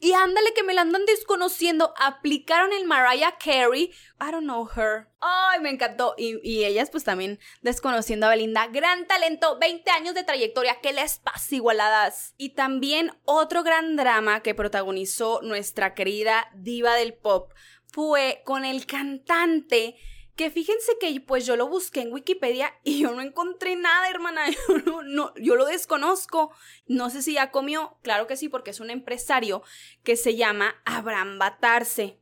Y 0.00 0.12
ándale 0.12 0.52
que 0.54 0.62
me 0.62 0.74
la 0.74 0.82
andan 0.82 1.04
desconociendo. 1.04 1.92
Aplicaron 1.98 2.72
el 2.72 2.84
Mariah 2.86 3.36
Carey. 3.38 3.92
I 4.20 4.30
don't 4.30 4.44
know 4.44 4.68
her. 4.76 5.08
Ay, 5.20 5.60
me 5.60 5.70
encantó. 5.70 6.14
Y, 6.16 6.38
y 6.42 6.64
ellas 6.64 6.90
pues 6.90 7.04
también 7.04 7.38
desconociendo 7.60 8.26
a 8.26 8.30
Belinda. 8.30 8.66
Gran 8.68 9.06
talento, 9.06 9.58
20 9.58 9.90
años 9.90 10.14
de 10.14 10.24
trayectoria. 10.24 10.80
¿Qué 10.80 10.92
les 10.92 11.18
pasa, 11.18 11.54
igualadas? 11.54 12.34
Y 12.38 12.50
también 12.50 13.12
otro 13.24 13.62
gran 13.62 13.96
drama 13.96 14.42
que 14.42 14.54
protagonizó 14.54 15.40
nuestra 15.42 15.94
querida 15.94 16.50
diva 16.54 16.94
del 16.94 17.14
pop 17.14 17.52
fue 17.86 18.42
con 18.44 18.64
el 18.64 18.86
cantante 18.86 19.96
que 20.38 20.52
fíjense 20.52 20.92
que 21.00 21.20
pues 21.20 21.44
yo 21.46 21.56
lo 21.56 21.68
busqué 21.68 22.00
en 22.00 22.12
Wikipedia 22.12 22.72
y 22.84 23.00
yo 23.00 23.10
no 23.10 23.22
encontré 23.22 23.74
nada, 23.74 24.08
hermana. 24.08 24.48
Yo, 24.68 24.78
no, 24.78 25.02
no, 25.02 25.34
yo 25.34 25.56
lo 25.56 25.64
desconozco. 25.64 26.52
No 26.86 27.10
sé 27.10 27.22
si 27.22 27.34
ya 27.34 27.50
comió. 27.50 27.98
Claro 28.02 28.28
que 28.28 28.36
sí, 28.36 28.48
porque 28.48 28.70
es 28.70 28.78
un 28.78 28.90
empresario 28.90 29.62
que 30.04 30.14
se 30.14 30.36
llama 30.36 30.80
Abraham 30.84 31.40
Batarse. 31.40 32.20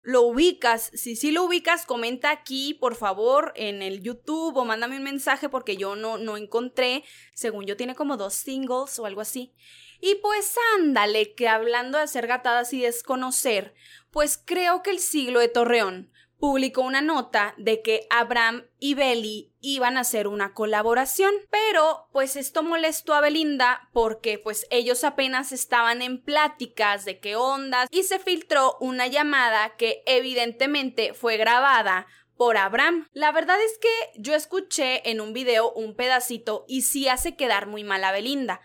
¿Lo 0.00 0.22
ubicas? 0.22 0.90
Si 0.94 1.14
sí 1.14 1.30
lo 1.30 1.44
ubicas, 1.44 1.84
comenta 1.84 2.30
aquí, 2.30 2.72
por 2.72 2.94
favor, 2.94 3.52
en 3.54 3.82
el 3.82 4.00
YouTube 4.00 4.56
o 4.56 4.64
mándame 4.64 4.96
un 4.96 5.02
mensaje 5.02 5.50
porque 5.50 5.76
yo 5.76 5.94
no, 5.94 6.16
no 6.16 6.38
encontré. 6.38 7.04
Según 7.34 7.66
yo, 7.66 7.76
tiene 7.76 7.94
como 7.94 8.16
dos 8.16 8.32
singles 8.32 8.98
o 8.98 9.04
algo 9.04 9.20
así. 9.20 9.54
Y 10.00 10.14
pues 10.16 10.54
ándale, 10.78 11.34
que 11.34 11.48
hablando 11.48 11.98
de 11.98 12.04
hacer 12.04 12.26
gatadas 12.26 12.72
y 12.72 12.80
desconocer, 12.80 13.74
pues 14.10 14.42
creo 14.42 14.82
que 14.82 14.90
el 14.90 15.00
siglo 15.00 15.40
de 15.40 15.48
Torreón 15.48 16.10
publicó 16.38 16.82
una 16.82 17.00
nota 17.00 17.54
de 17.58 17.82
que 17.82 18.06
Abraham 18.10 18.66
y 18.78 18.94
Belly 18.94 19.52
iban 19.60 19.96
a 19.96 20.00
hacer 20.00 20.28
una 20.28 20.54
colaboración, 20.54 21.34
pero 21.50 22.08
pues 22.12 22.36
esto 22.36 22.62
molestó 22.62 23.14
a 23.14 23.20
Belinda 23.20 23.88
porque 23.92 24.38
pues 24.38 24.66
ellos 24.70 25.04
apenas 25.04 25.52
estaban 25.52 26.00
en 26.00 26.22
pláticas 26.22 27.04
de 27.04 27.18
qué 27.18 27.36
ondas 27.36 27.88
y 27.90 28.04
se 28.04 28.18
filtró 28.18 28.76
una 28.80 29.08
llamada 29.08 29.76
que 29.76 30.02
evidentemente 30.06 31.12
fue 31.12 31.36
grabada 31.36 32.06
por 32.36 32.56
Abraham. 32.56 33.08
La 33.12 33.32
verdad 33.32 33.60
es 33.60 33.78
que 33.78 34.20
yo 34.20 34.34
escuché 34.34 35.10
en 35.10 35.20
un 35.20 35.32
video 35.32 35.72
un 35.72 35.96
pedacito 35.96 36.64
y 36.68 36.82
sí 36.82 37.08
hace 37.08 37.34
quedar 37.34 37.66
muy 37.66 37.82
mal 37.82 38.04
a 38.04 38.12
Belinda, 38.12 38.60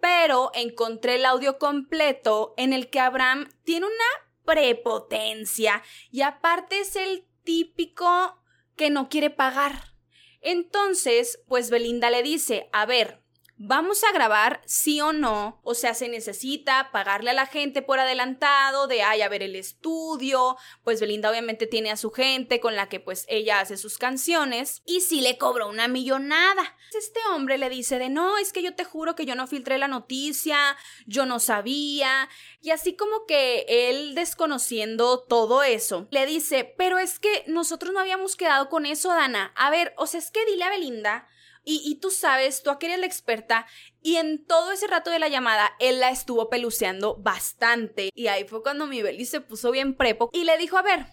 pero 0.00 0.52
encontré 0.54 1.16
el 1.16 1.24
audio 1.24 1.58
completo 1.58 2.54
en 2.56 2.72
el 2.72 2.88
que 2.88 3.00
Abraham 3.00 3.48
tiene 3.64 3.86
una 3.86 4.25
prepotencia 4.46 5.82
y 6.10 6.22
aparte 6.22 6.80
es 6.80 6.96
el 6.96 7.26
típico 7.44 8.42
que 8.76 8.88
no 8.88 9.10
quiere 9.10 9.28
pagar. 9.28 9.92
Entonces, 10.40 11.42
pues 11.48 11.70
Belinda 11.70 12.10
le 12.10 12.22
dice, 12.22 12.68
a 12.72 12.86
ver, 12.86 13.25
vamos 13.58 14.04
a 14.04 14.12
grabar 14.12 14.60
sí 14.66 15.00
o 15.00 15.12
no, 15.12 15.60
o 15.62 15.74
sea, 15.74 15.94
se 15.94 16.08
necesita 16.08 16.90
pagarle 16.92 17.30
a 17.30 17.34
la 17.34 17.46
gente 17.46 17.80
por 17.80 17.98
adelantado, 17.98 18.86
de, 18.86 19.02
ay, 19.02 19.22
a 19.22 19.28
ver 19.28 19.42
el 19.42 19.56
estudio, 19.56 20.56
pues 20.84 21.00
Belinda 21.00 21.30
obviamente 21.30 21.66
tiene 21.66 21.90
a 21.90 21.96
su 21.96 22.10
gente 22.10 22.60
con 22.60 22.76
la 22.76 22.88
que 22.88 23.00
pues 23.00 23.24
ella 23.28 23.60
hace 23.60 23.76
sus 23.76 23.98
canciones, 23.98 24.82
y 24.84 25.00
sí 25.00 25.20
le 25.20 25.38
cobró 25.38 25.68
una 25.68 25.88
millonada. 25.88 26.76
Este 26.96 27.20
hombre 27.32 27.58
le 27.58 27.68
dice 27.68 27.98
de, 27.98 28.08
no, 28.08 28.38
es 28.38 28.52
que 28.52 28.62
yo 28.62 28.74
te 28.74 28.84
juro 28.84 29.14
que 29.14 29.26
yo 29.26 29.34
no 29.34 29.46
filtré 29.46 29.78
la 29.78 29.88
noticia, 29.88 30.76
yo 31.06 31.24
no 31.24 31.40
sabía, 31.40 32.28
y 32.60 32.70
así 32.70 32.94
como 32.94 33.26
que 33.26 33.64
él 33.68 34.14
desconociendo 34.14 35.20
todo 35.20 35.62
eso, 35.62 36.08
le 36.10 36.26
dice, 36.26 36.74
pero 36.76 36.98
es 36.98 37.18
que 37.18 37.44
nosotros 37.46 37.92
no 37.92 38.00
habíamos 38.00 38.36
quedado 38.36 38.68
con 38.68 38.86
eso, 38.86 39.08
Dana. 39.08 39.52
A 39.56 39.70
ver, 39.70 39.94
o 39.96 40.06
sea, 40.06 40.20
es 40.20 40.30
que 40.30 40.44
dile 40.44 40.64
a 40.64 40.70
Belinda 40.70 41.28
y, 41.68 41.96
tú 41.96 42.10
sabes, 42.10 42.62
tú 42.62 42.70
aquí 42.70 42.86
eres 42.86 43.00
la 43.00 43.06
experta, 43.06 43.66
y 44.00 44.16
en 44.16 44.44
todo 44.46 44.70
ese 44.70 44.86
rato 44.86 45.10
de 45.10 45.18
la 45.18 45.28
llamada, 45.28 45.72
él 45.80 45.98
la 45.98 46.10
estuvo 46.10 46.48
peluceando 46.48 47.16
bastante. 47.16 48.10
Y 48.14 48.28
ahí 48.28 48.44
fue 48.44 48.62
cuando 48.62 48.86
mi 48.86 49.02
Beli 49.02 49.26
se 49.26 49.40
puso 49.40 49.72
bien 49.72 49.96
prepo 49.96 50.30
y 50.32 50.44
le 50.44 50.56
dijo, 50.58 50.78
a 50.78 50.82
ver, 50.82 51.06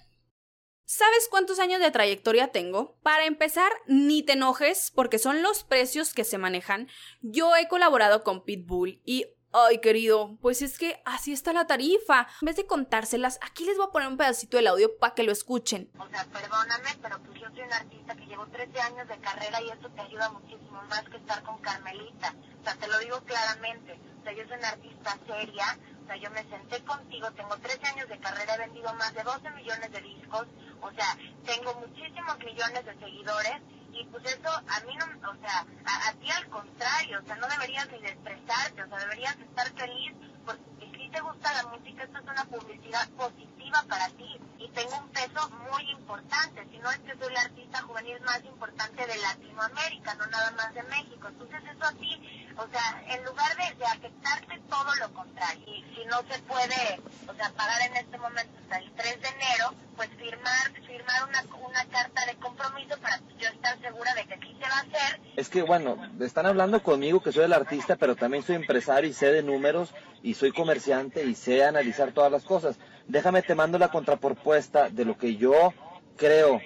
¿sabes 0.85 1.27
cuántos 1.27 1.57
años 1.57 1.81
de 1.81 1.89
trayectoria 1.89 2.49
tengo? 2.49 2.99
Para 3.01 3.25
empezar, 3.25 3.71
ni 3.87 4.21
te 4.21 4.33
enojes, 4.33 4.91
porque 4.93 5.17
son 5.17 5.41
los 5.41 5.63
precios 5.63 6.13
que 6.13 6.23
se 6.23 6.37
manejan. 6.37 6.87
Yo 7.21 7.55
he 7.55 7.67
colaborado 7.67 8.23
con 8.23 8.45
Pitbull 8.45 9.01
y... 9.03 9.25
Ay, 9.55 9.77
querido, 9.81 10.35
pues 10.41 10.63
es 10.63 10.79
que 10.79 10.99
así 11.05 11.31
está 11.31 11.53
la 11.53 11.67
tarifa. 11.67 12.27
En 12.41 12.47
vez 12.47 12.55
de 12.55 12.65
contárselas, 12.65 13.37
aquí 13.43 13.65
les 13.65 13.77
voy 13.77 13.85
a 13.85 13.91
poner 13.91 14.07
un 14.07 14.17
pedacito 14.17 14.57
del 14.57 14.65
audio 14.65 14.97
para 14.97 15.13
que 15.13 15.21
lo 15.21 15.31
escuchen. 15.31 15.91
O 15.99 16.09
sea, 16.09 16.25
perdóname, 16.25 16.89
pero 17.03 17.21
pues 17.21 17.39
yo 17.39 17.47
soy 17.51 17.61
una 17.61 17.77
artista 17.77 18.15
que 18.15 18.25
llevo 18.25 18.47
13 18.47 18.81
años 18.81 19.07
de 19.07 19.15
carrera 19.19 19.61
y 19.61 19.69
eso 19.69 19.87
te 19.89 20.01
ayuda 20.01 20.31
muchísimo 20.31 20.81
más 20.89 21.03
que 21.03 21.17
estar 21.17 21.43
con 21.43 21.59
Carmelita. 21.59 22.33
O 22.61 22.63
sea, 22.63 22.73
te 22.73 22.87
lo 22.87 22.97
digo 22.97 23.21
claramente. 23.25 23.99
O 24.19 24.23
sea, 24.23 24.33
yo 24.33 24.43
soy 24.47 24.57
una 24.57 24.69
artista 24.69 25.19
seria. 25.27 25.77
O 26.01 26.05
sea, 26.07 26.15
yo 26.17 26.31
me 26.31 26.43
senté 26.49 26.83
contigo, 26.83 27.31
tengo 27.33 27.55
13 27.55 27.87
años 27.89 28.09
de 28.09 28.19
carrera, 28.19 28.55
he 28.55 28.57
vendido 28.57 28.91
más 28.95 29.13
de 29.13 29.21
12 29.21 29.49
millones 29.51 29.91
de 29.91 30.01
discos. 30.01 30.47
O 30.81 30.91
sea, 30.93 31.15
tengo 31.45 31.75
muchísimos 31.75 32.39
millones 32.39 32.85
de 32.85 32.99
seguidores. 32.99 33.61
Y 33.93 34.05
pues 34.05 34.25
eso 34.25 34.49
a 34.49 34.79
mí 34.85 34.95
no, 34.97 35.29
o 35.29 35.35
sea, 35.35 35.65
a, 35.85 36.13
ti 36.13 36.29
al 36.29 36.47
contrario, 36.49 37.19
o 37.21 37.25
sea, 37.25 37.35
no 37.35 37.47
deberías 37.47 37.87
ni 37.91 37.99
de 37.99 38.09
expresarte, 38.09 38.83
o 38.83 38.87
sea, 38.87 38.97
deberías 38.97 39.37
estar 39.37 39.71
feliz 39.73 40.13
porque 40.45 40.61
hiciste 40.85 41.09
te 41.13 41.21
gusta 41.21 41.53
la 41.53 41.69
música, 41.69 42.03
esto 42.03 42.17
es 42.17 42.23
una 42.23 42.45
publicidad 42.45 43.07
positiva 43.11 43.83
para 43.87 44.07
ti 44.09 44.39
y 44.63 44.69
tengo 44.69 44.97
un 44.97 45.09
peso 45.09 45.49
muy 45.71 45.91
importante. 45.91 46.65
Si 46.71 46.77
no 46.79 46.89
es 46.89 46.99
que 46.99 47.17
soy 47.17 47.33
la 47.33 47.41
artista 47.41 47.81
juvenil 47.81 48.19
más 48.21 48.43
importante 48.45 49.05
de 49.05 49.17
Latinoamérica, 49.17 50.15
no 50.15 50.25
nada 50.27 50.51
más 50.51 50.73
de 50.73 50.83
México. 50.83 51.27
Entonces 51.27 51.59
eso 51.63 51.83
así, 51.83 52.47
o 52.55 52.67
sea, 52.67 53.03
en 53.07 53.25
lugar 53.25 53.55
de, 53.57 53.75
de 53.75 54.59
todo 54.69 54.95
lo 54.99 55.13
contrario. 55.13 55.65
Y 55.67 55.83
si 55.93 56.05
no 56.05 56.21
se 56.29 56.39
puede, 56.43 57.01
o 57.27 57.33
sea, 57.35 57.49
pagar 57.51 57.81
en 57.81 57.97
este 57.97 58.17
momento 58.17 58.57
hasta 58.61 58.77
el 58.77 58.91
3 58.93 59.21
de 59.21 59.27
enero, 59.27 59.73
pues 59.97 60.09
firmar, 60.11 60.71
firmar 60.87 61.27
una, 61.27 61.43
una 61.57 61.85
carta 61.85 62.25
de 62.25 62.35
compromiso 62.35 62.97
para 63.01 63.19
yo 63.37 63.49
estar 63.49 63.79
segura 63.81 64.13
de 64.15 64.25
que 64.25 64.35
sí 64.37 64.57
se 64.61 64.69
va 64.69 64.77
a 64.77 64.81
hacer. 64.81 65.19
Es 65.35 65.49
que, 65.49 65.61
bueno, 65.63 65.97
están 66.21 66.45
hablando 66.45 66.81
conmigo 66.81 67.21
que 67.21 67.31
soy 67.33 67.43
el 67.43 67.53
artista, 67.53 67.97
pero 67.97 68.15
también 68.15 68.43
soy 68.43 68.55
empresario 68.55 69.09
y 69.09 69.13
sé 69.13 69.31
de 69.31 69.43
números 69.43 69.93
y 70.21 70.35
soy 70.35 70.51
comerciante 70.53 71.25
y 71.25 71.35
sé 71.35 71.65
analizar 71.65 72.13
todas 72.13 72.31
las 72.31 72.43
cosas. 72.43 72.77
Déjame 73.07 73.41
te 73.41 73.55
mando 73.55 73.77
la 73.77 73.89
contrapropuesta 73.89 74.89
de 74.89 75.05
lo 75.05 75.17
que 75.17 75.35
yo 75.35 75.73
creo 76.17 76.61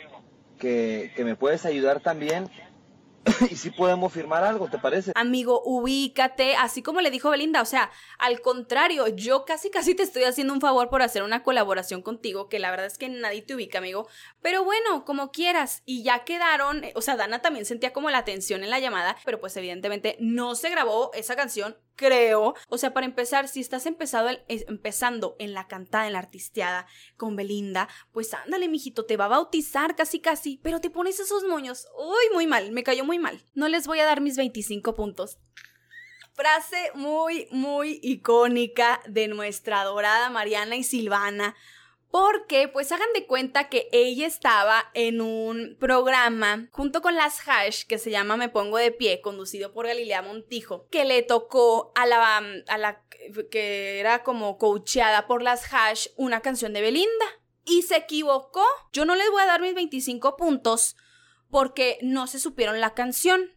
que, 0.60 1.12
que 1.16 1.24
me 1.24 1.36
puedes 1.36 1.66
ayudar 1.66 2.00
también 2.00 2.50
y 3.50 3.56
si 3.56 3.70
podemos 3.72 4.14
firmar 4.14 4.44
algo, 4.44 4.70
¿te 4.70 4.78
parece? 4.78 5.12
Amigo, 5.16 5.62
ubícate, 5.66 6.56
así 6.56 6.82
como 6.82 7.02
le 7.02 7.12
dijo 7.12 7.30
Belinda, 7.30 7.62
o 7.62 7.66
sea, 7.66 7.92
al 8.20 8.42
contrario, 8.42 9.08
yo 9.08 9.46
casi 9.46 9.70
casi 9.70 9.96
te 9.96 10.04
estoy 10.04 10.24
haciendo 10.24 10.54
un 10.54 10.62
favor 10.62 10.90
por 10.90 11.02
hacer 11.02 11.24
una 11.24 11.44
colaboración 11.44 12.02
contigo, 12.02 12.50
que 12.50 12.60
la 12.60 12.72
verdad 12.72 12.86
es 12.86 12.98
que 12.98 13.10
nadie 13.10 13.42
te 13.42 13.56
ubica, 13.56 13.80
amigo, 13.80 14.08
pero 14.42 14.64
bueno, 14.64 15.06
como 15.06 15.32
quieras, 15.32 15.82
y 15.86 16.04
ya 16.04 16.24
quedaron, 16.24 16.84
o 16.96 17.02
sea, 17.02 17.16
Dana 17.16 17.42
también 17.42 17.66
sentía 17.66 17.94
como 17.94 18.10
la 18.10 18.26
tensión 18.26 18.64
en 18.64 18.70
la 18.70 18.80
llamada, 18.80 19.18
pero 19.26 19.40
pues 19.40 19.56
evidentemente 19.58 20.18
no 20.20 20.56
se 20.56 20.70
grabó 20.70 21.12
esa 21.14 21.36
canción 21.36 21.78
creo. 21.98 22.54
O 22.70 22.78
sea, 22.78 22.94
para 22.94 23.06
empezar, 23.06 23.50
si 23.50 23.60
estás 23.60 23.86
empezado 23.86 24.30
empezando 24.48 25.36
en 25.40 25.54
la 25.54 25.68
cantada, 25.68 26.08
en 26.08 26.14
la 26.14 26.20
artisteada 26.20 26.88
con 27.18 27.36
Belinda, 27.36 27.90
pues 28.14 28.34
ándale, 28.34 28.70
mijito, 28.70 29.06
te 29.06 29.18
va 29.18 29.26
a 29.26 29.30
bautizar 29.30 29.98
casi 29.98 30.22
casi, 30.22 30.62
pero 30.64 30.80
te 30.80 30.90
pones 30.90 31.20
esos 31.20 31.44
moños. 31.44 31.88
Uy, 31.98 32.34
muy 32.34 32.48
mal, 32.48 32.72
me 32.72 32.84
cayó 32.84 33.04
muy 33.04 33.20
mal. 33.20 33.44
No 33.54 33.68
les 33.68 33.88
voy 33.88 34.00
a 34.00 34.06
dar 34.06 34.22
mis 34.22 34.38
25 34.38 34.96
puntos. 34.96 35.40
Frase 36.34 36.92
muy, 36.94 37.48
muy 37.52 38.00
icónica 38.04 39.02
de 39.08 39.28
nuestra 39.28 39.82
adorada 39.82 40.30
Mariana 40.30 40.76
y 40.76 40.84
Silvana. 40.84 41.56
Porque, 42.20 42.68
pues 42.68 42.92
hagan 42.92 43.14
de 43.14 43.28
cuenta 43.28 43.70
que 43.70 43.90
ella 43.92 44.26
estaba 44.26 44.90
en 44.96 45.22
un 45.22 45.78
programa 45.80 46.68
junto 46.72 47.04
con 47.04 47.14
las 47.14 47.48
Hash 47.48 47.84
que 47.84 48.00
se 48.00 48.10
llama 48.10 48.38
Me 48.38 48.50
Pongo 48.50 48.80
de 48.80 48.92
Pie, 48.92 49.22
conducido 49.22 49.72
por 49.72 49.86
Galilea 49.86 50.24
Montijo, 50.24 50.88
que 50.90 51.06
le 51.06 51.22
tocó 51.22 51.92
a 51.94 52.08
la, 52.08 52.38
a 52.38 52.78
la 52.80 53.04
que 53.52 54.00
era 54.00 54.24
como 54.24 54.58
coacheada 54.58 55.28
por 55.28 55.44
las 55.44 55.72
Hash 55.72 56.08
una 56.16 56.42
canción 56.42 56.74
de 56.74 56.82
Belinda. 56.82 57.26
Y 57.66 57.84
se 57.84 57.98
equivocó. 57.98 58.66
Yo 58.92 59.06
no 59.06 59.14
les 59.14 59.30
voy 59.30 59.44
a 59.44 59.46
dar 59.46 59.62
mis 59.62 59.76
25 59.76 60.38
puntos 60.38 60.96
porque 61.52 62.00
no 62.02 62.26
se 62.26 62.40
supieron 62.40 62.82
la 62.82 62.96
canción. 62.96 63.52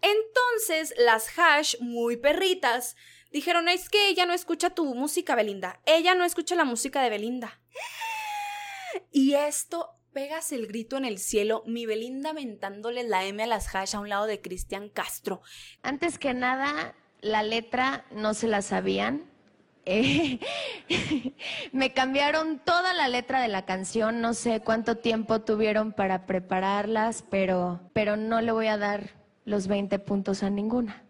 Entonces 0.00 0.94
las 0.96 1.38
Hash, 1.38 1.76
muy 1.80 2.16
perritas, 2.16 2.96
dijeron, 3.32 3.68
es 3.68 3.90
que 3.90 4.08
ella 4.08 4.24
no 4.24 4.32
escucha 4.32 4.70
tu 4.70 4.94
música, 4.94 5.34
Belinda. 5.34 5.82
Ella 5.84 6.14
no 6.14 6.24
escucha 6.24 6.54
la 6.54 6.64
música 6.64 7.02
de 7.02 7.10
Belinda. 7.10 7.60
Y 9.12 9.34
esto 9.34 9.98
pegas 10.12 10.52
el 10.52 10.66
grito 10.66 10.96
en 10.96 11.04
el 11.04 11.18
cielo, 11.18 11.62
mi 11.66 11.86
Belinda 11.86 12.32
mentándole 12.32 13.04
la 13.04 13.24
M 13.24 13.42
a 13.42 13.46
las 13.46 13.74
hash 13.74 13.94
a 13.94 14.00
un 14.00 14.08
lado 14.08 14.26
de 14.26 14.40
Cristian 14.40 14.88
Castro. 14.88 15.42
Antes 15.82 16.18
que 16.18 16.34
nada, 16.34 16.94
la 17.20 17.42
letra 17.42 18.04
no 18.10 18.34
se 18.34 18.48
la 18.48 18.62
sabían. 18.62 19.30
Eh, 19.84 20.40
me 21.72 21.92
cambiaron 21.92 22.58
toda 22.58 22.92
la 22.94 23.08
letra 23.08 23.40
de 23.40 23.48
la 23.48 23.64
canción, 23.64 24.20
no 24.20 24.34
sé 24.34 24.60
cuánto 24.60 24.96
tiempo 24.96 25.40
tuvieron 25.40 25.92
para 25.92 26.26
prepararlas, 26.26 27.24
pero, 27.30 27.80
pero 27.92 28.16
no 28.16 28.40
le 28.40 28.52
voy 28.52 28.66
a 28.66 28.76
dar 28.76 29.10
los 29.44 29.66
20 29.66 29.98
puntos 30.00 30.42
a 30.42 30.50
ninguna. 30.50 31.04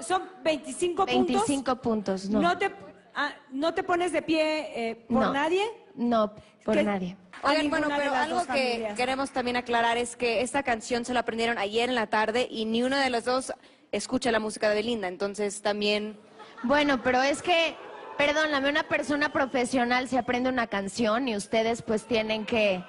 son 0.00 0.22
25 0.44 1.06
puntos. 1.06 1.26
25 1.26 1.76
puntos, 1.80 2.28
no. 2.28 2.40
¿No 2.40 2.58
te, 2.58 2.70
ah, 3.14 3.34
¿no 3.50 3.74
te 3.74 3.82
pones 3.82 4.12
de 4.12 4.22
pie 4.22 4.90
eh, 4.90 4.96
por 5.08 5.32
nadie? 5.32 5.62
No, 5.94 6.34
por 6.64 6.82
nadie. 6.82 7.16
Oigan, 7.42 7.70
bueno, 7.70 7.88
pero 7.96 8.14
algo 8.14 8.46
que 8.46 8.92
queremos 8.96 9.30
también 9.30 9.56
aclarar 9.56 9.96
es 9.96 10.16
que 10.16 10.40
esta 10.40 10.62
canción 10.62 11.04
se 11.04 11.12
la 11.12 11.20
aprendieron 11.20 11.58
ayer 11.58 11.88
en 11.88 11.94
la 11.94 12.06
tarde 12.06 12.48
y 12.50 12.64
ni 12.64 12.82
uno 12.82 12.96
de 12.96 13.10
los 13.10 13.24
dos 13.24 13.52
escucha 13.92 14.32
la 14.32 14.40
música 14.40 14.68
de 14.68 14.76
Belinda, 14.76 15.08
entonces 15.08 15.62
también... 15.62 16.18
Bueno, 16.62 17.02
pero 17.02 17.22
es 17.22 17.42
que, 17.42 17.76
perdóname, 18.16 18.70
una 18.70 18.84
persona 18.84 19.30
profesional 19.30 20.08
se 20.08 20.18
aprende 20.18 20.48
una 20.48 20.66
canción 20.66 21.28
y 21.28 21.36
ustedes 21.36 21.82
pues 21.82 22.06
tienen 22.06 22.46
que 22.46 22.82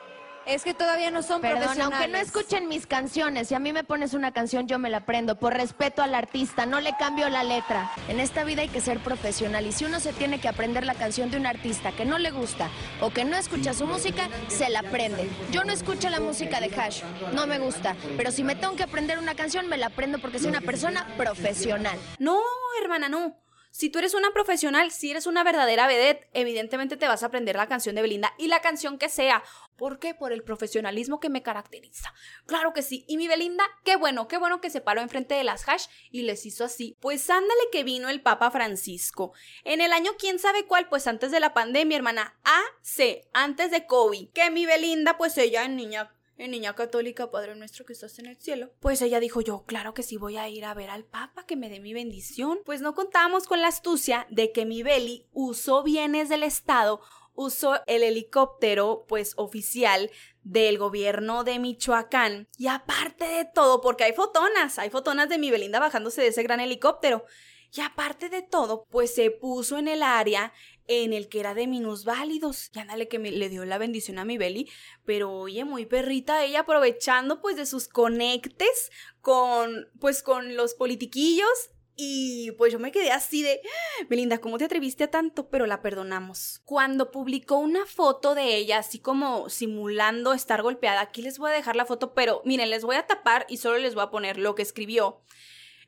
es 0.45 0.63
que 0.63 0.73
todavía 0.73 1.11
no 1.11 1.23
son 1.23 1.41
Perdón, 1.41 1.81
aunque 1.81 2.07
no 2.07 2.17
escuchen 2.17 2.67
mis 2.67 2.87
canciones, 2.87 3.47
si 3.47 3.55
a 3.55 3.59
mí 3.59 3.73
me 3.73 3.83
pones 3.83 4.13
una 4.13 4.31
canción 4.31 4.67
yo 4.67 4.79
me 4.79 4.89
la 4.89 4.97
aprendo, 4.97 5.39
por 5.39 5.53
respeto 5.53 6.01
al 6.01 6.15
artista, 6.15 6.65
no 6.65 6.79
le 6.79 6.95
cambio 6.97 7.29
la 7.29 7.43
letra. 7.43 7.91
En 8.07 8.19
esta 8.19 8.43
vida 8.43 8.61
hay 8.61 8.69
que 8.69 8.81
ser 8.81 8.99
profesional 8.99 9.65
y 9.65 9.71
si 9.71 9.85
uno 9.85 9.99
se 9.99 10.13
tiene 10.13 10.39
que 10.39 10.47
aprender 10.47 10.85
la 10.85 10.95
canción 10.95 11.31
de 11.31 11.37
un 11.37 11.45
artista 11.45 11.91
que 11.91 12.05
no 12.05 12.17
le 12.17 12.31
gusta 12.31 12.69
o 13.01 13.11
que 13.11 13.25
no 13.25 13.35
escucha 13.35 13.73
su 13.73 13.85
música, 13.85 14.29
se 14.47 14.69
la 14.69 14.79
aprende. 14.79 15.29
Yo 15.51 15.63
no 15.63 15.73
escucho 15.73 16.09
la 16.09 16.19
música 16.19 16.59
de 16.59 16.73
Hash, 16.75 17.03
no 17.33 17.47
me 17.47 17.59
gusta, 17.59 17.95
pero 18.17 18.31
si 18.31 18.43
me 18.43 18.55
tengo 18.55 18.75
que 18.75 18.83
aprender 18.83 19.17
una 19.17 19.35
canción, 19.35 19.67
me 19.67 19.77
la 19.77 19.87
aprendo 19.87 20.19
porque 20.19 20.39
soy 20.39 20.49
una 20.49 20.61
persona 20.61 21.07
profesional. 21.17 21.97
No, 22.19 22.39
hermana, 22.81 23.09
no. 23.09 23.45
Si 23.75 23.89
tú 23.89 23.99
eres 23.99 24.13
una 24.13 24.31
profesional, 24.31 24.89
si 24.91 25.11
eres 25.11 25.27
una 25.27 25.43
verdadera 25.43 25.85
vedette, 25.85 26.29
evidentemente 26.31 26.95
te 26.95 27.09
vas 27.09 27.23
a 27.23 27.25
aprender 27.25 27.57
la 27.57 27.67
canción 27.67 27.93
de 27.93 28.01
Belinda 28.01 28.31
y 28.37 28.47
la 28.47 28.61
canción 28.61 28.97
que 28.97 29.09
sea. 29.09 29.43
¿Por 29.75 29.99
qué? 29.99 30.13
Por 30.13 30.31
el 30.31 30.43
profesionalismo 30.43 31.19
que 31.19 31.29
me 31.29 31.43
caracteriza. 31.43 32.13
Claro 32.45 32.73
que 32.73 32.81
sí. 32.81 33.05
Y 33.07 33.17
mi 33.17 33.27
Belinda, 33.27 33.63
qué 33.83 33.95
bueno, 33.95 34.27
qué 34.27 34.37
bueno 34.37 34.61
que 34.61 34.69
se 34.69 34.81
paró 34.81 35.01
enfrente 35.01 35.35
de 35.35 35.43
las 35.43 35.67
hash 35.67 35.87
y 36.11 36.23
les 36.23 36.45
hizo 36.45 36.63
así. 36.63 36.95
Pues 36.99 37.29
ándale 37.29 37.61
que 37.71 37.83
vino 37.83 38.09
el 38.09 38.21
Papa 38.21 38.51
Francisco. 38.51 39.33
En 39.63 39.81
el 39.81 39.93
año 39.93 40.11
quién 40.17 40.39
sabe 40.39 40.65
cuál, 40.65 40.87
pues 40.87 41.07
antes 41.07 41.31
de 41.31 41.39
la 41.39 41.53
pandemia, 41.53 41.97
hermana. 41.97 42.39
A, 42.43 42.61
C, 42.81 43.27
antes 43.33 43.71
de 43.71 43.85
COVID. 43.85 44.29
Que 44.29 44.49
mi 44.49 44.65
Belinda, 44.65 45.17
pues 45.17 45.37
ella 45.37 45.67
niña 45.67 46.11
en 46.37 46.51
Niña 46.51 46.75
Católica, 46.75 47.31
Padre 47.31 47.55
nuestro 47.55 47.85
que 47.85 47.93
estás 47.93 48.19
en 48.19 48.25
el 48.25 48.37
cielo. 48.37 48.71
Pues 48.79 49.01
ella 49.01 49.19
dijo 49.19 49.41
yo, 49.41 49.63
claro 49.65 49.93
que 49.93 50.03
sí 50.03 50.17
voy 50.17 50.37
a 50.37 50.49
ir 50.49 50.65
a 50.65 50.73
ver 50.73 50.89
al 50.89 51.05
Papa, 51.05 51.45
que 51.45 51.55
me 51.55 51.69
dé 51.69 51.79
mi 51.79 51.93
bendición. 51.93 52.59
Pues 52.65 52.81
no 52.81 52.93
contábamos 52.93 53.47
con 53.47 53.61
la 53.61 53.69
astucia 53.69 54.27
de 54.29 54.51
que 54.51 54.65
mi 54.65 54.83
Beli 54.83 55.25
usó 55.33 55.83
bienes 55.83 56.29
del 56.29 56.43
Estado, 56.43 57.01
usó 57.35 57.79
el 57.87 58.03
helicóptero, 58.03 59.05
pues 59.07 59.33
oficial 59.37 60.11
del 60.43 60.77
gobierno 60.77 61.43
de 61.43 61.59
Michoacán. 61.59 62.47
Y 62.57 62.67
aparte 62.67 63.25
de 63.25 63.45
todo, 63.45 63.81
porque 63.81 64.05
hay 64.05 64.13
fotonas, 64.13 64.79
hay 64.79 64.89
fotonas 64.89 65.29
de 65.29 65.37
mi 65.37 65.51
Belinda 65.51 65.79
bajándose 65.79 66.21
de 66.21 66.27
ese 66.27 66.43
gran 66.43 66.59
helicóptero. 66.59 67.25
Y 67.71 67.81
aparte 67.81 68.29
de 68.29 68.41
todo, 68.41 68.85
pues 68.89 69.13
se 69.13 69.31
puso 69.31 69.77
en 69.77 69.89
el 69.89 70.01
área 70.01 70.53
en 70.87 71.13
el 71.13 71.27
que 71.27 71.41
era 71.41 71.53
de 71.53 71.67
minusválidos. 71.67 72.69
Y 72.73 72.79
ándale 72.79 73.07
que 73.07 73.19
me, 73.19 73.31
le 73.31 73.49
dio 73.49 73.65
la 73.65 73.77
bendición 73.77 74.17
a 74.17 74.25
mi 74.25 74.37
Beli, 74.37 74.69
pero 75.03 75.31
oye, 75.33 75.65
muy 75.65 75.85
perrita 75.85 76.43
ella 76.43 76.61
aprovechando 76.61 77.41
pues 77.41 77.57
de 77.57 77.65
sus 77.65 77.87
conectes 77.87 78.91
con 79.19 79.89
pues 79.99 80.23
con 80.23 80.55
los 80.55 80.73
politiquillos 80.75 81.71
y 81.95 82.51
pues 82.57 82.73
yo 82.73 82.79
me 82.79 82.91
quedé 82.91 83.11
así 83.11 83.41
de, 83.41 83.61
Belinda, 84.09 84.39
¿cómo 84.39 84.57
te 84.57 84.65
atreviste 84.65 85.05
a 85.05 85.11
tanto? 85.11 85.49
Pero 85.49 85.65
la 85.65 85.81
perdonamos. 85.81 86.61
Cuando 86.65 87.11
publicó 87.11 87.57
una 87.57 87.85
foto 87.85 88.35
de 88.35 88.55
ella, 88.55 88.79
así 88.79 88.99
como 88.99 89.49
simulando 89.49 90.33
estar 90.33 90.61
golpeada, 90.61 91.01
aquí 91.01 91.21
les 91.21 91.37
voy 91.37 91.51
a 91.51 91.55
dejar 91.55 91.75
la 91.75 91.85
foto, 91.85 92.13
pero 92.13 92.41
miren, 92.45 92.69
les 92.69 92.83
voy 92.83 92.95
a 92.97 93.07
tapar 93.07 93.45
y 93.49 93.57
solo 93.57 93.77
les 93.77 93.95
voy 93.95 94.03
a 94.03 94.11
poner 94.11 94.37
lo 94.37 94.55
que 94.55 94.61
escribió 94.61 95.21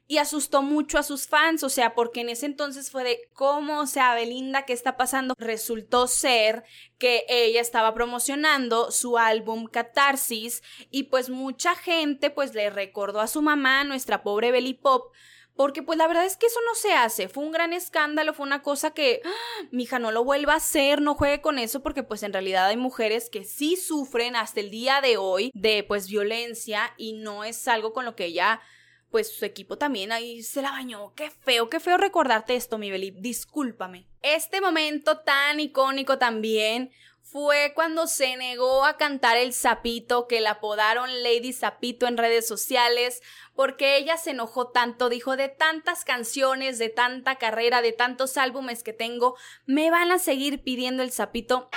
y 0.07 0.19
asustó 0.19 0.61
mucho 0.61 0.97
a 0.97 1.03
sus 1.03 1.27
fans, 1.27 1.63
o 1.63 1.69
sea, 1.69 1.93
porque 1.93 2.21
en 2.21 2.29
ese 2.29 2.45
entonces 2.45 2.89
fue 2.89 3.03
de 3.03 3.29
cómo, 3.33 3.81
o 3.81 3.87
sea, 3.87 4.15
Belinda, 4.15 4.63
¿qué 4.63 4.71
está 4.71 4.95
pasando? 4.95 5.33
Resultó 5.37 6.07
ser 6.07 6.63
que 6.97 7.25
ella 7.27 7.59
estaba 7.59 7.93
promocionando 7.93 8.89
su 8.91 9.17
álbum 9.17 9.67
Catarsis 9.67 10.63
y 10.89 11.03
pues 11.03 11.29
mucha 11.29 11.75
gente 11.75 12.29
pues 12.29 12.53
le 12.53 12.69
recordó 12.69 13.19
a 13.19 13.27
su 13.27 13.41
mamá, 13.41 13.83
nuestra 13.83 14.23
pobre 14.23 14.51
Belly 14.51 14.75
Pop, 14.75 15.13
porque 15.57 15.83
pues 15.83 15.97
la 15.97 16.07
verdad 16.07 16.25
es 16.25 16.37
que 16.37 16.45
eso 16.45 16.59
no 16.65 16.75
se 16.75 16.93
hace, 16.93 17.27
fue 17.27 17.43
un 17.43 17.51
gran 17.51 17.73
escándalo, 17.73 18.33
fue 18.33 18.45
una 18.45 18.61
cosa 18.61 18.91
que, 18.91 19.21
¡ah! 19.25 19.67
mi 19.71 19.83
hija 19.83 19.99
no 19.99 20.11
lo 20.11 20.23
vuelva 20.23 20.53
a 20.53 20.57
hacer, 20.57 21.01
no 21.01 21.15
juegue 21.15 21.41
con 21.41 21.59
eso, 21.59 21.81
porque 21.81 22.03
pues 22.03 22.23
en 22.23 22.31
realidad 22.31 22.67
hay 22.67 22.77
mujeres 22.77 23.29
que 23.29 23.43
sí 23.43 23.75
sufren 23.75 24.35
hasta 24.35 24.59
el 24.59 24.69
día 24.69 25.01
de 25.01 25.17
hoy 25.17 25.51
de 25.53 25.83
pues 25.83 26.07
violencia 26.07 26.93
y 26.95 27.13
no 27.13 27.43
es 27.43 27.67
algo 27.67 27.91
con 27.91 28.05
lo 28.05 28.15
que 28.15 28.25
ella 28.25 28.61
pues 29.09 29.33
su 29.33 29.45
equipo 29.45 29.77
también 29.77 30.11
ahí 30.11 30.43
se 30.43 30.61
la 30.61 30.71
bañó. 30.71 31.13
Qué 31.15 31.31
feo, 31.31 31.69
qué 31.69 31.79
feo 31.79 31.97
recordarte 31.97 32.55
esto, 32.55 32.77
mi 32.77 32.91
Beli. 32.91 33.11
Discúlpame. 33.11 34.05
Este 34.21 34.59
momento 34.59 35.19
tan 35.19 35.59
icónico 35.59 36.17
también 36.17 36.91
fue 37.29 37.73
cuando 37.75 38.07
se 38.07 38.37
negó 38.37 38.85
a 38.85 38.95
cantar 38.95 39.35
el 39.35 39.53
sapito, 39.53 40.27
que 40.27 40.39
la 40.39 40.51
apodaron 40.51 41.23
Lady 41.23 41.51
Sapito 41.51 42.07
en 42.07 42.17
redes 42.17 42.47
sociales, 42.47 43.21
porque 43.53 43.97
ella 43.97 44.15
se 44.17 44.31
enojó 44.31 44.69
tanto, 44.69 45.09
dijo 45.09 45.35
de 45.35 45.49
tantas 45.49 46.05
canciones, 46.05 46.79
de 46.79 46.89
tanta 46.89 47.35
carrera, 47.35 47.81
de 47.81 47.91
tantos 47.91 48.37
álbumes 48.37 48.81
que 48.81 48.93
tengo, 48.93 49.35
me 49.65 49.91
van 49.91 50.11
a 50.11 50.19
seguir 50.19 50.63
pidiendo 50.63 51.03
el 51.03 51.11
sapito. 51.11 51.69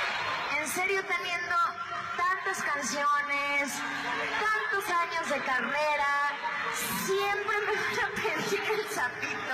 En 0.60 0.68
serio, 0.68 1.02
teniendo 1.02 1.56
tantas 2.16 2.62
canciones, 2.62 3.72
tantos 4.38 4.90
años 4.90 5.30
de 5.30 5.44
carrera, 5.44 6.30
siempre 7.06 7.56
me 7.66 7.72
el 8.74 8.88
sapito. 8.88 9.49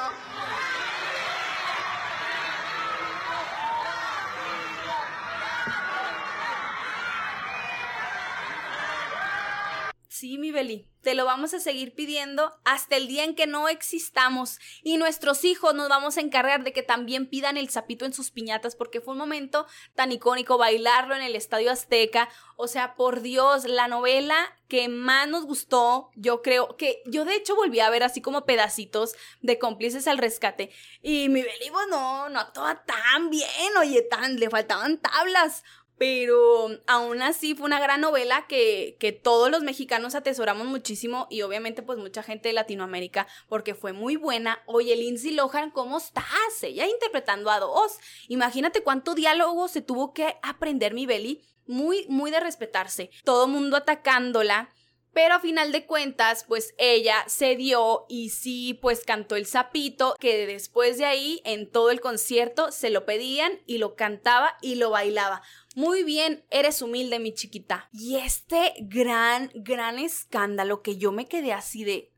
Sí, 10.18 10.38
mi 10.38 10.50
Beli, 10.50 10.88
te 11.02 11.14
lo 11.14 11.26
vamos 11.26 11.52
a 11.52 11.60
seguir 11.60 11.94
pidiendo 11.94 12.58
hasta 12.64 12.96
el 12.96 13.06
día 13.06 13.22
en 13.22 13.34
que 13.34 13.46
no 13.46 13.68
existamos. 13.68 14.58
Y 14.82 14.96
nuestros 14.96 15.44
hijos 15.44 15.74
nos 15.74 15.90
vamos 15.90 16.16
a 16.16 16.22
encargar 16.22 16.64
de 16.64 16.72
que 16.72 16.82
también 16.82 17.26
pidan 17.26 17.58
el 17.58 17.68
sapito 17.68 18.06
en 18.06 18.14
sus 18.14 18.30
piñatas 18.30 18.76
porque 18.76 19.02
fue 19.02 19.12
un 19.12 19.18
momento 19.18 19.66
tan 19.94 20.12
icónico 20.12 20.56
bailarlo 20.56 21.14
en 21.14 21.20
el 21.20 21.36
Estadio 21.36 21.70
Azteca. 21.70 22.30
O 22.56 22.66
sea, 22.66 22.94
por 22.94 23.20
Dios, 23.20 23.66
la 23.66 23.88
novela 23.88 24.36
que 24.68 24.88
más 24.88 25.28
nos 25.28 25.44
gustó, 25.44 26.08
yo 26.14 26.40
creo 26.40 26.78
que 26.78 27.02
yo 27.04 27.26
de 27.26 27.36
hecho 27.36 27.54
volví 27.54 27.80
a 27.80 27.90
ver 27.90 28.02
así 28.02 28.22
como 28.22 28.46
pedacitos 28.46 29.14
de 29.42 29.58
cómplices 29.58 30.08
al 30.08 30.16
rescate. 30.16 30.70
Y 31.02 31.28
mi 31.28 31.42
Beli, 31.42 31.70
no, 31.90 32.30
no 32.30 32.40
actuaba 32.40 32.82
tan 32.86 33.28
bien, 33.28 33.76
oye, 33.78 34.00
tan, 34.00 34.40
le 34.40 34.48
faltaban 34.48 34.96
tablas 34.96 35.62
pero 35.98 36.68
aún 36.86 37.22
así 37.22 37.54
fue 37.54 37.66
una 37.66 37.80
gran 37.80 38.00
novela 38.00 38.46
que, 38.46 38.96
que, 39.00 39.12
todos 39.12 39.50
los 39.50 39.62
mexicanos 39.62 40.14
atesoramos 40.14 40.66
muchísimo 40.66 41.26
y 41.30 41.42
obviamente 41.42 41.82
pues 41.82 41.98
mucha 41.98 42.22
gente 42.22 42.48
de 42.48 42.52
Latinoamérica 42.52 43.26
porque 43.48 43.74
fue 43.74 43.92
muy 43.92 44.16
buena. 44.16 44.62
Oye, 44.66 44.94
Lindsay 44.96 45.32
Lohan, 45.32 45.70
¿cómo 45.70 45.98
estás? 45.98 46.26
Ella 46.62 46.86
interpretando 46.86 47.50
a 47.50 47.60
dos. 47.60 47.98
Imagínate 48.28 48.82
cuánto 48.82 49.14
diálogo 49.14 49.68
se 49.68 49.80
tuvo 49.80 50.12
que 50.12 50.36
aprender 50.42 50.92
mi 50.92 51.06
Belly. 51.06 51.42
Muy, 51.66 52.06
muy 52.08 52.30
de 52.30 52.40
respetarse. 52.40 53.10
Todo 53.24 53.48
mundo 53.48 53.76
atacándola. 53.76 54.70
Pero 55.16 55.32
a 55.32 55.40
final 55.40 55.72
de 55.72 55.86
cuentas, 55.86 56.44
pues 56.46 56.74
ella 56.76 57.24
se 57.26 57.56
dio 57.56 58.04
y 58.06 58.28
sí, 58.28 58.74
pues 58.74 59.02
cantó 59.02 59.34
el 59.36 59.46
sapito, 59.46 60.14
que 60.20 60.46
después 60.46 60.98
de 60.98 61.06
ahí, 61.06 61.40
en 61.46 61.70
todo 61.70 61.90
el 61.90 62.02
concierto, 62.02 62.70
se 62.70 62.90
lo 62.90 63.06
pedían 63.06 63.58
y 63.64 63.78
lo 63.78 63.96
cantaba 63.96 64.58
y 64.60 64.74
lo 64.74 64.90
bailaba. 64.90 65.40
Muy 65.76 66.04
bien, 66.04 66.42
eres 66.48 66.80
humilde, 66.80 67.18
mi 67.18 67.34
chiquita. 67.34 67.90
Y 67.92 68.16
este 68.16 68.72
gran, 68.78 69.50
gran 69.56 69.98
escándalo 69.98 70.80
que 70.80 70.96
yo 70.96 71.12
me 71.12 71.26
quedé 71.26 71.52
así 71.52 71.84
de... 71.84 72.14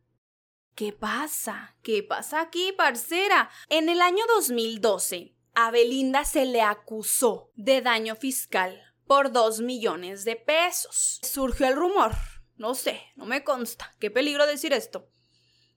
¿Qué 0.77 0.93
pasa? 0.93 1.77
¿Qué 1.83 2.05
pasa 2.05 2.41
aquí, 2.41 2.71
parcera? 2.71 3.51
En 3.69 3.89
el 3.89 4.01
año 4.01 4.23
2012, 4.37 5.35
a 5.55 5.73
Belinda 5.73 6.25
se 6.25 6.47
le 6.47 6.63
acusó 6.63 7.51
de 7.57 7.83
daño 7.83 8.15
fiscal 8.15 8.81
por 9.09 9.33
dos 9.33 9.61
millones 9.61 10.25
de 10.25 10.37
pesos. 10.37 11.19
Surgió 11.25 11.67
el 11.67 11.75
rumor, 11.75 12.13
no 12.59 12.77
sé, 12.77 13.03
no 13.17 13.27
me 13.27 13.43
consta, 13.43 13.97
qué 13.99 14.09
peligro 14.09 14.47
decir 14.47 14.73
esto, 14.73 15.11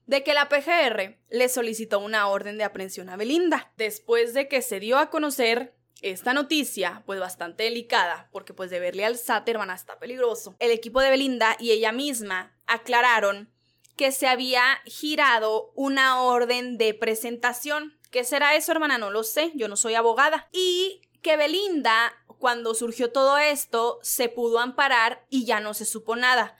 de 0.06 0.22
que 0.22 0.34
la 0.34 0.48
PGR 0.48 1.18
le 1.30 1.48
solicitó 1.48 1.98
una 1.98 2.28
orden 2.28 2.58
de 2.58 2.64
aprehensión 2.64 3.08
a 3.08 3.16
Belinda, 3.16 3.72
después 3.76 4.34
de 4.34 4.46
que 4.46 4.62
se 4.62 4.78
dio 4.78 4.98
a 4.98 5.10
conocer 5.10 5.81
esta 6.00 6.32
noticia, 6.32 7.02
pues 7.06 7.20
bastante 7.20 7.64
delicada, 7.64 8.28
porque 8.32 8.54
pues 8.54 8.70
deberle 8.70 9.04
al 9.04 9.18
SAT, 9.18 9.48
hermana, 9.48 9.74
está 9.74 9.98
peligroso. 9.98 10.56
El 10.58 10.70
equipo 10.70 11.00
de 11.00 11.10
Belinda 11.10 11.56
y 11.58 11.70
ella 11.70 11.92
misma 11.92 12.56
aclararon 12.66 13.50
que 13.96 14.10
se 14.10 14.26
había 14.26 14.80
girado 14.84 15.72
una 15.74 16.22
orden 16.22 16.78
de 16.78 16.94
presentación. 16.94 17.98
¿Qué 18.10 18.24
será 18.24 18.56
eso, 18.56 18.72
hermana? 18.72 18.98
No 18.98 19.10
lo 19.10 19.22
sé, 19.22 19.52
yo 19.54 19.68
no 19.68 19.76
soy 19.76 19.94
abogada. 19.94 20.48
Y 20.52 21.02
que 21.22 21.36
Belinda, 21.36 22.12
cuando 22.38 22.74
surgió 22.74 23.12
todo 23.12 23.38
esto, 23.38 24.00
se 24.02 24.28
pudo 24.28 24.58
amparar 24.58 25.24
y 25.30 25.44
ya 25.44 25.60
no 25.60 25.74
se 25.74 25.84
supo 25.84 26.16
nada 26.16 26.56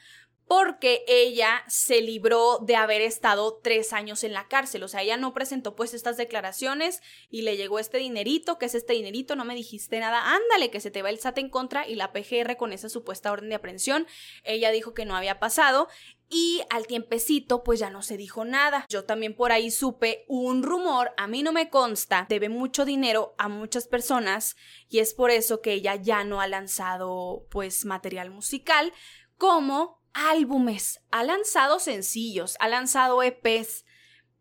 porque 0.52 1.02
ella 1.08 1.64
se 1.66 2.02
libró 2.02 2.58
de 2.58 2.76
haber 2.76 3.00
estado 3.00 3.58
tres 3.62 3.94
años 3.94 4.22
en 4.22 4.34
la 4.34 4.48
cárcel. 4.48 4.82
O 4.82 4.88
sea, 4.88 5.00
ella 5.00 5.16
no 5.16 5.32
presentó 5.32 5.74
pues 5.74 5.94
estas 5.94 6.18
declaraciones 6.18 7.00
y 7.30 7.40
le 7.40 7.56
llegó 7.56 7.78
este 7.78 7.96
dinerito, 7.96 8.58
que 8.58 8.66
es 8.66 8.74
este 8.74 8.92
dinerito, 8.92 9.34
no 9.34 9.46
me 9.46 9.54
dijiste 9.54 9.98
nada, 9.98 10.34
ándale, 10.34 10.70
que 10.70 10.80
se 10.80 10.90
te 10.90 11.00
va 11.00 11.08
el 11.08 11.18
SAT 11.18 11.38
en 11.38 11.48
contra 11.48 11.88
y 11.88 11.94
la 11.94 12.12
PGR 12.12 12.58
con 12.58 12.74
esa 12.74 12.90
supuesta 12.90 13.32
orden 13.32 13.48
de 13.48 13.54
aprehensión. 13.54 14.06
Ella 14.44 14.70
dijo 14.72 14.92
que 14.92 15.06
no 15.06 15.16
había 15.16 15.40
pasado 15.40 15.88
y 16.28 16.60
al 16.68 16.86
tiempecito 16.86 17.62
pues 17.62 17.80
ya 17.80 17.88
no 17.88 18.02
se 18.02 18.18
dijo 18.18 18.44
nada. 18.44 18.84
Yo 18.90 19.06
también 19.06 19.34
por 19.34 19.52
ahí 19.52 19.70
supe 19.70 20.26
un 20.28 20.62
rumor, 20.62 21.12
a 21.16 21.28
mí 21.28 21.42
no 21.42 21.52
me 21.52 21.70
consta, 21.70 22.26
debe 22.28 22.50
mucho 22.50 22.84
dinero 22.84 23.34
a 23.38 23.48
muchas 23.48 23.88
personas 23.88 24.56
y 24.90 24.98
es 24.98 25.14
por 25.14 25.30
eso 25.30 25.62
que 25.62 25.72
ella 25.72 25.94
ya 25.94 26.24
no 26.24 26.42
ha 26.42 26.46
lanzado 26.46 27.46
pues 27.48 27.86
material 27.86 28.30
musical 28.30 28.92
como 29.38 30.01
álbumes, 30.14 31.00
ha 31.10 31.24
lanzado 31.24 31.78
sencillos, 31.78 32.56
ha 32.60 32.68
lanzado 32.68 33.22
EPs, 33.22 33.84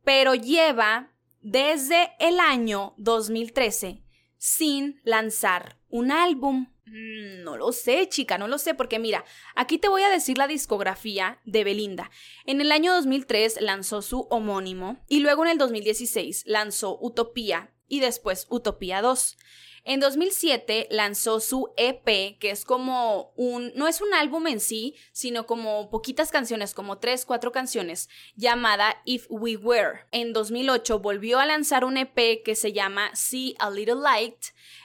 pero 0.04 0.36
lleva 0.36 1.12
desde 1.42 2.12
el 2.20 2.40
año 2.40 2.94
2013 2.98 4.04
sin 4.38 5.00
lanzar 5.04 5.78
un 5.88 6.12
álbum. 6.12 6.68
Mm, 6.86 7.44
no 7.44 7.58
lo 7.58 7.72
sé, 7.72 8.10
chica, 8.10 8.38
no 8.38 8.48
lo 8.48 8.58
sé, 8.58 8.74
porque 8.74 8.98
mira, 8.98 9.24
aquí 9.56 9.78
te 9.78 9.88
voy 9.88 10.02
a 10.02 10.10
decir 10.10 10.38
la 10.38 10.48
discografía 10.48 11.40
de 11.46 11.64
Belinda. 11.64 12.10
En 12.46 12.60
el 12.60 12.72
año 12.72 12.94
2003 12.94 13.62
lanzó 13.62 14.02
su 14.02 14.22
homónimo 14.32 15.04
y 15.08 15.20
luego 15.20 15.46
en 15.46 15.52
el 15.52 15.58
2016 15.58 16.44
lanzó 16.48 16.98
Utopía 17.00 17.72
y 17.88 18.00
después 18.00 18.48
Utopía 18.50 19.02
2. 19.02 19.38
En 19.84 20.00
2007 20.00 20.88
lanzó 20.92 21.40
su 21.40 21.74
EP, 21.76 22.38
que 22.40 22.52
es 22.52 22.66
como 22.66 23.34
un, 23.36 23.72
no 23.76 23.88
es 23.88 24.00
un 24.00 24.14
álbum 24.14 24.46
en 24.46 24.60
sí, 24.60 24.96
sino 25.12 25.48
como 25.48 25.90
poquitas 25.90 26.32
canciones, 26.32 26.76
como 26.76 27.00
tres, 27.00 27.26
cuatro 27.26 27.52
canciones, 27.52 28.08
llamada 28.36 29.02
If 29.06 29.26
We 29.30 29.58
Were. 29.58 30.06
En 30.12 30.34
2008 30.34 31.00
volvió 31.00 31.40
a 31.40 31.48
lanzar 31.48 31.84
un 31.84 31.98
EP 31.98 32.44
que 32.44 32.56
se 32.56 32.74
llama 32.74 33.10
See 33.16 33.56
a 33.58 33.72
Little 33.72 33.96
Light 33.96 34.38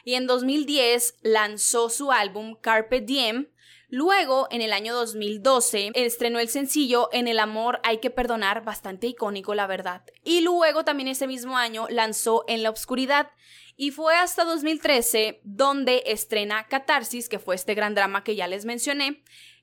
y 0.03 0.15
en 0.15 0.27
2010 0.27 1.17
lanzó 1.21 1.91
su 1.91 2.11
álbum 2.11 2.57
Carpe 2.61 3.03
Diem, 3.03 3.49
Luego, 3.89 4.49
en 4.51 4.63
el 4.63 4.73
año 4.73 4.93
2012, 4.95 5.93
estrenó 5.95 6.41
el 6.41 6.49
sencillo 6.49 7.09
En 7.13 7.29
el 7.29 7.39
amor 7.39 7.79
hay 7.85 7.99
que 7.99 8.11
perdonar, 8.11 8.65
bastante 8.65 9.07
icónico 9.07 9.55
la 9.55 9.69
verdad. 9.69 10.03
Y 10.25 10.41
luego 10.41 10.85
también 10.85 11.07
ese 11.09 11.29
mismo 11.29 11.57
año 11.57 11.87
lanzó 11.89 12.45
En 12.49 12.65
la 12.65 12.71
oscuridad 12.71 13.31
y 13.77 13.91
fue 13.91 14.15
hasta 14.17 14.45
2013 14.45 15.41
donde 15.45 16.03
estrena 16.07 16.67
Catarsis, 16.67 17.29
que 17.29 17.39
fue 17.39 17.55
este 17.55 17.75
gran 17.75 17.95
drama 17.95 18.25
que 18.25 18.35
ya 18.35 18.49
les 18.49 18.65
mencioné. 18.65 19.23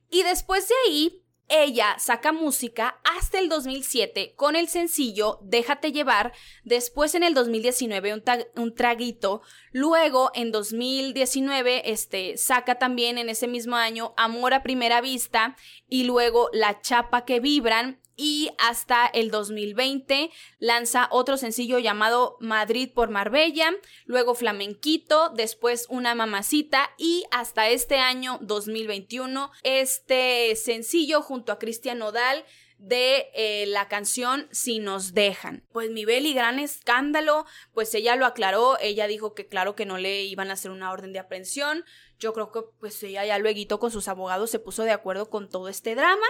Y 0.09 0.24
después 0.24 0.68
de 0.68 0.76
ahí, 0.86 1.24
ella 1.49 1.95
saca 1.99 2.32
música 2.32 2.99
hasta 3.03 3.38
el 3.38 3.49
2007 3.49 4.34
con 4.36 4.55
el 4.55 4.70
sencillo 4.70 5.39
Déjate 5.41 5.91
llevar, 5.91 6.34
después 6.64 7.16
en 7.16 7.24
el 7.24 7.34
2019 7.34 8.14
un, 8.14 8.24
un, 8.55 8.76
traguito, 8.76 9.41
luego 9.72 10.32
en 10.36 10.51
2019 10.51 11.91
este, 11.91 12.38
saca 12.38 12.76
también 12.76 13.18
en 13.18 13.30
ese 13.30 13.47
mismo 13.47 13.76
año 13.76 14.14
Amor 14.16 14.53
a 14.53 14.64
primera 14.64 15.01
vista 15.01 15.57
y 15.88 16.05
luego 16.05 16.49
La 16.53 16.80
chapa 16.82 17.26
que 17.26 17.39
vibran 17.39 17.99
y 18.16 18.51
hasta 18.59 19.05
el 19.05 19.32
2020 19.32 20.30
lanza 20.59 21.07
otro 21.11 21.38
sencillo 21.38 21.80
llamado 21.80 22.38
Madrid 22.39 22.89
por 22.93 23.09
Marbella, 23.09 23.72
luego 24.05 24.36
Flamenquito, 24.36 25.30
después 25.30 25.88
Una 25.89 26.16
Mamacita 26.16 26.91
y 26.97 27.26
hasta 27.32 27.70
este 27.70 27.97
año 27.97 28.39
2021 28.41 29.51
este 29.64 30.55
sencillo 30.55 31.22
junto 31.22 31.51
a 31.51 31.59
Cristian 31.59 31.99
Nodal 31.99 32.45
de 32.84 33.30
eh, 33.34 33.66
la 33.68 33.88
canción 33.88 34.47
Si 34.51 34.80
nos 34.80 35.14
dejan. 35.14 35.64
Pues 35.72 35.89
mi 35.89 36.03
Beli, 36.03 36.34
gran 36.34 36.59
escándalo, 36.59 37.45
pues 37.74 37.95
ella 37.95 38.18
lo 38.18 38.26
aclaró, 38.26 38.78
ella 38.82 39.07
dijo 39.07 39.34
que 39.34 39.47
claro 39.47 39.74
que 39.74 39.86
no 39.86 39.97
le 39.97 40.24
iban 40.24 40.49
a 40.49 40.53
hacer 40.53 40.70
una 40.70 40.91
orden 40.91 41.14
de 41.14 41.20
aprehensión, 41.20 41.86
yo 42.24 42.34
creo 42.34 42.51
que 42.51 42.61
pues 42.80 43.03
ella 43.03 43.26
ya 43.26 43.38
luego 43.38 43.78
con 43.78 43.91
sus 43.91 44.07
abogados 44.07 44.49
se 44.49 44.57
puso 44.57 44.84
de 44.84 44.91
acuerdo 44.91 45.30
con 45.30 45.49
todo 45.49 45.67
este 45.67 45.93
drama 45.93 46.26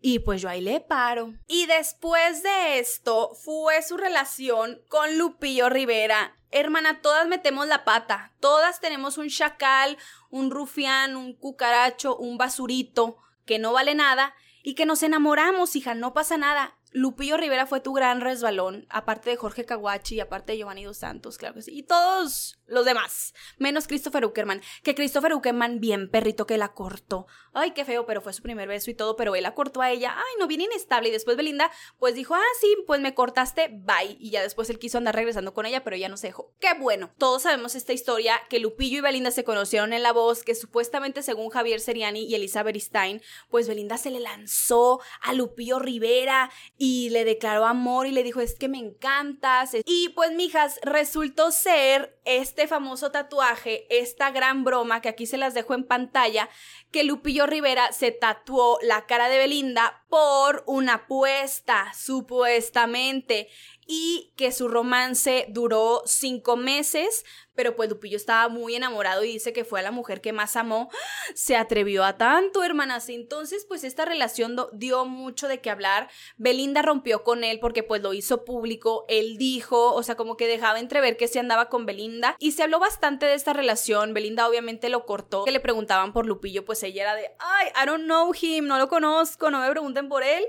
y 0.00 0.18
pues 0.18 0.42
yo 0.42 0.48
ahí 0.48 0.60
le 0.60 0.80
paro. 0.80 1.32
Y 1.46 1.66
después 1.66 2.42
de 2.42 2.78
esto 2.78 3.34
fue 3.34 3.80
su 3.82 3.96
relación 3.96 4.82
con 4.88 5.16
Lupillo 5.16 5.70
Rivera. 5.70 6.36
Hermana, 6.50 7.00
todas 7.00 7.26
metemos 7.28 7.66
la 7.66 7.84
pata, 7.84 8.34
todas 8.40 8.80
tenemos 8.80 9.18
un 9.18 9.28
chacal, 9.28 9.96
un 10.30 10.50
rufián, 10.50 11.16
un 11.16 11.34
cucaracho, 11.34 12.16
un 12.16 12.36
basurito 12.36 13.18
que 13.44 13.58
no 13.58 13.72
vale 13.72 13.94
nada 13.94 14.34
y 14.62 14.74
que 14.74 14.86
nos 14.86 15.02
enamoramos, 15.02 15.76
hija, 15.76 15.94
no 15.94 16.12
pasa 16.12 16.36
nada. 16.36 16.76
Lupillo 16.96 17.36
Rivera 17.36 17.66
fue 17.66 17.80
tu 17.80 17.92
gran 17.92 18.22
resbalón, 18.22 18.86
aparte 18.88 19.28
de 19.28 19.36
Jorge 19.36 19.66
Caguachi 19.66 20.14
y 20.14 20.20
aparte 20.20 20.52
de 20.52 20.58
Giovanni 20.58 20.84
Dos 20.84 20.96
Santos, 20.96 21.36
claro 21.36 21.54
que 21.54 21.62
sí. 21.62 21.72
Y 21.76 21.82
todos 21.82 22.58
los 22.66 22.84
demás, 22.84 23.34
menos 23.58 23.86
Christopher 23.86 24.24
Uckerman, 24.24 24.62
que 24.82 24.94
Christopher 24.94 25.34
Uckerman 25.34 25.80
bien 25.80 26.10
perrito 26.10 26.46
que 26.46 26.58
la 26.58 26.72
cortó. 26.72 27.26
Ay, 27.52 27.70
qué 27.70 27.84
feo, 27.84 28.06
pero 28.06 28.20
fue 28.20 28.32
su 28.32 28.42
primer 28.42 28.68
beso 28.68 28.90
y 28.90 28.94
todo, 28.94 29.16
pero 29.16 29.34
él 29.34 29.42
la 29.42 29.54
cortó 29.54 29.82
a 29.82 29.90
ella. 29.90 30.14
Ay, 30.16 30.34
no, 30.38 30.46
bien 30.46 30.60
inestable. 30.60 31.08
Y 31.08 31.12
después 31.12 31.36
Belinda, 31.36 31.70
pues 31.98 32.14
dijo, 32.14 32.34
ah, 32.34 32.42
sí, 32.60 32.76
pues 32.86 33.00
me 33.00 33.14
cortaste, 33.14 33.68
bye. 33.72 34.16
Y 34.18 34.30
ya 34.30 34.42
después 34.42 34.68
él 34.70 34.78
quiso 34.78 34.98
andar 34.98 35.14
regresando 35.14 35.54
con 35.54 35.66
ella, 35.66 35.84
pero 35.84 35.96
ella 35.96 36.08
no 36.08 36.16
se 36.16 36.28
dejó. 36.28 36.54
Qué 36.60 36.74
bueno. 36.74 37.12
Todos 37.18 37.42
sabemos 37.42 37.74
esta 37.74 37.92
historia, 37.92 38.40
que 38.48 38.58
Lupillo 38.58 38.98
y 38.98 39.00
Belinda 39.00 39.30
se 39.30 39.44
conocieron 39.44 39.92
en 39.92 40.02
La 40.02 40.12
Voz, 40.12 40.42
que 40.42 40.54
supuestamente 40.54 41.22
según 41.22 41.50
Javier 41.50 41.80
Seriani 41.80 42.24
y 42.24 42.34
Elizabeth 42.34 42.76
Stein, 42.76 43.22
pues 43.48 43.68
Belinda 43.68 43.96
se 43.98 44.10
le 44.10 44.20
lanzó 44.20 45.00
a 45.22 45.32
Lupillo 45.32 45.78
Rivera 45.78 46.50
y 46.76 47.10
le 47.10 47.24
declaró 47.24 47.64
amor 47.64 48.06
y 48.06 48.12
le 48.12 48.22
dijo, 48.22 48.40
es 48.40 48.58
que 48.58 48.68
me 48.68 48.78
encantas. 48.78 49.76
Y 49.84 50.10
pues, 50.10 50.32
mijas, 50.32 50.78
resultó 50.82 51.50
ser 51.50 52.15
este 52.26 52.66
famoso 52.66 53.10
tatuaje, 53.10 53.86
esta 53.88 54.30
gran 54.30 54.64
broma 54.64 55.00
que 55.00 55.08
aquí 55.08 55.26
se 55.26 55.38
las 55.38 55.54
dejo 55.54 55.74
en 55.74 55.84
pantalla, 55.84 56.48
que 56.90 57.04
Lupillo 57.04 57.46
Rivera 57.46 57.92
se 57.92 58.10
tatuó 58.10 58.78
la 58.82 59.06
cara 59.06 59.28
de 59.28 59.38
Belinda 59.38 60.04
por 60.08 60.64
una 60.66 60.94
apuesta, 60.94 61.92
supuestamente 61.94 63.48
y 63.86 64.32
que 64.36 64.52
su 64.52 64.68
romance 64.68 65.46
duró 65.48 66.02
cinco 66.06 66.56
meses, 66.56 67.24
pero 67.56 67.74
pues 67.74 67.88
Lupillo 67.88 68.16
estaba 68.16 68.48
muy 68.48 68.74
enamorado 68.76 69.24
y 69.24 69.32
dice 69.32 69.52
que 69.52 69.64
fue 69.64 69.80
a 69.80 69.82
la 69.82 69.90
mujer 69.90 70.20
que 70.20 70.32
más 70.32 70.56
amó. 70.56 70.90
Se 71.34 71.56
atrevió 71.56 72.04
a 72.04 72.18
tanto, 72.18 72.62
hermanas. 72.62 73.08
Entonces, 73.08 73.64
pues 73.66 73.82
esta 73.82 74.04
relación 74.04 74.56
dio 74.74 75.06
mucho 75.06 75.48
de 75.48 75.60
qué 75.60 75.70
hablar. 75.70 76.10
Belinda 76.36 76.82
rompió 76.82 77.24
con 77.24 77.44
él 77.44 77.58
porque 77.58 77.82
pues 77.82 78.02
lo 78.02 78.12
hizo 78.12 78.44
público. 78.44 79.06
Él 79.08 79.38
dijo, 79.38 79.94
o 79.94 80.02
sea, 80.02 80.16
como 80.16 80.36
que 80.36 80.46
dejaba 80.46 80.78
entrever 80.78 81.16
que 81.16 81.28
se 81.28 81.40
andaba 81.40 81.68
con 81.68 81.86
Belinda. 81.86 82.36
Y 82.38 82.52
se 82.52 82.62
habló 82.62 82.78
bastante 82.78 83.24
de 83.24 83.34
esta 83.34 83.54
relación. 83.54 84.12
Belinda 84.12 84.46
obviamente 84.46 84.90
lo 84.90 85.06
cortó. 85.06 85.44
Que 85.44 85.50
le 85.50 85.60
preguntaban 85.60 86.12
por 86.12 86.26
Lupillo, 86.26 86.64
pues 86.64 86.82
ella 86.82 87.02
era 87.02 87.14
de, 87.14 87.30
ay, 87.38 87.68
I 87.82 87.86
don't 87.86 88.04
know 88.04 88.32
him, 88.38 88.66
no 88.66 88.78
lo 88.78 88.88
conozco, 88.88 89.50
no 89.50 89.60
me 89.60 89.70
pregunten 89.70 90.08
por 90.10 90.22
él. 90.22 90.44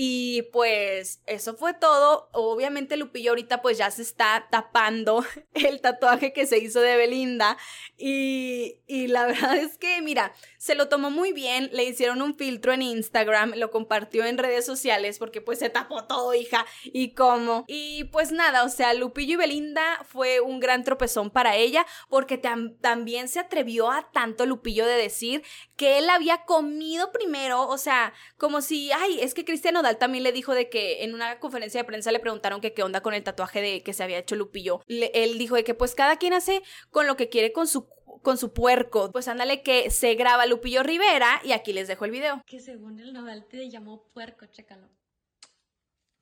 Y 0.00 0.42
pues 0.52 1.22
eso 1.26 1.56
fue 1.56 1.74
todo. 1.74 2.28
Obviamente 2.32 2.96
Lupillo 2.96 3.32
ahorita 3.32 3.62
pues 3.62 3.78
ya 3.78 3.90
se 3.90 4.02
está 4.02 4.46
tapando 4.48 5.24
el 5.54 5.80
tatuaje 5.80 6.32
que 6.32 6.46
se 6.46 6.58
hizo 6.58 6.80
de 6.80 6.96
Belinda. 6.96 7.58
Y, 7.96 8.76
y, 8.86 9.08
la 9.08 9.26
verdad 9.26 9.56
es 9.56 9.76
que, 9.76 10.00
mira, 10.00 10.32
se 10.56 10.76
lo 10.76 10.88
tomó 10.88 11.10
muy 11.10 11.32
bien. 11.32 11.68
Le 11.72 11.82
hicieron 11.82 12.22
un 12.22 12.36
filtro 12.36 12.72
en 12.72 12.82
Instagram, 12.82 13.54
lo 13.56 13.72
compartió 13.72 14.24
en 14.24 14.38
redes 14.38 14.64
sociales 14.64 15.18
porque 15.18 15.40
pues 15.40 15.58
se 15.58 15.68
tapó 15.68 16.04
todo, 16.04 16.32
hija. 16.32 16.64
Y 16.84 17.14
cómo. 17.14 17.64
Y 17.66 18.04
pues 18.04 18.30
nada, 18.30 18.62
o 18.62 18.68
sea, 18.68 18.94
Lupillo 18.94 19.32
y 19.32 19.36
Belinda 19.38 20.04
fue 20.08 20.38
un 20.38 20.60
gran 20.60 20.84
tropezón 20.84 21.30
para 21.30 21.56
ella 21.56 21.84
porque 22.08 22.38
también 22.38 23.26
se 23.26 23.40
atrevió 23.40 23.90
a 23.90 24.12
tanto 24.12 24.46
Lupillo 24.46 24.86
de 24.86 24.94
decir 24.94 25.42
que 25.74 25.98
él 25.98 26.08
había 26.08 26.44
comido 26.44 27.10
primero. 27.10 27.66
O 27.66 27.78
sea, 27.78 28.12
como 28.36 28.62
si, 28.62 28.92
ay, 28.92 29.18
es 29.20 29.34
que 29.34 29.44
Cristiano 29.44 29.82
también 29.94 30.24
le 30.24 30.32
dijo 30.32 30.54
de 30.54 30.68
que 30.68 31.04
en 31.04 31.14
una 31.14 31.38
conferencia 31.38 31.80
de 31.80 31.84
prensa 31.84 32.12
le 32.12 32.20
preguntaron 32.20 32.60
que 32.60 32.74
qué 32.74 32.82
onda 32.82 33.00
con 33.00 33.14
el 33.14 33.22
tatuaje 33.22 33.60
de 33.60 33.82
que 33.82 33.92
se 33.92 34.02
había 34.02 34.18
hecho 34.18 34.36
Lupillo. 34.36 34.82
él 34.86 35.38
dijo 35.38 35.54
de 35.54 35.64
que 35.64 35.74
pues 35.74 35.94
cada 35.94 36.16
quien 36.16 36.32
hace 36.32 36.62
con 36.90 37.06
lo 37.06 37.16
que 37.16 37.28
quiere 37.28 37.52
con 37.52 37.66
su 37.66 37.88
con 38.22 38.38
su 38.38 38.52
puerco. 38.52 39.10
Pues 39.12 39.28
ándale 39.28 39.62
que 39.62 39.90
se 39.90 40.14
graba 40.14 40.46
Lupillo 40.46 40.82
Rivera 40.82 41.40
y 41.44 41.52
aquí 41.52 41.72
les 41.72 41.88
dejo 41.88 42.04
el 42.04 42.10
video. 42.10 42.42
Que 42.46 42.60
según 42.60 42.98
el 42.98 43.12
Nodal 43.12 43.46
te 43.48 43.68
llamó 43.70 44.06
puerco, 44.08 44.46
chécalo. 44.46 44.88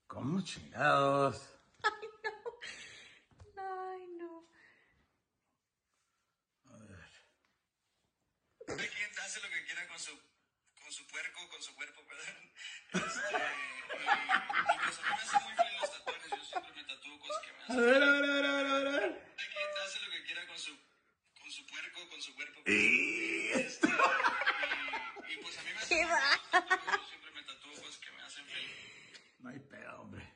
¿Cómo 0.07 0.41
chingados? 0.43 1.43
Ay, 1.83 2.09
no. 2.23 2.43
Ay, 3.57 4.07
no. 4.17 4.49
A 6.73 6.79
ver. 6.79 7.11
Cada 8.67 8.79
quien 8.79 9.11
hace 9.25 9.41
lo 9.41 9.49
que 9.49 9.65
quiera 9.65 9.89
con 9.89 9.99
su, 9.99 10.13
con 10.83 10.93
su 10.93 11.07
puerco, 11.09 11.49
con 11.51 11.63
su 11.63 11.75
cuerpo, 11.75 12.03
perdón. 12.07 12.46
a 17.69 17.77
ver, 17.77 18.03
a 18.03 18.11
ver, 18.11 18.25
a 18.25 18.33
ver, 18.33 18.47
a 18.47 18.53
ver, 18.63 18.67
a 18.67 18.79
ver. 18.91 19.23
Hace 19.85 20.01
lo 20.01 20.11
que 20.11 20.23
quiera 20.25 20.47
con 20.47 20.59
su, 20.59 20.75
con 21.39 21.51
su 21.51 21.67
puerco, 21.67 22.09
con 22.09 22.23
su 22.23 22.35
cuerpo. 22.35 22.61
Este, 22.65 23.89
y, 23.89 25.33
y 25.33 25.37
pues 25.43 25.59
a 25.59 25.63
mí 25.63 25.71
me 25.75 25.81
hacen 25.81 25.99
muy 25.99 26.07
feliz 26.07 26.09
los 26.09 26.51
tatuajes. 26.51 27.01
Yo 27.01 27.07
siempre 27.09 27.31
me 27.33 27.43
tatúo 27.43 27.73
cosas 27.73 27.99
que 27.99 28.11
me 28.13 28.23
hacen 28.23 28.47
feliz. 28.47 28.71
No 29.41 29.51
hay 29.51 29.59
pedo, 29.59 30.01
hombre. 30.01 30.33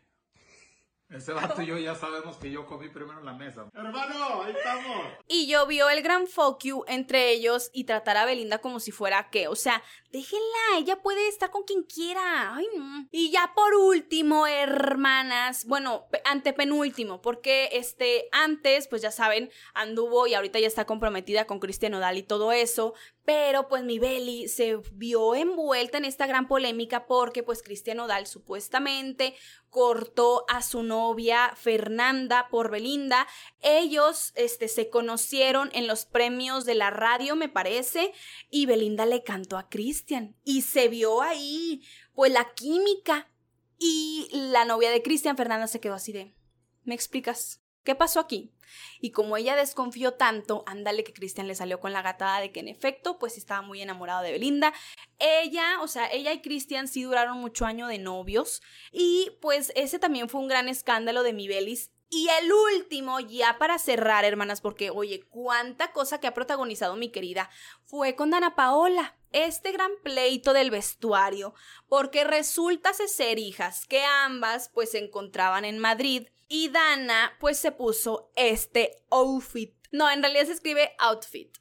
Ese 1.11 1.32
vato 1.32 1.61
y 1.61 1.66
yo 1.66 1.76
ya 1.76 1.96
sabemos 1.96 2.36
que 2.36 2.50
yo 2.52 2.66
comí 2.66 2.88
primero 2.88 3.18
en 3.18 3.26
la 3.26 3.32
mesa. 3.32 3.68
Hermano, 3.74 4.42
ahí 4.42 4.54
estamos. 4.56 5.08
Y 5.26 5.48
yo 5.48 5.66
vio 5.66 5.90
el 5.90 6.02
gran 6.02 6.28
fuck 6.28 6.62
you 6.62 6.84
entre 6.86 7.30
ellos 7.30 7.70
y 7.72 7.84
tratar 7.84 8.16
a 8.16 8.24
Belinda 8.24 8.58
como 8.58 8.78
si 8.78 8.92
fuera 8.92 9.28
que, 9.28 9.48
o 9.48 9.56
sea, 9.56 9.82
déjenla, 10.12 10.78
ella 10.78 11.02
puede 11.02 11.26
estar 11.26 11.50
con 11.50 11.64
quien 11.64 11.82
quiera. 11.82 12.54
Ay, 12.54 12.66
no. 12.76 13.08
Y 13.11 13.30
ya 13.32 13.52
por 13.56 13.74
último, 13.74 14.46
hermanas, 14.46 15.64
bueno, 15.66 16.06
antepenúltimo, 16.24 17.20
porque 17.20 17.70
este, 17.72 18.28
antes, 18.30 18.86
pues 18.86 19.02
ya 19.02 19.11
saben, 19.11 19.50
anduvo 19.74 20.28
y 20.28 20.34
ahorita 20.34 20.61
ya 20.61 20.68
está 20.68 20.84
comprometida 20.84 21.46
con 21.46 21.58
Cristian 21.58 21.94
Odal 21.94 22.18
y 22.18 22.22
todo 22.22 22.52
eso, 22.52 22.94
pero 23.31 23.68
pues 23.68 23.85
mi 23.85 24.01
Beli 24.01 24.49
se 24.49 24.78
vio 24.95 25.37
envuelta 25.37 25.99
en 25.99 26.05
esta 26.05 26.26
gran 26.26 26.49
polémica 26.49 27.07
porque 27.07 27.45
pues 27.45 27.62
Cristian 27.62 28.01
Odal 28.01 28.26
supuestamente 28.26 29.37
cortó 29.68 30.45
a 30.49 30.62
su 30.62 30.83
novia 30.83 31.53
Fernanda 31.55 32.49
por 32.51 32.72
Belinda. 32.72 33.28
Ellos 33.61 34.33
este, 34.35 34.66
se 34.66 34.91
conocieron 34.91 35.70
en 35.74 35.87
los 35.87 36.07
premios 36.07 36.64
de 36.64 36.74
la 36.74 36.91
radio, 36.91 37.37
me 37.37 37.49
parece, 37.49 38.12
y 38.51 38.66
Belinda 38.66 39.07
le 39.07 39.22
cantó 39.22 39.59
a 39.59 39.68
Cristian 39.68 40.35
y 40.43 40.62
se 40.62 40.89
vio 40.89 41.22
ahí 41.22 41.85
pues 42.14 42.33
la 42.33 42.53
química. 42.55 43.31
Y 43.78 44.28
la 44.33 44.64
novia 44.64 44.91
de 44.91 45.03
Cristian, 45.03 45.37
Fernanda, 45.37 45.68
se 45.68 45.78
quedó 45.78 45.95
así 45.95 46.11
de, 46.11 46.35
¿me 46.83 46.97
explicas? 46.97 47.62
¿Qué 47.85 47.95
pasó 47.95 48.20
aquí? 48.20 48.53
Y 49.01 49.11
como 49.11 49.37
ella 49.37 49.57
desconfió 49.57 50.12
tanto, 50.14 50.62
ándale 50.66 51.03
que 51.03 51.12
Cristian 51.12 51.49
le 51.49 51.55
salió 51.55 51.81
con 51.81 51.93
la 51.93 52.03
gatada 52.03 52.41
de 52.41 52.53
que 52.53 52.61
en 52.61 52.68
efecto, 52.68 53.18
pues 53.18 53.37
estaba 53.37 53.62
muy 53.62 53.81
enamorado 53.81 54.22
de 54.22 54.33
Belinda. 54.33 54.72
Ella, 55.18 55.81
o 55.81 55.89
sea, 55.89 56.11
ella 56.12 56.33
y 56.33 56.43
Cristian 56.43 56.89
sí 56.89 57.03
duraron 57.03 57.39
mucho 57.39 57.64
año 57.64 57.87
de 57.87 57.99
novios. 57.99 58.62
Y 58.93 59.33
pues 59.41 59.72
ese 59.74 59.99
también 59.99 60.28
fue 60.28 60.41
un 60.41 60.49
gran 60.49 60.68
escándalo 60.68 61.22
de 61.22 61.33
mi 61.33 61.49
Belis. 61.49 61.91
Y 62.12 62.28
el 62.41 62.53
último, 62.53 63.20
ya 63.20 63.57
para 63.59 63.78
cerrar, 63.78 64.24
hermanas, 64.24 64.61
porque 64.61 64.91
oye, 64.91 65.22
cuánta 65.31 65.93
cosa 65.93 66.18
que 66.18 66.26
ha 66.26 66.35
protagonizado 66.35 66.97
mi 66.97 67.11
querida, 67.11 67.49
fue 67.85 68.16
con 68.16 68.31
Dana 68.31 68.57
Paola. 68.57 69.16
Este 69.31 69.70
gran 69.70 69.93
pleito 70.03 70.53
del 70.53 70.72
vestuario, 70.72 71.55
porque 71.89 72.24
resulta 72.24 72.93
ser 72.93 73.39
hijas 73.39 73.87
que 73.87 74.03
ambas 74.03 74.70
pues 74.74 74.91
se 74.91 74.99
encontraban 74.99 75.64
en 75.64 75.78
Madrid 75.78 76.26
y 76.51 76.68
Dana 76.68 77.32
pues 77.40 77.59
se 77.59 77.72
puso 77.72 78.30
este 78.34 79.05
outfit. 79.09 79.72
No, 79.92 80.11
en 80.11 80.20
realidad 80.20 80.46
se 80.46 80.53
escribe 80.53 80.94
outfit. 80.98 81.57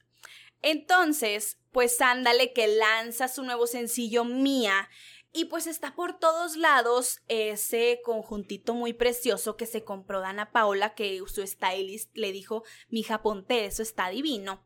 Entonces, 0.62 1.60
pues 1.72 2.02
ándale 2.02 2.52
que 2.52 2.68
lanza 2.68 3.28
su 3.30 3.44
nuevo 3.44 3.68
sencillo 3.68 4.26
Mía 4.26 4.90
y 5.32 5.46
pues 5.46 5.68
está 5.68 5.96
por 5.96 6.18
todos 6.18 6.58
lados 6.58 7.22
ese 7.28 8.02
conjuntito 8.04 8.74
muy 8.74 8.94
precioso 8.94 9.56
que 9.58 9.68
se 9.68 9.84
compró 9.84 10.22
Dana 10.22 10.52
Paola, 10.52 10.96
que 10.96 11.22
su 11.28 11.46
stylist 11.46 12.10
le 12.18 12.32
dijo, 12.32 12.64
mija, 12.90 13.22
ponte 13.22 13.66
eso, 13.66 13.84
está 13.84 14.10
divino. 14.10 14.66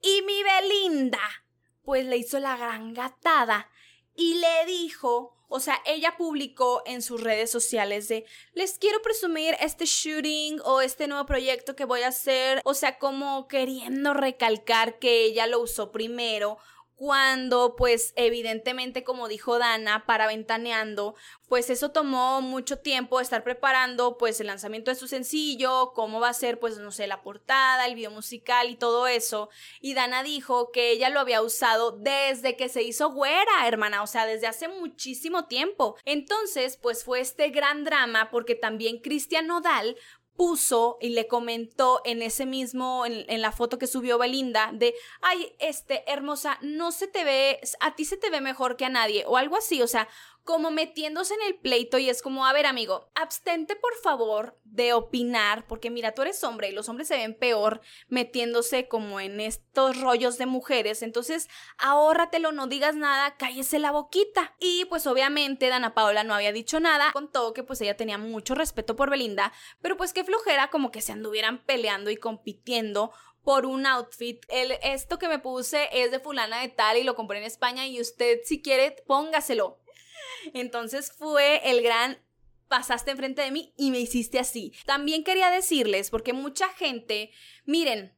Y 0.00 0.22
mi 0.22 0.44
Belinda, 0.44 1.20
pues 1.82 2.06
le 2.06 2.18
hizo 2.18 2.38
la 2.38 2.56
gran 2.56 2.94
gatada 2.94 3.68
y 4.14 4.34
le 4.34 4.66
dijo, 4.66 5.39
o 5.50 5.60
sea, 5.60 5.82
ella 5.84 6.14
publicó 6.16 6.82
en 6.86 7.02
sus 7.02 7.20
redes 7.22 7.50
sociales 7.50 8.08
de, 8.08 8.24
les 8.54 8.78
quiero 8.78 9.02
presumir 9.02 9.56
este 9.60 9.84
shooting 9.84 10.60
o 10.64 10.80
este 10.80 11.08
nuevo 11.08 11.26
proyecto 11.26 11.74
que 11.74 11.84
voy 11.84 12.02
a 12.02 12.08
hacer, 12.08 12.62
o 12.64 12.72
sea, 12.72 12.98
como 12.98 13.48
queriendo 13.48 14.14
recalcar 14.14 14.98
que 14.98 15.24
ella 15.24 15.46
lo 15.48 15.60
usó 15.60 15.90
primero 15.90 16.56
cuando 17.00 17.76
pues 17.76 18.12
evidentemente 18.14 19.04
como 19.04 19.26
dijo 19.26 19.58
Dana 19.58 20.04
para 20.04 20.26
ventaneando 20.26 21.14
pues 21.48 21.70
eso 21.70 21.92
tomó 21.92 22.42
mucho 22.42 22.78
tiempo 22.78 23.22
estar 23.22 23.42
preparando 23.42 24.18
pues 24.18 24.38
el 24.38 24.48
lanzamiento 24.48 24.90
de 24.90 24.96
su 24.96 25.08
sencillo 25.08 25.92
cómo 25.94 26.20
va 26.20 26.28
a 26.28 26.34
ser 26.34 26.60
pues 26.60 26.76
no 26.76 26.92
sé 26.92 27.06
la 27.06 27.22
portada 27.22 27.86
el 27.86 27.94
video 27.94 28.10
musical 28.10 28.68
y 28.68 28.76
todo 28.76 29.06
eso. 29.06 29.48
Y 29.80 29.94
Dana 29.94 30.22
dijo 30.22 30.72
que 30.72 30.90
ella 30.90 31.08
lo 31.08 31.20
había 31.20 31.40
usado 31.40 31.92
desde 31.92 32.54
que 32.54 32.68
se 32.68 32.82
hizo 32.82 33.10
güera 33.12 33.66
hermana 33.66 34.02
o 34.02 34.06
sea 34.06 34.26
desde 34.26 34.46
hace 34.46 34.68
muchísimo 34.68 35.46
tiempo. 35.46 35.96
Entonces 36.04 36.76
pues 36.76 37.02
fue 37.02 37.20
este 37.20 37.48
gran 37.48 37.82
drama 37.82 38.30
porque 38.30 38.54
también 38.54 38.98
Cristian 38.98 39.46
Nodal 39.46 39.96
puso 40.40 40.96
y 41.02 41.10
le 41.10 41.26
comentó 41.26 42.00
en 42.06 42.22
ese 42.22 42.46
mismo, 42.46 43.04
en, 43.04 43.42
la 43.42 43.52
foto 43.52 43.76
que 43.76 43.86
subió 43.86 44.16
Belinda, 44.16 44.70
de, 44.72 44.94
ay, 45.20 45.54
este, 45.58 46.10
hermosa, 46.10 46.56
no 46.62 46.92
se 46.92 47.08
te 47.08 47.24
ve, 47.24 47.60
a 47.80 47.94
ti 47.94 48.06
se 48.06 48.16
te 48.16 48.30
ve 48.30 48.40
mejor 48.40 48.78
que 48.78 48.86
a 48.86 48.88
nadie, 48.88 49.24
o 49.26 49.36
algo 49.36 49.58
así, 49.58 49.82
o 49.82 49.86
sea, 49.86 50.08
como 50.44 50.70
metiéndose 50.70 51.34
en 51.34 51.42
el 51.42 51.58
pleito 51.58 51.98
y 51.98 52.08
es 52.08 52.22
como, 52.22 52.46
a 52.46 52.52
ver 52.52 52.66
amigo, 52.66 53.10
abstente 53.14 53.76
por 53.76 53.94
favor 54.02 54.58
de 54.64 54.92
opinar, 54.92 55.66
porque 55.66 55.90
mira, 55.90 56.12
tú 56.12 56.22
eres 56.22 56.42
hombre 56.44 56.68
y 56.68 56.72
los 56.72 56.88
hombres 56.88 57.08
se 57.08 57.16
ven 57.16 57.34
peor 57.34 57.80
metiéndose 58.08 58.88
como 58.88 59.20
en 59.20 59.40
estos 59.40 60.00
rollos 60.00 60.38
de 60.38 60.46
mujeres, 60.46 61.02
entonces 61.02 61.48
ahórratelo, 61.78 62.52
no 62.52 62.66
digas 62.66 62.96
nada, 62.96 63.36
cállese 63.36 63.78
la 63.78 63.90
boquita. 63.90 64.54
Y 64.58 64.84
pues 64.86 65.06
obviamente 65.06 65.68
Dana 65.68 65.94
Paola 65.94 66.24
no 66.24 66.34
había 66.34 66.52
dicho 66.52 66.80
nada, 66.80 67.12
contó 67.12 67.52
que 67.52 67.62
pues 67.62 67.80
ella 67.80 67.96
tenía 67.96 68.18
mucho 68.18 68.54
respeto 68.54 68.96
por 68.96 69.10
Belinda, 69.10 69.52
pero 69.80 69.96
pues 69.96 70.12
que 70.12 70.24
flojera 70.24 70.68
como 70.70 70.90
que 70.90 71.02
se 71.02 71.12
anduvieran 71.12 71.64
peleando 71.64 72.10
y 72.10 72.16
compitiendo 72.16 73.12
por 73.42 73.66
un 73.66 73.86
outfit. 73.86 74.44
El, 74.48 74.72
esto 74.82 75.18
que 75.18 75.28
me 75.28 75.38
puse 75.38 75.88
es 75.92 76.10
de 76.10 76.20
fulana 76.20 76.60
de 76.60 76.68
tal 76.68 76.96
y 76.96 77.04
lo 77.04 77.14
compré 77.14 77.38
en 77.38 77.44
España 77.44 77.86
y 77.86 78.00
usted 78.00 78.40
si 78.44 78.62
quiere 78.62 78.96
póngaselo. 79.06 79.79
Entonces 80.54 81.12
fue 81.12 81.60
el 81.70 81.82
gran 81.82 82.18
pasaste 82.68 83.10
enfrente 83.10 83.42
de 83.42 83.50
mí 83.50 83.74
y 83.76 83.90
me 83.90 83.98
hiciste 83.98 84.38
así. 84.38 84.72
También 84.86 85.24
quería 85.24 85.50
decirles, 85.50 86.10
porque 86.10 86.32
mucha 86.32 86.68
gente, 86.68 87.32
miren, 87.66 88.14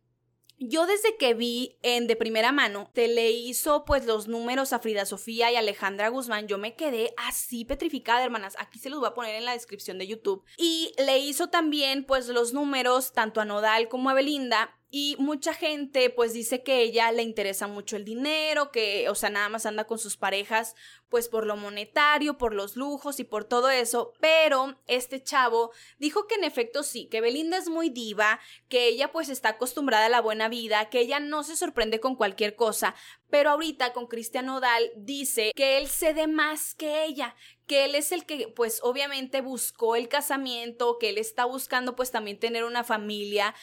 yo 0.59 0.87
desde 0.87 1.17
que 1.17 1.35
vi 1.35 1.79
en 1.83 2.07
de 2.07 2.17
primera 2.17 2.53
mano, 2.53 2.91
te 2.93 3.09
le 3.09 3.31
hizo 3.31 3.85
pues 3.85 4.07
los 4.07 4.29
números 4.29 4.73
a 4.73 4.79
Frida 4.79 5.07
Sofía 5.07 5.51
y 5.51 5.57
Alejandra 5.57 6.09
Guzmán, 6.09 6.47
yo 6.47 6.59
me 6.59 6.77
quedé 6.77 7.15
así 7.17 7.65
petrificada, 7.65 8.25
hermanas. 8.25 8.55
Aquí 8.59 8.79
se 8.79 8.91
los 8.91 9.01
voy 9.01 9.09
a 9.09 9.15
poner 9.15 9.35
en 9.35 9.45
la 9.45 9.53
descripción 9.53 9.99
de 9.99 10.07
YouTube. 10.07 10.45
Y 10.57 10.93
le 10.99 11.19
hizo 11.19 11.49
también 11.49 12.05
pues 12.05 12.29
los 12.29 12.53
números 12.53 13.13
tanto 13.13 13.41
a 13.41 13.45
Nodal 13.45 13.89
como 13.89 14.11
a 14.11 14.15
Belinda 14.15 14.79
y 14.95 15.16
mucha 15.18 15.55
gente 15.55 16.11
pues 16.11 16.34
dice 16.34 16.62
que 16.62 16.82
ella 16.82 17.11
le 17.12 17.22
interesa 17.22 17.66
mucho 17.66 17.97
el 17.97 18.05
dinero, 18.05 18.70
que 18.70 19.09
o 19.09 19.14
sea, 19.14 19.30
nada 19.30 19.49
más 19.49 19.64
anda 19.64 19.84
con 19.84 19.99
sus 19.99 20.18
parejas 20.18 20.76
pues 21.09 21.28
por 21.28 21.47
lo 21.47 21.57
monetario, 21.57 22.38
por 22.38 22.55
los 22.55 22.76
lujos 22.76 23.18
y 23.18 23.24
por 23.24 23.45
todo 23.45 23.70
eso, 23.70 24.12
pero 24.20 24.78
este 24.86 25.22
chavo 25.22 25.70
dijo 25.99 26.26
que 26.26 26.36
en 26.36 26.45
efecto 26.45 26.82
sí, 26.82 27.07
que 27.07 27.20
Belinda 27.20 27.59
es 27.59 27.68
muy 27.68 27.90
diva, 27.90 28.40
que 28.68 28.86
ella 28.88 29.12
pues 29.12 29.28
está 29.28 29.51
acostumbrada 29.51 30.07
a 30.07 30.11
la 30.11 30.22
buena 30.22 30.49
vida, 30.49 30.88
que 30.90 31.01
ella 31.01 31.20
no 31.20 31.43
se 31.43 31.57
sorprende 31.57 32.01
con 32.01 32.16
cualquier 32.16 32.55
cosa, 32.55 32.95
pero 33.28 33.51
ahorita 33.51 33.93
con 33.93 34.07
Cristian 34.07 34.47
Nodal 34.47 34.90
dice 34.97 35.53
que 35.55 35.78
él 35.78 35.88
cede 35.88 36.26
más 36.26 36.74
que 36.74 37.05
ella, 37.05 37.34
que 37.66 37.84
él 37.84 37.95
es 37.95 38.12
el 38.12 38.26
que 38.26 38.49
pues 38.49 38.80
obviamente 38.82 39.40
buscó 39.40 39.97
el 39.97 40.09
casamiento, 40.09 40.99
que 40.99 41.11
él 41.11 41.18
está 41.18 41.45
buscando 41.45 41.95
pues 41.95 42.11
también 42.11 42.38
tener 42.38 42.64
una 42.64 42.84
familia 42.84 43.55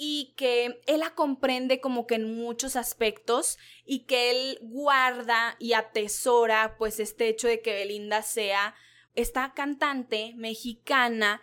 y 0.00 0.32
que 0.36 0.80
él 0.86 1.00
la 1.00 1.14
comprende 1.14 1.80
como 1.80 2.06
que 2.06 2.14
en 2.14 2.36
muchos 2.36 2.76
aspectos 2.76 3.58
y 3.84 4.04
que 4.04 4.30
él 4.30 4.58
guarda 4.62 5.56
y 5.58 5.72
atesora 5.72 6.76
pues 6.78 7.00
este 7.00 7.28
hecho 7.28 7.48
de 7.48 7.60
que 7.60 7.74
Belinda 7.74 8.22
sea 8.22 8.76
esta 9.16 9.52
cantante 9.54 10.32
mexicana 10.36 11.42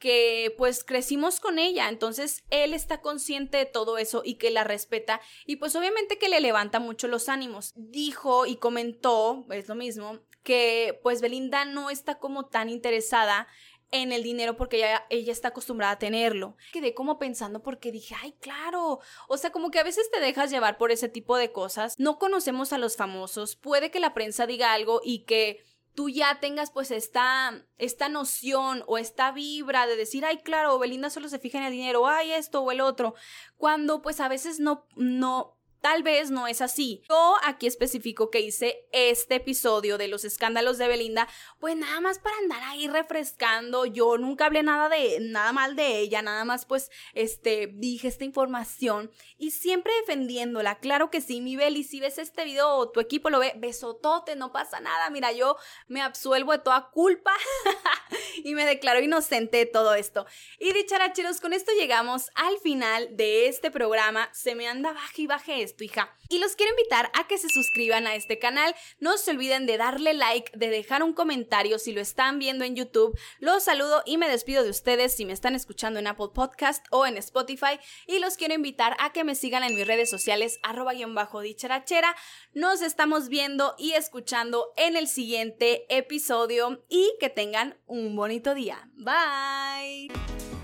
que 0.00 0.52
pues 0.58 0.82
crecimos 0.82 1.38
con 1.38 1.60
ella, 1.60 1.88
entonces 1.88 2.42
él 2.50 2.74
está 2.74 3.00
consciente 3.00 3.58
de 3.58 3.66
todo 3.66 3.98
eso 3.98 4.22
y 4.24 4.34
que 4.34 4.50
la 4.50 4.64
respeta 4.64 5.20
y 5.46 5.56
pues 5.56 5.76
obviamente 5.76 6.18
que 6.18 6.28
le 6.28 6.40
levanta 6.40 6.80
mucho 6.80 7.06
los 7.06 7.28
ánimos. 7.28 7.72
Dijo 7.76 8.46
y 8.46 8.56
comentó, 8.56 9.46
es 9.50 9.68
lo 9.68 9.76
mismo, 9.76 10.18
que 10.42 10.98
pues 11.04 11.20
Belinda 11.20 11.64
no 11.64 11.88
está 11.88 12.18
como 12.18 12.46
tan 12.46 12.68
interesada 12.68 13.46
en 13.92 14.10
el 14.10 14.22
dinero 14.22 14.56
porque 14.56 14.78
ella, 14.78 15.06
ella 15.10 15.32
está 15.32 15.48
acostumbrada 15.48 15.92
a 15.92 15.98
tenerlo. 15.98 16.56
Quedé 16.72 16.94
como 16.94 17.18
pensando 17.18 17.62
porque 17.62 17.92
dije, 17.92 18.16
ay, 18.20 18.32
claro. 18.40 19.00
O 19.28 19.36
sea, 19.36 19.52
como 19.52 19.70
que 19.70 19.78
a 19.78 19.84
veces 19.84 20.10
te 20.10 20.18
dejas 20.18 20.50
llevar 20.50 20.78
por 20.78 20.90
ese 20.90 21.08
tipo 21.08 21.36
de 21.36 21.52
cosas. 21.52 21.98
No 21.98 22.18
conocemos 22.18 22.72
a 22.72 22.78
los 22.78 22.96
famosos. 22.96 23.54
Puede 23.54 23.90
que 23.90 24.00
la 24.00 24.14
prensa 24.14 24.46
diga 24.46 24.72
algo 24.72 25.00
y 25.04 25.20
que 25.20 25.62
tú 25.94 26.08
ya 26.08 26.40
tengas 26.40 26.70
pues 26.70 26.90
esta, 26.90 27.66
esta 27.78 28.08
noción 28.08 28.82
o 28.86 28.98
esta 28.98 29.30
vibra 29.32 29.86
de 29.86 29.96
decir, 29.96 30.24
ay, 30.24 30.38
claro, 30.38 30.78
Belinda 30.78 31.10
solo 31.10 31.28
se 31.28 31.38
fija 31.38 31.58
en 31.58 31.64
el 31.64 31.72
dinero, 31.72 32.06
ay, 32.06 32.32
esto 32.32 32.62
o 32.62 32.70
el 32.70 32.80
otro, 32.80 33.14
cuando 33.56 34.00
pues 34.02 34.20
a 34.20 34.28
veces 34.28 34.58
no, 34.58 34.86
no, 34.96 35.58
Tal 35.82 36.04
vez 36.04 36.30
no 36.30 36.46
es 36.46 36.60
así. 36.60 37.02
Yo 37.08 37.36
aquí 37.42 37.66
especifico 37.66 38.30
que 38.30 38.40
hice 38.40 38.86
este 38.92 39.34
episodio 39.34 39.98
de 39.98 40.06
los 40.06 40.24
escándalos 40.24 40.78
de 40.78 40.86
Belinda, 40.86 41.26
pues 41.58 41.76
nada 41.76 42.00
más 42.00 42.20
para 42.20 42.36
andar 42.38 42.62
ahí 42.62 42.86
refrescando. 42.86 43.84
Yo 43.84 44.16
nunca 44.16 44.46
hablé 44.46 44.62
nada 44.62 44.88
de 44.88 45.18
nada 45.20 45.52
mal 45.52 45.74
de 45.74 45.98
ella, 45.98 46.22
nada 46.22 46.44
más 46.44 46.66
pues 46.66 46.88
este 47.14 47.68
dije 47.74 48.06
esta 48.06 48.24
información 48.24 49.10
y 49.38 49.50
siempre 49.50 49.92
defendiéndola. 50.00 50.78
Claro 50.78 51.10
que 51.10 51.20
sí, 51.20 51.40
mi 51.40 51.56
Beli, 51.56 51.82
si 51.82 51.98
ves 51.98 52.18
este 52.18 52.44
video 52.44 52.90
tu 52.92 53.00
equipo 53.00 53.28
lo 53.28 53.40
ve, 53.40 53.54
besotote, 53.56 54.36
no 54.36 54.52
pasa 54.52 54.78
nada. 54.78 55.10
Mira, 55.10 55.32
yo 55.32 55.56
me 55.88 56.00
absuelvo 56.00 56.52
de 56.52 56.60
toda 56.60 56.90
culpa 56.92 57.34
y 58.44 58.54
me 58.54 58.64
declaro 58.64 59.00
inocente 59.00 59.56
de 59.56 59.66
todo 59.66 59.94
esto. 59.94 60.26
Y 60.60 60.72
dicharacheros, 60.72 61.40
con 61.40 61.52
esto 61.52 61.72
llegamos 61.72 62.30
al 62.36 62.56
final 62.58 63.16
de 63.16 63.48
este 63.48 63.72
programa. 63.72 64.28
Se 64.32 64.54
me 64.54 64.68
anda 64.68 64.92
baje 64.92 65.22
y 65.22 65.26
baje 65.26 65.71
tu 65.72 65.84
hija. 65.84 66.16
Y 66.28 66.38
los 66.38 66.56
quiero 66.56 66.72
invitar 66.72 67.10
a 67.14 67.26
que 67.26 67.36
se 67.36 67.48
suscriban 67.48 68.06
a 68.06 68.14
este 68.14 68.38
canal. 68.38 68.74
No 69.00 69.18
se 69.18 69.32
olviden 69.32 69.66
de 69.66 69.76
darle 69.76 70.14
like, 70.14 70.50
de 70.56 70.70
dejar 70.70 71.02
un 71.02 71.12
comentario 71.12 71.78
si 71.78 71.92
lo 71.92 72.00
están 72.00 72.38
viendo 72.38 72.64
en 72.64 72.76
YouTube. 72.76 73.18
Los 73.38 73.64
saludo 73.64 74.02
y 74.06 74.16
me 74.16 74.28
despido 74.28 74.64
de 74.64 74.70
ustedes 74.70 75.14
si 75.14 75.24
me 75.24 75.32
están 75.32 75.54
escuchando 75.54 75.98
en 75.98 76.06
Apple 76.06 76.30
Podcast 76.34 76.86
o 76.90 77.06
en 77.06 77.16
Spotify. 77.18 77.78
Y 78.06 78.18
los 78.18 78.36
quiero 78.36 78.54
invitar 78.54 78.96
a 78.98 79.12
que 79.12 79.24
me 79.24 79.34
sigan 79.34 79.62
en 79.62 79.74
mis 79.74 79.86
redes 79.86 80.08
sociales, 80.08 80.58
arroba 80.62 80.94
guion 80.94 81.14
bajo 81.14 81.40
dicharachera. 81.40 82.16
Nos 82.54 82.82
estamos 82.82 83.28
viendo 83.28 83.74
y 83.78 83.92
escuchando 83.92 84.72
en 84.76 84.96
el 84.96 85.08
siguiente 85.08 85.84
episodio 85.94 86.84
y 86.88 87.12
que 87.20 87.28
tengan 87.28 87.78
un 87.86 88.16
bonito 88.16 88.54
día. 88.54 88.88
Bye. 88.94 90.61